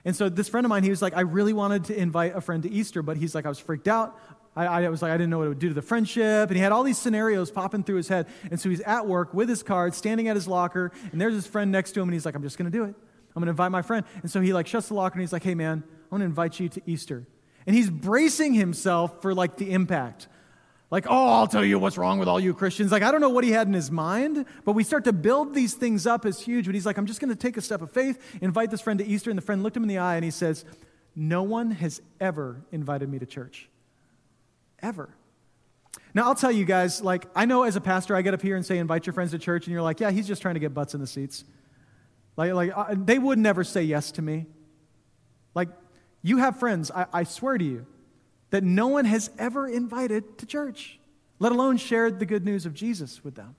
And 0.04 0.16
so 0.16 0.30
this 0.30 0.50
friend 0.50 0.66
of 0.66 0.70
mine, 0.70 0.84
he 0.84 0.90
was 0.90 1.02
like, 1.02 1.16
I 1.16 1.22
really 1.22 1.54
wanted 1.54 1.86
to 1.86 2.00
invite 2.00 2.36
a 2.36 2.42
friend 2.42 2.64
to 2.64 2.72
Easter, 2.72 3.02
but 3.02 3.18
he's 3.18 3.36
like, 3.36 3.46
I 3.46 3.50
was 3.50 3.60
freaked 3.60 3.88
out. 3.88 4.18
I, 4.56 4.66
I, 4.66 4.90
was 4.90 5.02
like, 5.02 5.12
I 5.12 5.18
didn't 5.18 5.30
know 5.30 5.38
what 5.38 5.46
it 5.46 5.50
would 5.50 5.60
do 5.60 5.70
to 5.70 5.74
the 5.74 5.82
friendship. 5.82 6.50
And 6.50 6.56
he 6.56 6.60
had 6.60 6.72
all 6.72 6.84
these 6.84 6.98
scenarios 6.98 7.52
popping 7.52 7.84
through 7.84 7.98
his 7.98 8.08
head. 8.08 8.28
And 8.50 8.60
so 8.60 8.70
he's 8.70 8.82
at 8.82 9.08
work 9.08 9.34
with 9.34 9.48
his 9.48 9.64
card, 9.64 9.94
standing 9.94 10.28
at 10.28 10.36
his 10.36 10.48
locker, 10.48 10.92
and 11.12 11.22
there's 11.22 11.34
his 11.34 11.48
friend 11.48 11.72
next 11.72 11.94
to 11.94 12.02
him, 12.02 12.10
and 12.10 12.14
he's 12.14 12.26
like, 12.26 12.36
I'm 12.36 12.44
just 12.44 12.58
going 12.58 12.70
to 12.70 12.78
do 12.78 12.84
it. 12.84 12.96
I'm 13.34 13.40
going 13.40 13.46
to 13.46 13.52
invite 13.52 13.72
my 13.72 13.82
friend. 13.82 14.06
And 14.22 14.30
so 14.30 14.42
he 14.42 14.52
like 14.52 14.68
shuts 14.68 14.90
the 14.90 14.94
locker, 14.94 15.14
and 15.14 15.22
he's 15.22 15.32
like, 15.32 15.44
hey, 15.44 15.56
man, 15.56 15.84
I 15.88 16.16
want 16.16 16.22
to 16.22 16.26
invite 16.26 16.60
you 16.60 16.68
to 16.70 16.82
Easter. 16.86 17.26
And 17.66 17.76
he's 17.76 17.90
bracing 17.90 18.54
himself 18.54 19.22
for 19.22 19.34
like 19.34 19.56
the 19.56 19.72
impact. 19.72 20.28
Like, 20.92 21.08
oh, 21.10 21.30
I'll 21.30 21.48
tell 21.48 21.64
you 21.64 21.80
what's 21.80 21.98
wrong 21.98 22.20
with 22.20 22.28
all 22.28 22.40
you 22.40 22.54
Christians. 22.54 22.92
Like, 22.92 23.02
I 23.02 23.12
don't 23.12 23.22
know 23.22 23.30
what 23.30 23.46
he 23.46 23.52
had 23.52 23.66
in 23.66 23.74
his 23.74 23.90
mind, 23.90 24.46
but 24.66 24.74
we 24.74 24.84
start 24.84 25.06
to 25.06 25.14
build 25.14 25.54
these 25.54 25.74
things 25.74 26.06
up 26.06 26.26
as 26.26 26.42
huge. 26.42 26.66
But 26.66 26.76
he's 26.76 26.86
like, 26.86 26.98
I'm 26.98 27.06
just 27.06 27.22
going 27.22 27.30
to 27.30 27.36
take 27.36 27.56
a 27.56 27.62
step 27.62 27.82
of 27.82 27.92
faith, 27.92 28.22
invite 28.42 28.72
this 28.72 28.82
friend 28.82 29.00
to 29.00 29.06
Easter. 29.06 29.30
And 29.30 29.38
the 29.38 29.42
friend 29.42 29.64
looked 29.64 29.78
him 29.78 29.84
in 29.84 29.90
the 29.90 30.00
eye 30.00 30.16
and 30.16 30.26
he 30.26 30.32
says, 30.32 30.66
No 31.16 31.44
one 31.44 31.72
has 31.72 32.02
ever 32.20 32.62
invited 32.74 33.08
me 33.08 33.20
to 33.20 33.26
church. 33.26 33.70
Ever. 34.82 35.16
Now, 36.14 36.24
I'll 36.24 36.36
tell 36.36 36.52
you 36.52 36.66
guys, 36.66 37.02
like, 37.02 37.26
I 37.36 37.46
know 37.46 37.64
as 37.64 37.78
a 37.78 37.82
pastor, 37.82 38.16
I 38.16 38.22
get 38.22 38.34
up 38.34 38.42
here 38.42 38.58
and 38.58 38.66
say, 38.66 38.78
invite 38.78 39.06
your 39.06 39.14
friends 39.14 39.32
to 39.32 39.40
church, 39.40 39.66
and 39.66 39.72
you're 39.72 39.82
like, 39.82 40.02
yeah, 40.02 40.12
he's 40.12 40.28
just 40.28 40.42
trying 40.42 40.56
to 40.56 40.60
get 40.60 40.74
butts 40.74 40.94
in 40.94 41.00
the 41.00 41.08
seats. 41.08 41.46
Like, 42.36 42.54
like 42.54 42.72
uh, 42.76 42.96
they 42.98 43.18
would 43.18 43.40
never 43.40 43.64
say 43.64 43.84
yes 43.84 44.12
to 44.14 44.22
me. 44.22 44.46
Like, 45.56 45.70
you 46.22 46.38
have 46.38 46.60
friends, 46.60 46.92
I, 46.92 47.06
I 47.14 47.24
swear 47.24 47.58
to 47.58 47.64
you, 47.64 47.86
that 48.52 48.64
no 48.64 48.88
one 48.88 49.06
has 49.06 49.32
ever 49.38 49.68
invited 49.68 50.38
to 50.38 50.46
church, 50.46 51.00
let 51.40 51.52
alone 51.52 51.78
shared 51.78 52.20
the 52.20 52.26
good 52.26 52.46
news 52.46 52.66
of 52.66 52.74
Jesus 52.74 53.24
with 53.24 53.36
them. 53.36 53.56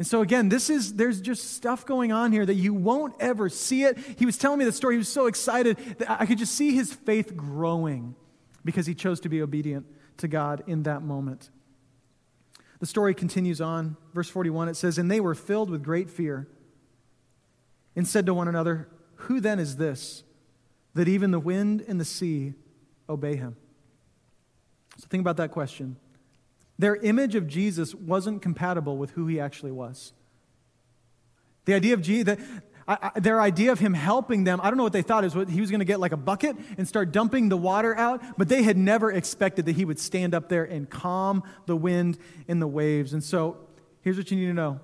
And 0.00 0.06
so 0.06 0.22
again, 0.22 0.48
this 0.48 0.70
is 0.70 0.94
there's 0.94 1.20
just 1.20 1.54
stuff 1.56 1.84
going 1.84 2.10
on 2.10 2.32
here 2.32 2.46
that 2.46 2.54
you 2.54 2.72
won't 2.72 3.14
ever 3.20 3.50
see 3.50 3.84
it. 3.84 3.98
He 4.18 4.24
was 4.24 4.38
telling 4.38 4.58
me 4.58 4.64
the 4.64 4.72
story. 4.72 4.94
He 4.94 4.98
was 4.98 5.10
so 5.10 5.26
excited 5.26 5.76
that 5.98 6.10
I 6.20 6.24
could 6.24 6.38
just 6.38 6.54
see 6.54 6.74
his 6.74 6.92
faith 6.92 7.36
growing 7.36 8.14
because 8.64 8.86
he 8.86 8.94
chose 8.94 9.20
to 9.20 9.28
be 9.28 9.42
obedient 9.42 9.86
to 10.16 10.28
God 10.28 10.62
in 10.66 10.84
that 10.84 11.02
moment. 11.02 11.50
The 12.78 12.86
story 12.86 13.12
continues 13.12 13.60
on. 13.60 13.98
Verse 14.14 14.30
41 14.30 14.70
it 14.70 14.76
says, 14.76 14.96
And 14.96 15.10
they 15.10 15.20
were 15.20 15.34
filled 15.34 15.68
with 15.68 15.82
great 15.82 16.08
fear 16.08 16.48
and 17.94 18.08
said 18.08 18.24
to 18.24 18.32
one 18.32 18.48
another, 18.48 18.88
Who 19.16 19.38
then 19.38 19.58
is 19.58 19.76
this 19.76 20.24
that 20.94 21.08
even 21.08 21.30
the 21.30 21.38
wind 21.38 21.84
and 21.86 22.00
the 22.00 22.06
sea 22.06 22.54
obey 23.06 23.36
him? 23.36 23.56
So 25.00 25.06
think 25.08 25.22
about 25.22 25.38
that 25.38 25.50
question. 25.50 25.96
Their 26.78 26.96
image 26.96 27.34
of 27.34 27.48
Jesus 27.48 27.94
wasn't 27.94 28.42
compatible 28.42 28.98
with 28.98 29.12
who 29.12 29.26
he 29.26 29.40
actually 29.40 29.72
was. 29.72 30.12
The 31.64 31.72
idea 31.72 31.94
of 31.94 32.02
Jesus, 32.02 32.38
I, 32.86 33.10
I, 33.14 33.20
their 33.20 33.40
idea 33.40 33.72
of 33.72 33.78
him 33.78 33.94
helping 33.94 34.44
them, 34.44 34.60
I 34.62 34.68
don't 34.68 34.76
know 34.76 34.82
what 34.82 34.92
they 34.92 35.00
thought 35.00 35.24
is 35.24 35.34
what 35.34 35.48
he 35.48 35.62
was 35.62 35.70
going 35.70 35.80
to 35.80 35.86
get 35.86 36.00
like 36.00 36.12
a 36.12 36.18
bucket 36.18 36.54
and 36.76 36.86
start 36.86 37.12
dumping 37.12 37.48
the 37.48 37.56
water 37.56 37.96
out, 37.96 38.22
but 38.36 38.50
they 38.50 38.62
had 38.62 38.76
never 38.76 39.10
expected 39.10 39.64
that 39.66 39.76
he 39.76 39.86
would 39.86 39.98
stand 39.98 40.34
up 40.34 40.50
there 40.50 40.64
and 40.64 40.90
calm 40.90 41.44
the 41.64 41.76
wind 41.76 42.18
and 42.46 42.60
the 42.60 42.68
waves. 42.68 43.14
And 43.14 43.24
so 43.24 43.56
here's 44.02 44.18
what 44.18 44.30
you 44.30 44.36
need 44.36 44.46
to 44.48 44.54
know 44.54 44.80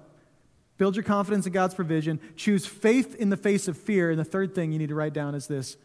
build 0.79 0.97
your 0.97 1.03
confidence 1.03 1.47
in 1.47 1.53
God's 1.53 1.75
provision, 1.75 2.21
choose 2.37 2.65
faith 2.65 3.15
in 3.17 3.29
the 3.29 3.37
face 3.37 3.69
of 3.69 3.77
fear. 3.77 4.11
And 4.11 4.19
the 4.19 4.25
third 4.25 4.55
thing 4.55 4.73
you 4.73 4.79
need 4.79 4.89
to 4.89 4.95
write 4.95 5.13
down 5.13 5.35
is 5.35 5.47
this 5.47 5.77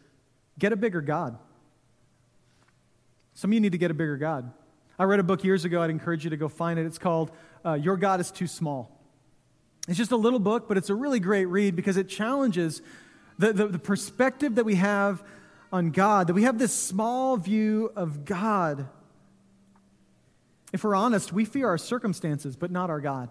get 0.58 0.72
a 0.72 0.76
bigger 0.76 1.02
God. 1.02 1.38
Some 3.34 3.50
of 3.50 3.54
you 3.54 3.60
need 3.60 3.72
to 3.72 3.78
get 3.78 3.90
a 3.90 3.94
bigger 3.94 4.16
God. 4.16 4.52
I 4.98 5.04
read 5.04 5.20
a 5.20 5.24
book 5.24 5.42
years 5.42 5.64
ago. 5.64 5.82
I'd 5.82 5.90
encourage 5.90 6.24
you 6.24 6.30
to 6.30 6.36
go 6.36 6.48
find 6.48 6.78
it. 6.78 6.86
It's 6.86 6.98
called 6.98 7.30
uh, 7.64 7.74
Your 7.74 7.96
God 7.96 8.20
is 8.20 8.30
Too 8.30 8.46
Small. 8.46 8.90
It's 9.88 9.98
just 9.98 10.12
a 10.12 10.16
little 10.16 10.38
book, 10.38 10.68
but 10.68 10.76
it's 10.76 10.90
a 10.90 10.94
really 10.94 11.18
great 11.18 11.46
read 11.46 11.74
because 11.74 11.96
it 11.96 12.08
challenges 12.08 12.82
the, 13.38 13.52
the, 13.52 13.66
the, 13.66 13.78
perspective 13.78 14.54
that 14.54 14.64
we 14.64 14.76
have 14.76 15.24
on 15.72 15.90
God, 15.90 16.28
that 16.28 16.34
we 16.34 16.44
have 16.44 16.58
this 16.58 16.72
small 16.72 17.36
view 17.36 17.90
of 17.96 18.24
God. 18.24 18.88
If 20.72 20.84
we're 20.84 20.94
honest, 20.94 21.32
we 21.32 21.44
fear 21.44 21.66
our 21.66 21.78
circumstances, 21.78 22.54
but 22.54 22.70
not 22.70 22.90
our 22.90 23.00
God. 23.00 23.28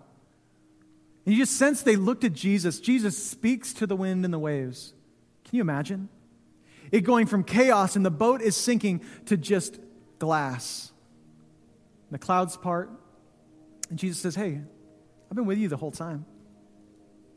And 1.26 1.36
you 1.36 1.42
just 1.42 1.56
sense 1.56 1.84
they 1.84 1.96
looked 1.96 2.24
at 2.24 2.34
Jesus. 2.34 2.80
Jesus 2.80 3.24
speaks 3.24 3.74
to 3.74 3.88
the 3.88 3.96
wind 3.96 4.26
and 4.26 4.34
the 4.34 4.40
waves. 4.40 4.94
Can 5.46 5.56
you 5.56 5.62
imagine? 5.62 6.10
It 6.92 7.02
going 7.02 7.28
from 7.28 7.44
chaos 7.44 7.96
and 7.96 8.06
the 8.06 8.12
boat 8.12 8.42
is 8.42 8.58
sinking 8.58 9.02
to 9.28 9.38
just 9.38 9.80
glass. 10.22 10.92
The 12.12 12.20
clouds 12.20 12.56
part. 12.56 12.90
And 13.90 14.00
Jesus 14.00 14.22
says, 14.22 14.36
Hey, 14.36 14.62
I've 15.30 15.36
been 15.36 15.46
with 15.46 15.58
you 15.58 15.68
the 15.68 15.78
whole 15.78 15.92
time. 15.92 16.26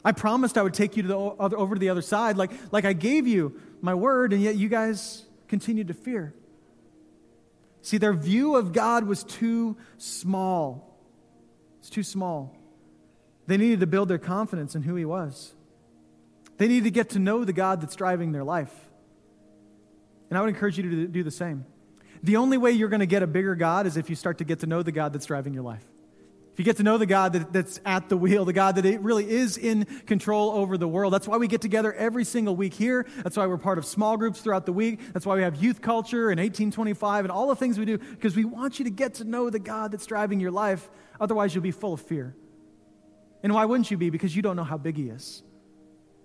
I 0.05 0.13
promised 0.13 0.59
I 0.59 0.63
would 0.63 0.75
take 0.75 0.97
you 0.97 1.03
to 1.03 1.09
the 1.09 1.19
other, 1.19 1.57
over 1.57 1.75
to 1.75 1.79
the 1.79 1.89
other 1.89 2.03
side, 2.03 2.37
like, 2.37 2.51
like 2.71 2.85
I 2.85 2.93
gave 2.93 3.27
you 3.27 3.59
my 3.81 3.95
word, 3.95 4.35
and 4.35 4.43
yet 4.43 4.57
you 4.57 4.69
guys 4.69 5.25
continued 5.49 5.89
to 5.89 5.95
fear. 5.95 6.35
See, 7.81 7.97
their 7.97 8.13
view 8.13 8.57
of 8.57 8.73
God 8.73 9.05
was 9.05 9.25
too 9.25 9.77
small. 9.97 10.99
It's 11.81 11.89
too 11.89 12.03
small. 12.03 12.55
They 13.47 13.57
needed 13.57 13.81
to 13.81 13.87
build 13.87 14.09
their 14.09 14.19
confidence 14.19 14.75
in 14.75 14.83
who 14.83 14.95
He 14.95 15.07
was. 15.07 15.55
They 16.59 16.69
needed 16.69 16.85
to 16.85 16.91
get 16.91 17.11
to 17.11 17.19
know 17.19 17.45
the 17.45 17.53
God 17.55 17.81
that's 17.81 17.97
driving 17.97 18.33
their 18.33 18.45
life. 18.45 18.73
And 20.29 20.37
I 20.37 20.43
would 20.43 20.51
encourage 20.51 20.77
you 20.77 20.83
to 20.83 21.07
do 21.07 21.23
the 21.23 21.31
same. 21.31 21.65
The 22.25 22.37
only 22.37 22.57
way 22.57 22.71
you're 22.71 22.89
going 22.89 23.01
to 23.01 23.07
get 23.07 23.23
a 23.23 23.27
bigger 23.27 23.55
God 23.55 23.87
is 23.87 23.99
if 23.99 24.09
you 24.09 24.17
start 24.17 24.39
to 24.39 24.45
get 24.45 24.61
to 24.61 24.67
know 24.67 24.83
the 24.83 24.93
God 24.93 25.13
that's 25.13 25.27
driving 25.27 25.53
your 25.53 25.63
life. 25.63 25.85
If 26.55 26.59
you 26.59 26.65
get 26.65 26.79
to 26.79 26.83
know 26.83 26.97
the 26.97 27.05
God 27.05 27.35
that, 27.35 27.53
that's 27.53 27.81
at 27.85 28.09
the 28.09 28.17
wheel, 28.17 28.47
the 28.47 28.55
God 28.55 28.77
that 28.77 29.03
really 29.03 29.29
is 29.29 29.59
in 29.59 29.85
control 30.07 30.53
over 30.53 30.79
the 30.79 30.89
world. 30.89 31.13
That's 31.13 31.29
why 31.29 31.37
we 31.37 31.49
get 31.49 31.61
together 31.61 31.93
every 31.93 32.25
single 32.25 32.57
week 32.57 32.73
here. 32.73 33.05
That's 33.19 33.37
why 33.37 33.47
we're 33.47 33.59
part 33.59 33.77
of 33.77 33.85
small 33.85 34.17
groups 34.17 34.41
throughout 34.41 34.65
the 34.65 34.73
week. 34.73 35.01
That's 35.13 35.27
why 35.27 35.35
we 35.35 35.43
have 35.43 35.57
youth 35.57 35.83
culture 35.83 36.31
and 36.31 36.41
1825 36.41 37.27
and 37.27 37.31
all 37.31 37.49
the 37.49 37.57
things 37.57 37.79
we 37.79 37.85
do, 37.85 37.99
because 37.99 38.35
we 38.35 38.47
want 38.47 38.79
you 38.79 38.87
to 38.87 38.91
get 38.91 39.15
to 39.15 39.25
know 39.25 39.51
the 39.51 39.59
God 39.59 39.93
that's 39.93 40.07
driving 40.07 40.41
your 40.41 40.51
life. 40.51 40.89
Otherwise, 41.21 41.55
you'll 41.55 41.63
be 41.63 41.73
full 41.73 41.93
of 41.93 42.01
fear. 42.01 42.35
And 43.43 43.53
why 43.53 43.67
wouldn't 43.67 43.91
you 43.91 43.99
be? 43.99 44.09
Because 44.09 44.35
you 44.35 44.41
don't 44.41 44.57
know 44.57 44.65
how 44.65 44.79
big 44.79 44.97
He 44.97 45.11
is. 45.11 45.43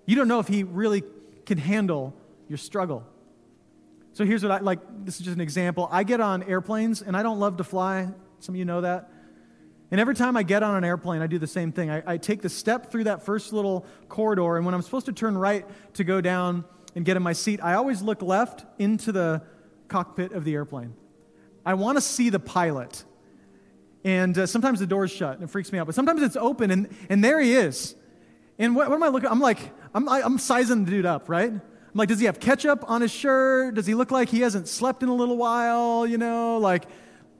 You 0.05 0.15
don't 0.15 0.29
know 0.29 0.39
if 0.39 0.47
He 0.47 0.63
really 0.63 1.03
can 1.45 1.57
handle 1.57 2.13
your 2.47 2.57
struggle. 2.57 3.05
So 4.19 4.25
here's 4.25 4.43
what 4.43 4.51
I 4.51 4.57
like 4.59 4.79
this 5.05 5.17
is 5.17 5.21
just 5.21 5.35
an 5.35 5.39
example. 5.39 5.87
I 5.89 6.03
get 6.03 6.19
on 6.19 6.43
airplanes 6.43 7.01
and 7.01 7.15
I 7.15 7.23
don't 7.23 7.39
love 7.39 7.55
to 7.55 7.63
fly. 7.63 8.09
Some 8.41 8.53
of 8.53 8.59
you 8.59 8.65
know 8.65 8.81
that. 8.81 9.09
And 9.91 10.01
every 10.01 10.13
time 10.13 10.35
I 10.35 10.43
get 10.43 10.61
on 10.61 10.75
an 10.75 10.83
airplane, 10.83 11.21
I 11.21 11.27
do 11.27 11.39
the 11.39 11.47
same 11.47 11.71
thing. 11.71 11.89
I, 11.89 12.03
I, 12.05 12.17
take 12.17 12.41
the 12.41 12.49
step 12.49 12.91
through 12.91 13.05
that 13.05 13.23
first 13.23 13.53
little 13.53 13.85
corridor, 14.09 14.57
and 14.57 14.65
when 14.65 14.75
I'm 14.75 14.81
supposed 14.81 15.05
to 15.05 15.13
turn 15.13 15.37
right 15.37 15.65
to 15.93 16.03
go 16.03 16.19
down 16.19 16.65
and 16.95 17.05
get 17.05 17.15
in 17.15 17.23
my 17.23 17.31
seat, 17.31 17.61
I 17.63 17.75
always 17.75 18.01
look 18.01 18.21
left 18.21 18.65
into 18.77 19.13
the 19.13 19.41
cockpit 19.87 20.33
of 20.33 20.43
the 20.43 20.53
airplane. 20.53 20.95
I 21.65 21.75
want 21.75 21.97
to 21.97 22.01
see 22.01 22.29
the 22.29 22.41
pilot. 22.41 23.05
And 24.03 24.37
uh, 24.37 24.47
sometimes 24.47 24.81
the 24.81 24.87
door's 24.87 25.11
shut, 25.11 25.35
and 25.35 25.43
it 25.43 25.49
freaks 25.49 25.71
me 25.71 25.79
out. 25.79 25.85
But 25.85 25.95
sometimes 25.95 26.21
it's 26.23 26.35
open, 26.35 26.71
and, 26.71 26.93
and 27.07 27.23
there 27.23 27.39
he 27.39 27.53
is. 27.53 27.95
And 28.57 28.75
what, 28.75 28.89
what 28.89 28.95
am 28.95 29.03
I 29.03 29.07
looking? 29.07 29.29
I'm 29.29 29.39
like, 29.39 29.59
I'm, 29.95 30.09
I'm 30.09 30.39
sizing 30.39 30.83
the 30.83 30.91
dude 30.91 31.05
up, 31.05 31.29
right? 31.29 31.53
I'm 31.91 31.97
like, 31.97 32.09
does 32.09 32.19
he 32.19 32.25
have 32.25 32.39
ketchup 32.39 32.83
on 32.87 33.01
his 33.01 33.11
shirt? 33.11 33.75
Does 33.75 33.87
he 33.87 33.95
look 33.95 34.11
like 34.11 34.29
he 34.29 34.41
hasn't 34.41 34.67
slept 34.67 35.01
in 35.01 35.09
a 35.09 35.15
little 35.15 35.37
while? 35.37 36.05
You 36.05 36.19
know, 36.19 36.57
like, 36.57 36.85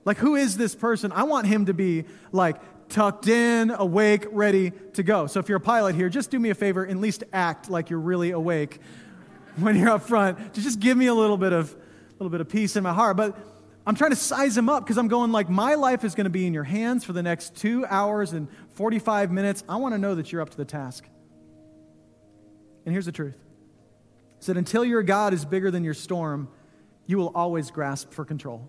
like, 0.04 0.16
who 0.16 0.34
is 0.34 0.56
this 0.56 0.74
person? 0.74 1.12
I 1.12 1.22
want 1.22 1.46
him 1.46 1.66
to 1.66 1.74
be 1.74 2.04
like 2.32 2.56
tucked 2.88 3.28
in, 3.28 3.70
awake, 3.70 4.26
ready 4.32 4.72
to 4.94 5.04
go. 5.04 5.28
So 5.28 5.38
if 5.38 5.48
you're 5.48 5.58
a 5.58 5.60
pilot 5.60 5.94
here, 5.94 6.08
just 6.08 6.32
do 6.32 6.38
me 6.38 6.50
a 6.50 6.54
favor 6.54 6.82
and 6.82 6.92
at 6.92 7.00
least 7.00 7.22
act 7.32 7.70
like 7.70 7.90
you're 7.90 8.00
really 8.00 8.32
awake 8.32 8.80
when 9.56 9.76
you're 9.76 9.90
up 9.90 10.02
front. 10.02 10.54
To 10.54 10.60
just 10.60 10.80
give 10.80 10.96
me 10.96 11.06
a 11.06 11.14
little 11.14 11.36
bit 11.36 11.52
of 11.52 11.72
a 11.72 12.12
little 12.18 12.30
bit 12.30 12.40
of 12.40 12.48
peace 12.48 12.74
in 12.74 12.82
my 12.82 12.92
heart. 12.92 13.16
But 13.16 13.38
I'm 13.86 13.94
trying 13.94 14.10
to 14.10 14.16
size 14.16 14.58
him 14.58 14.68
up 14.68 14.84
because 14.84 14.98
I'm 14.98 15.08
going 15.08 15.32
like 15.32 15.48
my 15.48 15.76
life 15.76 16.04
is 16.04 16.14
going 16.14 16.24
to 16.24 16.30
be 16.30 16.46
in 16.46 16.52
your 16.52 16.64
hands 16.64 17.04
for 17.04 17.12
the 17.12 17.22
next 17.22 17.54
two 17.56 17.86
hours 17.86 18.32
and 18.32 18.48
45 18.74 19.30
minutes. 19.30 19.64
I 19.68 19.76
want 19.76 19.94
to 19.94 19.98
know 19.98 20.16
that 20.16 20.32
you're 20.32 20.42
up 20.42 20.50
to 20.50 20.56
the 20.56 20.64
task. 20.64 21.08
And 22.84 22.92
here's 22.92 23.06
the 23.06 23.12
truth. 23.12 23.36
Said, 24.40 24.56
until 24.56 24.84
your 24.84 25.02
God 25.02 25.32
is 25.32 25.44
bigger 25.44 25.70
than 25.70 25.84
your 25.84 25.94
storm, 25.94 26.48
you 27.06 27.18
will 27.18 27.30
always 27.34 27.70
grasp 27.70 28.12
for 28.12 28.24
control. 28.24 28.68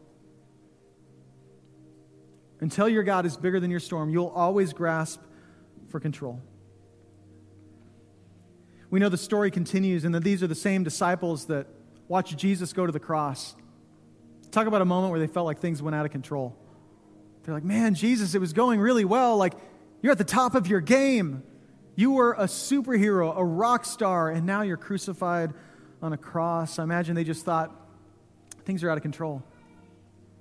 Until 2.60 2.88
your 2.88 3.04
God 3.04 3.26
is 3.26 3.38
bigger 3.38 3.60
than 3.60 3.72
your 3.72 3.80
storm, 3.80 4.10
you'll 4.10 4.28
always 4.28 4.74
grasp 4.74 5.22
for 5.88 6.00
control. 6.00 6.42
We 8.90 9.00
know 9.00 9.10
the 9.10 9.18
story 9.18 9.50
continues, 9.50 10.04
and 10.04 10.14
that 10.14 10.24
these 10.24 10.44
are 10.44 10.48
the 10.48 10.56
same 10.56 10.84
disciples 10.84 11.46
that 11.46 11.68
watched 12.10 12.38
Jesus 12.38 12.74
go 12.74 12.86
to 12.86 12.92
the 12.92 13.00
cross. 13.00 13.56
Talk 14.52 14.68
about 14.68 14.82
a 14.82 14.86
moment 14.86 15.12
where 15.12 15.20
they 15.20 15.28
felt 15.28 15.46
like 15.46 15.60
things 15.60 15.82
went 15.82 15.96
out 15.96 16.06
of 16.06 16.12
control. 16.12 16.58
They're 17.44 17.54
like, 17.54 17.64
man, 17.64 17.96
Jesus, 17.96 18.36
it 18.36 18.40
was 18.40 18.52
going 18.52 18.82
really 18.82 19.06
well. 19.06 19.38
Like, 19.38 19.54
you're 20.02 20.12
at 20.12 20.18
the 20.18 20.26
top 20.26 20.54
of 20.54 20.68
your 20.68 20.82
game. 20.82 21.44
You 22.02 22.14
were 22.14 22.34
a 22.34 22.46
superhero, 22.46 23.38
a 23.38 23.46
rock 23.46 23.86
star, 23.86 24.32
and 24.32 24.44
now 24.44 24.64
you're 24.64 24.76
crucified 24.76 25.54
on 26.02 26.14
a 26.14 26.18
cross. 26.18 26.80
I 26.80 26.84
imagine 26.84 27.14
they 27.14 27.24
just 27.24 27.46
thought 27.46 27.70
things 28.66 28.84
are 28.84 28.90
out 28.90 28.98
of 28.98 29.04
control. 29.04 29.44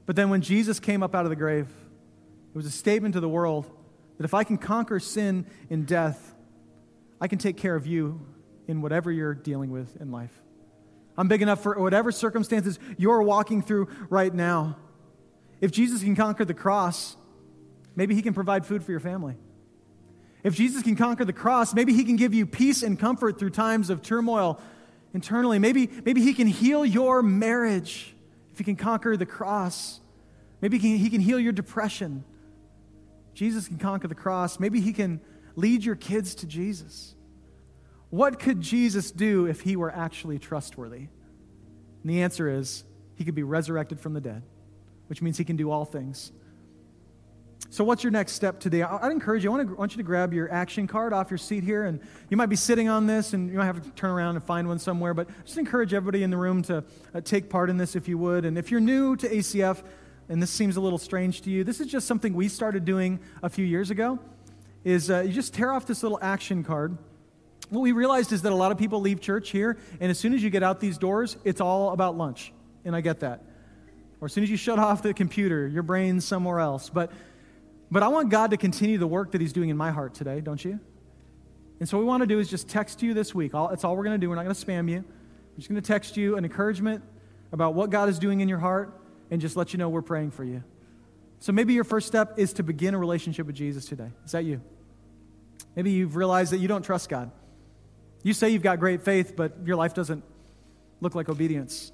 But 0.07 0.17
then 0.17 0.31
when 0.31 0.41
Jesus 0.41 0.81
came 0.81 1.03
up 1.03 1.15
out 1.15 1.27
of 1.27 1.29
the 1.29 1.37
grave, 1.37 1.67
it 1.67 2.57
was 2.57 2.65
a 2.65 2.71
statement 2.71 3.13
to 3.13 3.21
the 3.21 3.29
world 3.29 3.71
that 4.17 4.25
if 4.25 4.33
I 4.33 4.43
can 4.43 4.57
conquer 4.57 4.99
sin 4.99 5.45
and 5.69 5.87
death, 5.87 6.35
I 7.21 7.29
can 7.29 7.39
take 7.39 7.59
care 7.59 7.77
of 7.77 7.87
you 7.87 8.27
in 8.67 8.81
whatever 8.81 9.13
you're 9.13 9.35
dealing 9.35 9.71
with 9.71 10.01
in 10.01 10.11
life. 10.11 10.33
I'm 11.15 11.29
big 11.29 11.43
enough 11.43 11.63
for 11.63 11.79
whatever 11.79 12.11
circumstances 12.11 12.79
you're 12.97 13.21
walking 13.23 13.61
through 13.61 13.91
right 14.09 14.33
now. 14.33 14.79
If 15.61 15.73
Jesus 15.73 16.03
can 16.03 16.17
conquer 16.17 16.47
the 16.47 16.55
cross, 16.55 17.19
maybe 17.95 18.15
he 18.15 18.23
can 18.23 18.33
provide 18.33 18.65
food 18.65 18.83
for 18.83 18.93
your 18.93 19.01
family. 19.01 19.37
If 20.43 20.55
Jesus 20.55 20.83
can 20.83 20.97
conquer 20.97 21.25
the 21.25 21.33
cross, 21.33 21.75
maybe 21.75 21.93
he 21.93 22.05
can 22.05 22.17
give 22.17 22.33
you 22.33 22.47
peace 22.47 22.83
and 22.83 22.99
comfort 22.99 23.39
through 23.39 23.51
times 23.51 23.91
of 23.91 24.03
turmoil 24.03 24.61
internally. 25.13 25.59
Maybe, 25.59 25.91
maybe 26.05 26.23
he 26.23 26.35
can 26.35 26.47
heal 26.47 26.85
your 26.85 27.23
marriage 27.23 28.15
if 28.53 28.59
he 28.59 28.65
can 28.65 28.77
conquer 28.77 29.17
the 29.17 29.27
cross. 29.27 30.01
Maybe 30.61 30.79
he 30.79 30.91
can, 30.91 30.99
he 30.99 31.11
can 31.11 31.21
heal 31.21 31.39
your 31.39 31.53
depression 31.53 32.25
Jesus 33.41 33.69
can 33.69 33.79
conquer 33.79 34.07
the 34.07 34.15
cross. 34.15 34.61
Maybe 34.61 34.81
he 34.83 34.93
can 34.93 35.19
lead 35.57 35.83
your 35.83 35.97
kids 35.97 36.35
to 36.37 36.47
Jesus. 36.47 37.15
What 38.11 38.39
could 38.39 38.61
Jesus 38.61 39.11
do 39.11 39.47
if 39.47 39.63
he 39.63 39.77
were 39.77 39.91
actually 39.91 40.39
trustworthy? 40.39 41.07
And 42.03 42.05
the 42.05 42.23
answer 42.23 42.51
is 42.51 42.85
he 43.15 43.25
could 43.25 43.35
be 43.35 43.43
resurrected 43.43 43.99
from 43.99 44.15
the 44.15 44.21
dead, 44.21 44.43
which 45.07 45.23
means 45.23 45.39
he 45.39 45.45
can 45.45 45.57
do 45.57 45.71
all 45.71 45.87
things. 45.87 46.33
So, 47.73 47.85
what's 47.85 48.03
your 48.03 48.11
next 48.11 48.33
step 48.33 48.59
today? 48.59 48.83
I'd 48.83 49.13
encourage 49.13 49.45
you, 49.45 49.51
I 49.51 49.57
want, 49.57 49.69
to, 49.69 49.75
want 49.77 49.93
you 49.93 49.99
to 49.99 50.03
grab 50.03 50.33
your 50.33 50.53
action 50.53 50.89
card 50.89 51.13
off 51.13 51.31
your 51.31 51.39
seat 51.39 51.63
here. 51.63 51.85
And 51.85 52.01
you 52.29 52.37
might 52.37 52.49
be 52.49 52.57
sitting 52.57 52.89
on 52.89 53.07
this 53.07 53.33
and 53.33 53.49
you 53.49 53.59
might 53.59 53.67
have 53.67 53.81
to 53.81 53.91
turn 53.91 54.11
around 54.11 54.35
and 54.35 54.45
find 54.45 54.67
one 54.67 54.81
somewhere. 54.81 55.15
But 55.15 55.29
just 55.45 55.57
encourage 55.57 55.95
everybody 55.95 56.25
in 56.25 56.31
the 56.31 56.37
room 56.37 56.63
to 56.63 56.83
uh, 57.15 57.21
take 57.21 57.49
part 57.49 57.71
in 57.71 57.77
this 57.77 57.95
if 57.95 58.09
you 58.09 58.19
would. 58.19 58.45
And 58.45 58.59
if 58.59 58.73
you're 58.73 58.81
new 58.81 59.15
to 59.15 59.29
ACF 59.29 59.85
and 60.29 60.43
this 60.43 60.51
seems 60.51 60.79
a 60.79 60.81
little 60.81 60.99
strange 60.99 61.43
to 61.43 61.51
you, 61.51 61.63
this 61.63 61.81
is 61.81 61.87
just 61.87 62.09
something 62.09 62.35
we 62.35 62.49
started 62.49 62.85
doing 62.85 63.21
a 63.41 63.49
few 63.49 63.65
years 63.65 63.93
ago. 63.93 64.19
Is 64.83 65.09
uh, 65.09 65.21
you 65.21 65.33
just 65.33 65.55
tear 65.55 65.71
off 65.71 65.87
this 65.87 66.03
little 66.03 66.19
action 66.21 66.65
card. 66.65 66.99
What 67.69 67.83
we 67.83 67.93
realized 67.93 68.33
is 68.33 68.43
that 68.43 68.51
a 68.51 68.57
lot 68.57 68.73
of 68.73 68.79
people 68.79 69.01
leave 69.01 69.21
church 69.21 69.51
here, 69.51 69.79
and 70.01 70.11
as 70.11 70.19
soon 70.19 70.35
as 70.35 70.43
you 70.43 70.51
get 70.51 70.65
out 70.65 70.81
these 70.81 70.99
doors, 70.99 71.37
it's 71.45 71.61
all 71.61 71.93
about 71.93 72.19
lunch. 72.19 72.53
And 72.85 72.97
I 72.97 73.01
get 73.01 73.21
that. 73.21 73.45
Or 74.21 74.27
as 74.27 74.33
soon 74.33 74.43
as 74.43 74.51
you 74.51 74.57
shut 74.57 74.79
off 74.79 75.03
the 75.03 75.15
computer, 75.15 75.67
your 75.67 75.83
brain's 75.83 76.25
somewhere 76.25 76.61
else. 76.61 76.91
But 76.91 77.11
but 77.91 78.03
I 78.03 78.09
want 78.09 78.31
God 78.31 78.51
to 78.51 78.57
continue 78.57 78.99
the 78.99 79.07
work 79.07 79.33
that 79.33 79.41
He's 79.41 79.53
doing 79.53 79.69
in 79.69 79.77
my 79.77 79.91
heart 79.91 80.15
today, 80.15 80.41
don't 80.41 80.65
you? 80.65 80.79
And 81.81 81.89
so 81.89 81.97
what 81.97 82.03
we 82.03 82.09
want 82.09 82.23
to 82.23 82.27
do 82.27 82.39
is 82.39 82.49
just 82.49 82.69
text 82.69 83.03
you 83.03 83.15
this 83.15 83.35
week. 83.35 83.55
All, 83.55 83.69
that's 83.69 83.85
all 83.85 83.97
we're 83.97 84.05
going 84.05 84.21
to 84.21 84.25
do. 84.25 84.29
We're 84.29 84.37
not 84.37 84.45
going 84.45 84.55
to 84.55 84.67
spam 84.67 84.89
you. 84.91 84.99
We're 84.99 85.57
just 85.57 85.69
going 85.69 85.81
to 85.81 85.87
text 85.87 86.17
you 86.17 86.37
an 86.37 86.45
encouragement 86.45 87.03
about 87.53 87.75
what 87.75 87.91
God 87.91 88.09
is 88.09 88.19
doing 88.19 88.41
in 88.41 88.49
your 88.49 88.59
heart 88.59 89.01
and 89.31 89.41
just 89.41 89.57
let 89.57 89.73
you 89.73 89.79
know 89.79 89.89
we're 89.89 90.03
praying 90.03 90.31
for 90.31 90.45
you. 90.45 90.63
So 91.39 91.53
maybe 91.53 91.73
your 91.73 91.85
first 91.85 92.07
step 92.07 92.39
is 92.39 92.53
to 92.55 92.63
begin 92.63 92.95
a 92.95 92.99
relationship 92.99 93.47
with 93.47 93.57
Jesus 93.57 93.87
today. 93.87 94.11
Is 94.27 94.33
that 94.33 94.45
you? 94.45 94.61
Maybe 95.75 95.91
you've 95.91 96.17
realized 96.17 96.53
that 96.53 96.59
you 96.59 96.69
don't 96.69 96.83
trust 96.83 97.09
God. 97.09 97.31
You 98.23 98.35
say 98.35 98.51
you've 98.51 98.63
got 98.63 98.79
great 98.79 99.03
faith, 99.03 99.35
but 99.35 99.57
your 99.65 99.77
life 99.77 99.95
doesn't 99.95 100.23
look 101.01 101.15
like 101.15 101.31
obedience. 101.31 101.93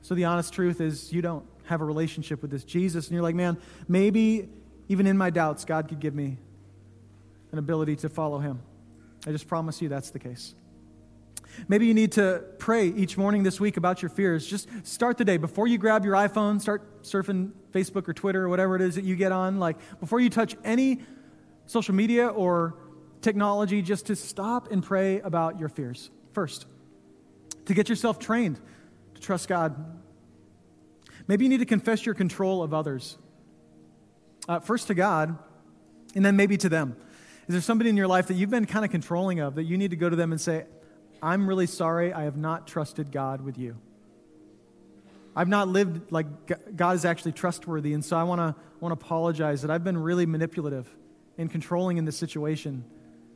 So 0.00 0.16
the 0.16 0.24
honest 0.24 0.52
truth 0.52 0.80
is 0.80 1.12
you 1.12 1.22
don't 1.22 1.46
have 1.66 1.80
a 1.80 1.84
relationship 1.84 2.42
with 2.42 2.50
this 2.50 2.64
Jesus. 2.64 3.06
And 3.06 3.14
you're 3.14 3.22
like, 3.22 3.36
man, 3.36 3.58
maybe 3.86 4.48
even 4.88 5.06
in 5.06 5.16
my 5.16 5.30
doubts, 5.30 5.64
God 5.64 5.88
could 5.88 6.00
give 6.00 6.14
me 6.14 6.38
an 7.52 7.58
ability 7.58 7.96
to 7.96 8.08
follow 8.08 8.38
Him. 8.38 8.60
I 9.26 9.30
just 9.30 9.46
promise 9.46 9.80
you 9.80 9.88
that's 9.88 10.10
the 10.10 10.18
case. 10.18 10.54
Maybe 11.68 11.86
you 11.86 11.94
need 11.94 12.12
to 12.12 12.44
pray 12.58 12.88
each 12.88 13.16
morning 13.16 13.42
this 13.42 13.60
week 13.60 13.76
about 13.76 14.02
your 14.02 14.08
fears. 14.08 14.46
Just 14.46 14.68
start 14.84 15.18
the 15.18 15.24
day. 15.24 15.36
Before 15.36 15.66
you 15.66 15.78
grab 15.78 16.04
your 16.04 16.14
iPhone, 16.14 16.60
start 16.60 17.02
surfing 17.02 17.52
Facebook 17.72 18.08
or 18.08 18.14
Twitter 18.14 18.44
or 18.44 18.48
whatever 18.48 18.74
it 18.76 18.82
is 18.82 18.94
that 18.94 19.04
you 19.04 19.16
get 19.16 19.32
on. 19.32 19.58
Like, 19.58 19.76
before 20.00 20.20
you 20.20 20.30
touch 20.30 20.56
any 20.64 21.00
social 21.66 21.94
media 21.94 22.28
or 22.28 22.74
technology, 23.20 23.82
just 23.82 24.06
to 24.06 24.16
stop 24.16 24.72
and 24.72 24.82
pray 24.82 25.20
about 25.20 25.58
your 25.58 25.68
fears 25.68 26.10
first. 26.32 26.66
To 27.66 27.74
get 27.74 27.88
yourself 27.88 28.18
trained 28.18 28.58
to 29.14 29.20
trust 29.20 29.48
God. 29.48 30.00
Maybe 31.28 31.44
you 31.44 31.48
need 31.48 31.60
to 31.60 31.66
confess 31.66 32.04
your 32.04 32.14
control 32.14 32.62
of 32.62 32.74
others. 32.74 33.18
Uh, 34.48 34.58
first 34.58 34.88
to 34.88 34.94
God, 34.94 35.38
and 36.14 36.24
then 36.24 36.36
maybe 36.36 36.56
to 36.56 36.68
them. 36.68 36.96
Is 37.48 37.54
there 37.54 37.60
somebody 37.60 37.90
in 37.90 37.96
your 37.96 38.06
life 38.06 38.28
that 38.28 38.34
you've 38.34 38.50
been 38.50 38.66
kind 38.66 38.84
of 38.84 38.90
controlling 38.90 39.40
of 39.40 39.56
that 39.56 39.64
you 39.64 39.76
need 39.76 39.90
to 39.90 39.96
go 39.96 40.08
to 40.08 40.16
them 40.16 40.32
and 40.32 40.40
say, 40.40 40.64
I'm 41.22 41.46
really 41.46 41.66
sorry 41.66 42.12
I 42.12 42.24
have 42.24 42.36
not 42.36 42.66
trusted 42.66 43.12
God 43.12 43.40
with 43.40 43.58
you? 43.58 43.76
I've 45.34 45.48
not 45.48 45.68
lived 45.68 46.12
like 46.12 46.26
God 46.76 46.96
is 46.96 47.04
actually 47.04 47.32
trustworthy, 47.32 47.94
and 47.94 48.04
so 48.04 48.16
I 48.16 48.24
want 48.24 48.40
to 48.40 48.54
want 48.80 48.98
to 48.98 49.04
apologize 49.04 49.62
that 49.62 49.70
I've 49.70 49.84
been 49.84 49.96
really 49.96 50.26
manipulative 50.26 50.88
and 51.38 51.50
controlling 51.50 51.96
in 51.96 52.04
this 52.04 52.16
situation 52.16 52.84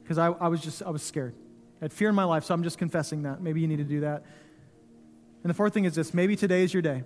because 0.03 0.19
I, 0.19 0.27
I 0.27 0.49
was 0.49 0.61
just 0.61 0.83
I 0.83 0.91
was 0.91 1.03
scared. 1.03 1.35
I 1.81 1.85
had 1.85 1.93
fear 1.93 2.09
in 2.09 2.15
my 2.15 2.25
life, 2.25 2.45
so 2.45 2.53
I'm 2.53 2.63
just 2.63 2.79
confessing 2.79 3.23
that. 3.23 3.41
Maybe 3.41 3.61
you 3.61 3.69
need 3.69 3.79
to 3.79 3.85
do 3.85 4.01
that. 4.01 4.25
And 5.43 5.51
the 5.51 5.55
fourth 5.55 5.73
thing 5.73 5.85
is 5.85 5.95
this: 5.95 6.13
maybe 6.13 6.37
today 6.37 6.65
is 6.65 6.75
your 6.75 6.83
day 6.83 7.05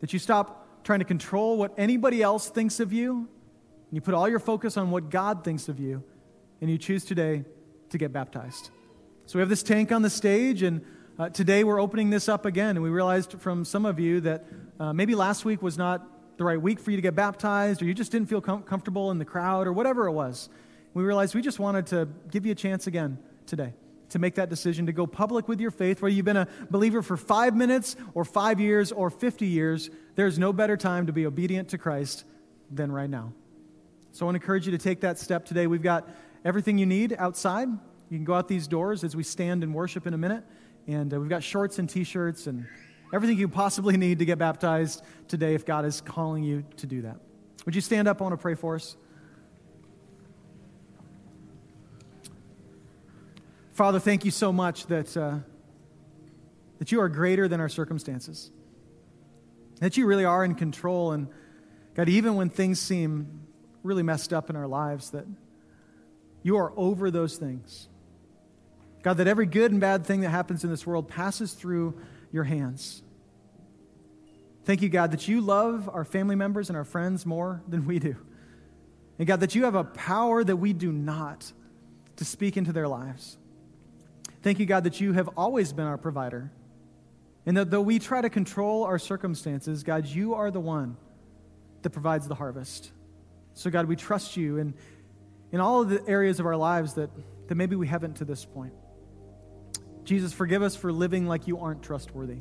that 0.00 0.12
you 0.12 0.18
stop 0.18 0.67
trying 0.88 1.00
to 1.00 1.04
control 1.04 1.58
what 1.58 1.74
anybody 1.76 2.22
else 2.22 2.48
thinks 2.48 2.80
of 2.80 2.94
you, 2.94 3.18
and 3.18 3.92
you 3.92 4.00
put 4.00 4.14
all 4.14 4.26
your 4.26 4.38
focus 4.38 4.78
on 4.78 4.90
what 4.90 5.10
God 5.10 5.44
thinks 5.44 5.68
of 5.68 5.78
you, 5.78 6.02
and 6.62 6.70
you 6.70 6.78
choose 6.78 7.04
today 7.04 7.44
to 7.90 7.98
get 7.98 8.10
baptized. 8.10 8.70
So 9.26 9.38
we 9.38 9.40
have 9.40 9.50
this 9.50 9.62
tank 9.62 9.92
on 9.92 10.00
the 10.00 10.08
stage, 10.08 10.62
and 10.62 10.80
uh, 11.18 11.28
today 11.28 11.62
we're 11.62 11.78
opening 11.78 12.08
this 12.08 12.26
up 12.26 12.46
again. 12.46 12.70
And 12.70 12.82
we 12.82 12.88
realized 12.88 13.34
from 13.38 13.66
some 13.66 13.84
of 13.84 14.00
you 14.00 14.22
that 14.22 14.46
uh, 14.80 14.94
maybe 14.94 15.14
last 15.14 15.44
week 15.44 15.60
was 15.60 15.76
not 15.76 16.06
the 16.38 16.44
right 16.44 16.58
week 16.58 16.80
for 16.80 16.90
you 16.90 16.96
to 16.96 17.02
get 17.02 17.14
baptized, 17.14 17.82
or 17.82 17.84
you 17.84 17.92
just 17.92 18.10
didn't 18.10 18.30
feel 18.30 18.40
com- 18.40 18.62
comfortable 18.62 19.10
in 19.10 19.18
the 19.18 19.26
crowd, 19.26 19.66
or 19.66 19.74
whatever 19.74 20.06
it 20.06 20.12
was. 20.12 20.48
We 20.94 21.02
realized 21.02 21.34
we 21.34 21.42
just 21.42 21.58
wanted 21.58 21.86
to 21.88 22.08
give 22.30 22.46
you 22.46 22.52
a 22.52 22.54
chance 22.54 22.86
again 22.86 23.18
today 23.44 23.74
to 24.10 24.18
make 24.18 24.36
that 24.36 24.48
decision 24.48 24.86
to 24.86 24.92
go 24.92 25.06
public 25.06 25.48
with 25.48 25.60
your 25.60 25.70
faith, 25.70 26.00
whether 26.00 26.14
you've 26.14 26.24
been 26.24 26.36
a 26.36 26.48
believer 26.70 27.02
for 27.02 27.16
five 27.16 27.54
minutes 27.54 27.96
or 28.14 28.24
five 28.24 28.60
years 28.60 28.92
or 28.92 29.10
50 29.10 29.46
years, 29.46 29.90
there's 30.14 30.38
no 30.38 30.52
better 30.52 30.76
time 30.76 31.06
to 31.06 31.12
be 31.12 31.26
obedient 31.26 31.68
to 31.70 31.78
Christ 31.78 32.24
than 32.70 32.90
right 32.90 33.10
now. 33.10 33.32
So 34.12 34.24
I 34.24 34.26
want 34.26 34.36
to 34.36 34.42
encourage 34.42 34.66
you 34.66 34.72
to 34.72 34.78
take 34.78 35.00
that 35.02 35.18
step 35.18 35.44
today. 35.44 35.66
We've 35.66 35.82
got 35.82 36.08
everything 36.44 36.78
you 36.78 36.86
need 36.86 37.14
outside. 37.18 37.68
You 37.68 38.18
can 38.18 38.24
go 38.24 38.34
out 38.34 38.48
these 38.48 38.66
doors 38.66 39.04
as 39.04 39.14
we 39.14 39.22
stand 39.22 39.62
and 39.62 39.74
worship 39.74 40.06
in 40.06 40.14
a 40.14 40.18
minute. 40.18 40.44
And 40.86 41.12
uh, 41.12 41.20
we've 41.20 41.28
got 41.28 41.42
shorts 41.42 41.78
and 41.78 41.88
t 41.88 42.04
shirts 42.04 42.46
and 42.46 42.66
everything 43.12 43.38
you 43.38 43.48
possibly 43.48 43.96
need 43.96 44.18
to 44.20 44.24
get 44.24 44.38
baptized 44.38 45.02
today 45.28 45.54
if 45.54 45.66
God 45.66 45.84
is 45.84 46.00
calling 46.00 46.42
you 46.42 46.64
to 46.78 46.86
do 46.86 47.02
that. 47.02 47.18
Would 47.66 47.74
you 47.74 47.80
stand 47.80 48.08
up? 48.08 48.20
I 48.20 48.24
want 48.24 48.32
to 48.32 48.38
pray 48.38 48.54
for 48.54 48.76
us. 48.76 48.96
Father, 53.78 54.00
thank 54.00 54.24
you 54.24 54.32
so 54.32 54.52
much 54.52 54.86
that, 54.88 55.16
uh, 55.16 55.36
that 56.80 56.90
you 56.90 57.00
are 57.00 57.08
greater 57.08 57.46
than 57.46 57.60
our 57.60 57.68
circumstances, 57.68 58.50
that 59.78 59.96
you 59.96 60.04
really 60.04 60.24
are 60.24 60.44
in 60.44 60.56
control. 60.56 61.12
And 61.12 61.28
God, 61.94 62.08
even 62.08 62.34
when 62.34 62.50
things 62.50 62.80
seem 62.80 63.46
really 63.84 64.02
messed 64.02 64.32
up 64.32 64.50
in 64.50 64.56
our 64.56 64.66
lives, 64.66 65.10
that 65.10 65.26
you 66.42 66.56
are 66.56 66.72
over 66.76 67.08
those 67.12 67.36
things. 67.36 67.88
God, 69.04 69.18
that 69.18 69.28
every 69.28 69.46
good 69.46 69.70
and 69.70 69.80
bad 69.80 70.04
thing 70.04 70.22
that 70.22 70.30
happens 70.30 70.64
in 70.64 70.70
this 70.70 70.84
world 70.84 71.06
passes 71.06 71.52
through 71.52 72.00
your 72.32 72.42
hands. 72.42 73.00
Thank 74.64 74.82
you, 74.82 74.88
God, 74.88 75.12
that 75.12 75.28
you 75.28 75.40
love 75.40 75.88
our 75.88 76.04
family 76.04 76.34
members 76.34 76.68
and 76.68 76.76
our 76.76 76.84
friends 76.84 77.24
more 77.24 77.62
than 77.68 77.86
we 77.86 78.00
do. 78.00 78.16
And 79.20 79.28
God, 79.28 79.38
that 79.38 79.54
you 79.54 79.66
have 79.66 79.76
a 79.76 79.84
power 79.84 80.42
that 80.42 80.56
we 80.56 80.72
do 80.72 80.90
not 80.90 81.52
to 82.16 82.24
speak 82.24 82.56
into 82.56 82.72
their 82.72 82.88
lives. 82.88 83.37
Thank 84.42 84.60
you, 84.60 84.66
God, 84.66 84.84
that 84.84 85.00
you 85.00 85.12
have 85.12 85.28
always 85.36 85.72
been 85.72 85.86
our 85.86 85.98
provider. 85.98 86.50
And 87.46 87.56
that 87.56 87.70
though 87.70 87.80
we 87.80 87.98
try 87.98 88.20
to 88.20 88.30
control 88.30 88.84
our 88.84 88.98
circumstances, 88.98 89.82
God, 89.82 90.06
you 90.06 90.34
are 90.34 90.50
the 90.50 90.60
one 90.60 90.96
that 91.82 91.90
provides 91.90 92.28
the 92.28 92.34
harvest. 92.34 92.92
So, 93.54 93.70
God, 93.70 93.86
we 93.86 93.96
trust 93.96 94.36
you 94.36 94.58
in, 94.58 94.74
in 95.50 95.60
all 95.60 95.82
of 95.82 95.88
the 95.88 96.06
areas 96.06 96.40
of 96.40 96.46
our 96.46 96.56
lives 96.56 96.94
that, 96.94 97.10
that 97.48 97.54
maybe 97.54 97.74
we 97.74 97.86
haven't 97.86 98.16
to 98.16 98.24
this 98.24 98.44
point. 98.44 98.74
Jesus, 100.04 100.32
forgive 100.32 100.62
us 100.62 100.76
for 100.76 100.92
living 100.92 101.26
like 101.26 101.46
you 101.46 101.58
aren't 101.58 101.82
trustworthy. 101.82 102.38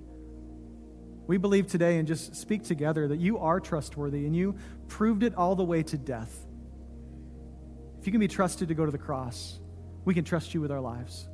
We 1.26 1.38
believe 1.38 1.68
today 1.68 1.98
and 1.98 2.08
just 2.08 2.36
speak 2.36 2.64
together 2.64 3.10
that 3.10 3.20
you 3.20 3.40
are 3.40 3.60
trustworthy 3.60 4.26
and 4.26 4.36
you 4.36 4.56
proved 4.88 5.24
it 5.24 5.36
all 5.36 5.56
the 5.56 5.64
way 5.64 5.84
to 5.84 5.98
death. 5.98 6.46
If 8.00 8.06
you 8.06 8.12
can 8.12 8.20
be 8.20 8.30
trusted 8.30 8.70
to 8.70 8.74
go 8.74 8.86
to 8.86 8.92
the 8.92 8.98
cross, 8.98 9.60
we 10.06 10.14
can 10.14 10.24
trust 10.24 10.54
you 10.54 10.62
with 10.62 10.72
our 10.72 10.80
lives. 10.80 11.28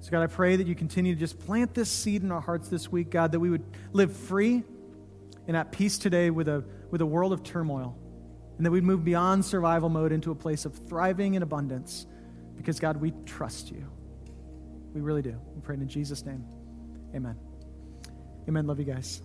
So, 0.00 0.10
God, 0.10 0.22
I 0.22 0.26
pray 0.26 0.56
that 0.56 0.66
you 0.66 0.74
continue 0.74 1.14
to 1.14 1.18
just 1.18 1.38
plant 1.38 1.74
this 1.74 1.90
seed 1.90 2.22
in 2.22 2.30
our 2.30 2.40
hearts 2.40 2.68
this 2.68 2.90
week, 2.90 3.10
God, 3.10 3.32
that 3.32 3.40
we 3.40 3.50
would 3.50 3.64
live 3.92 4.16
free 4.16 4.62
and 5.46 5.56
at 5.56 5.72
peace 5.72 5.98
today 5.98 6.30
with 6.30 6.48
a, 6.48 6.64
with 6.90 7.00
a 7.00 7.06
world 7.06 7.32
of 7.32 7.42
turmoil, 7.42 7.96
and 8.56 8.66
that 8.66 8.70
we'd 8.70 8.84
move 8.84 9.04
beyond 9.04 9.44
survival 9.44 9.88
mode 9.88 10.12
into 10.12 10.30
a 10.30 10.34
place 10.34 10.64
of 10.64 10.74
thriving 10.74 11.36
and 11.36 11.42
abundance 11.42 12.06
because, 12.56 12.78
God, 12.78 12.96
we 12.98 13.12
trust 13.24 13.70
you. 13.70 13.86
We 14.94 15.00
really 15.00 15.22
do. 15.22 15.40
We 15.54 15.60
pray 15.60 15.76
in 15.76 15.88
Jesus' 15.88 16.24
name. 16.24 16.44
Amen. 17.14 17.36
Amen. 18.48 18.66
Love 18.66 18.78
you 18.78 18.84
guys. 18.84 19.22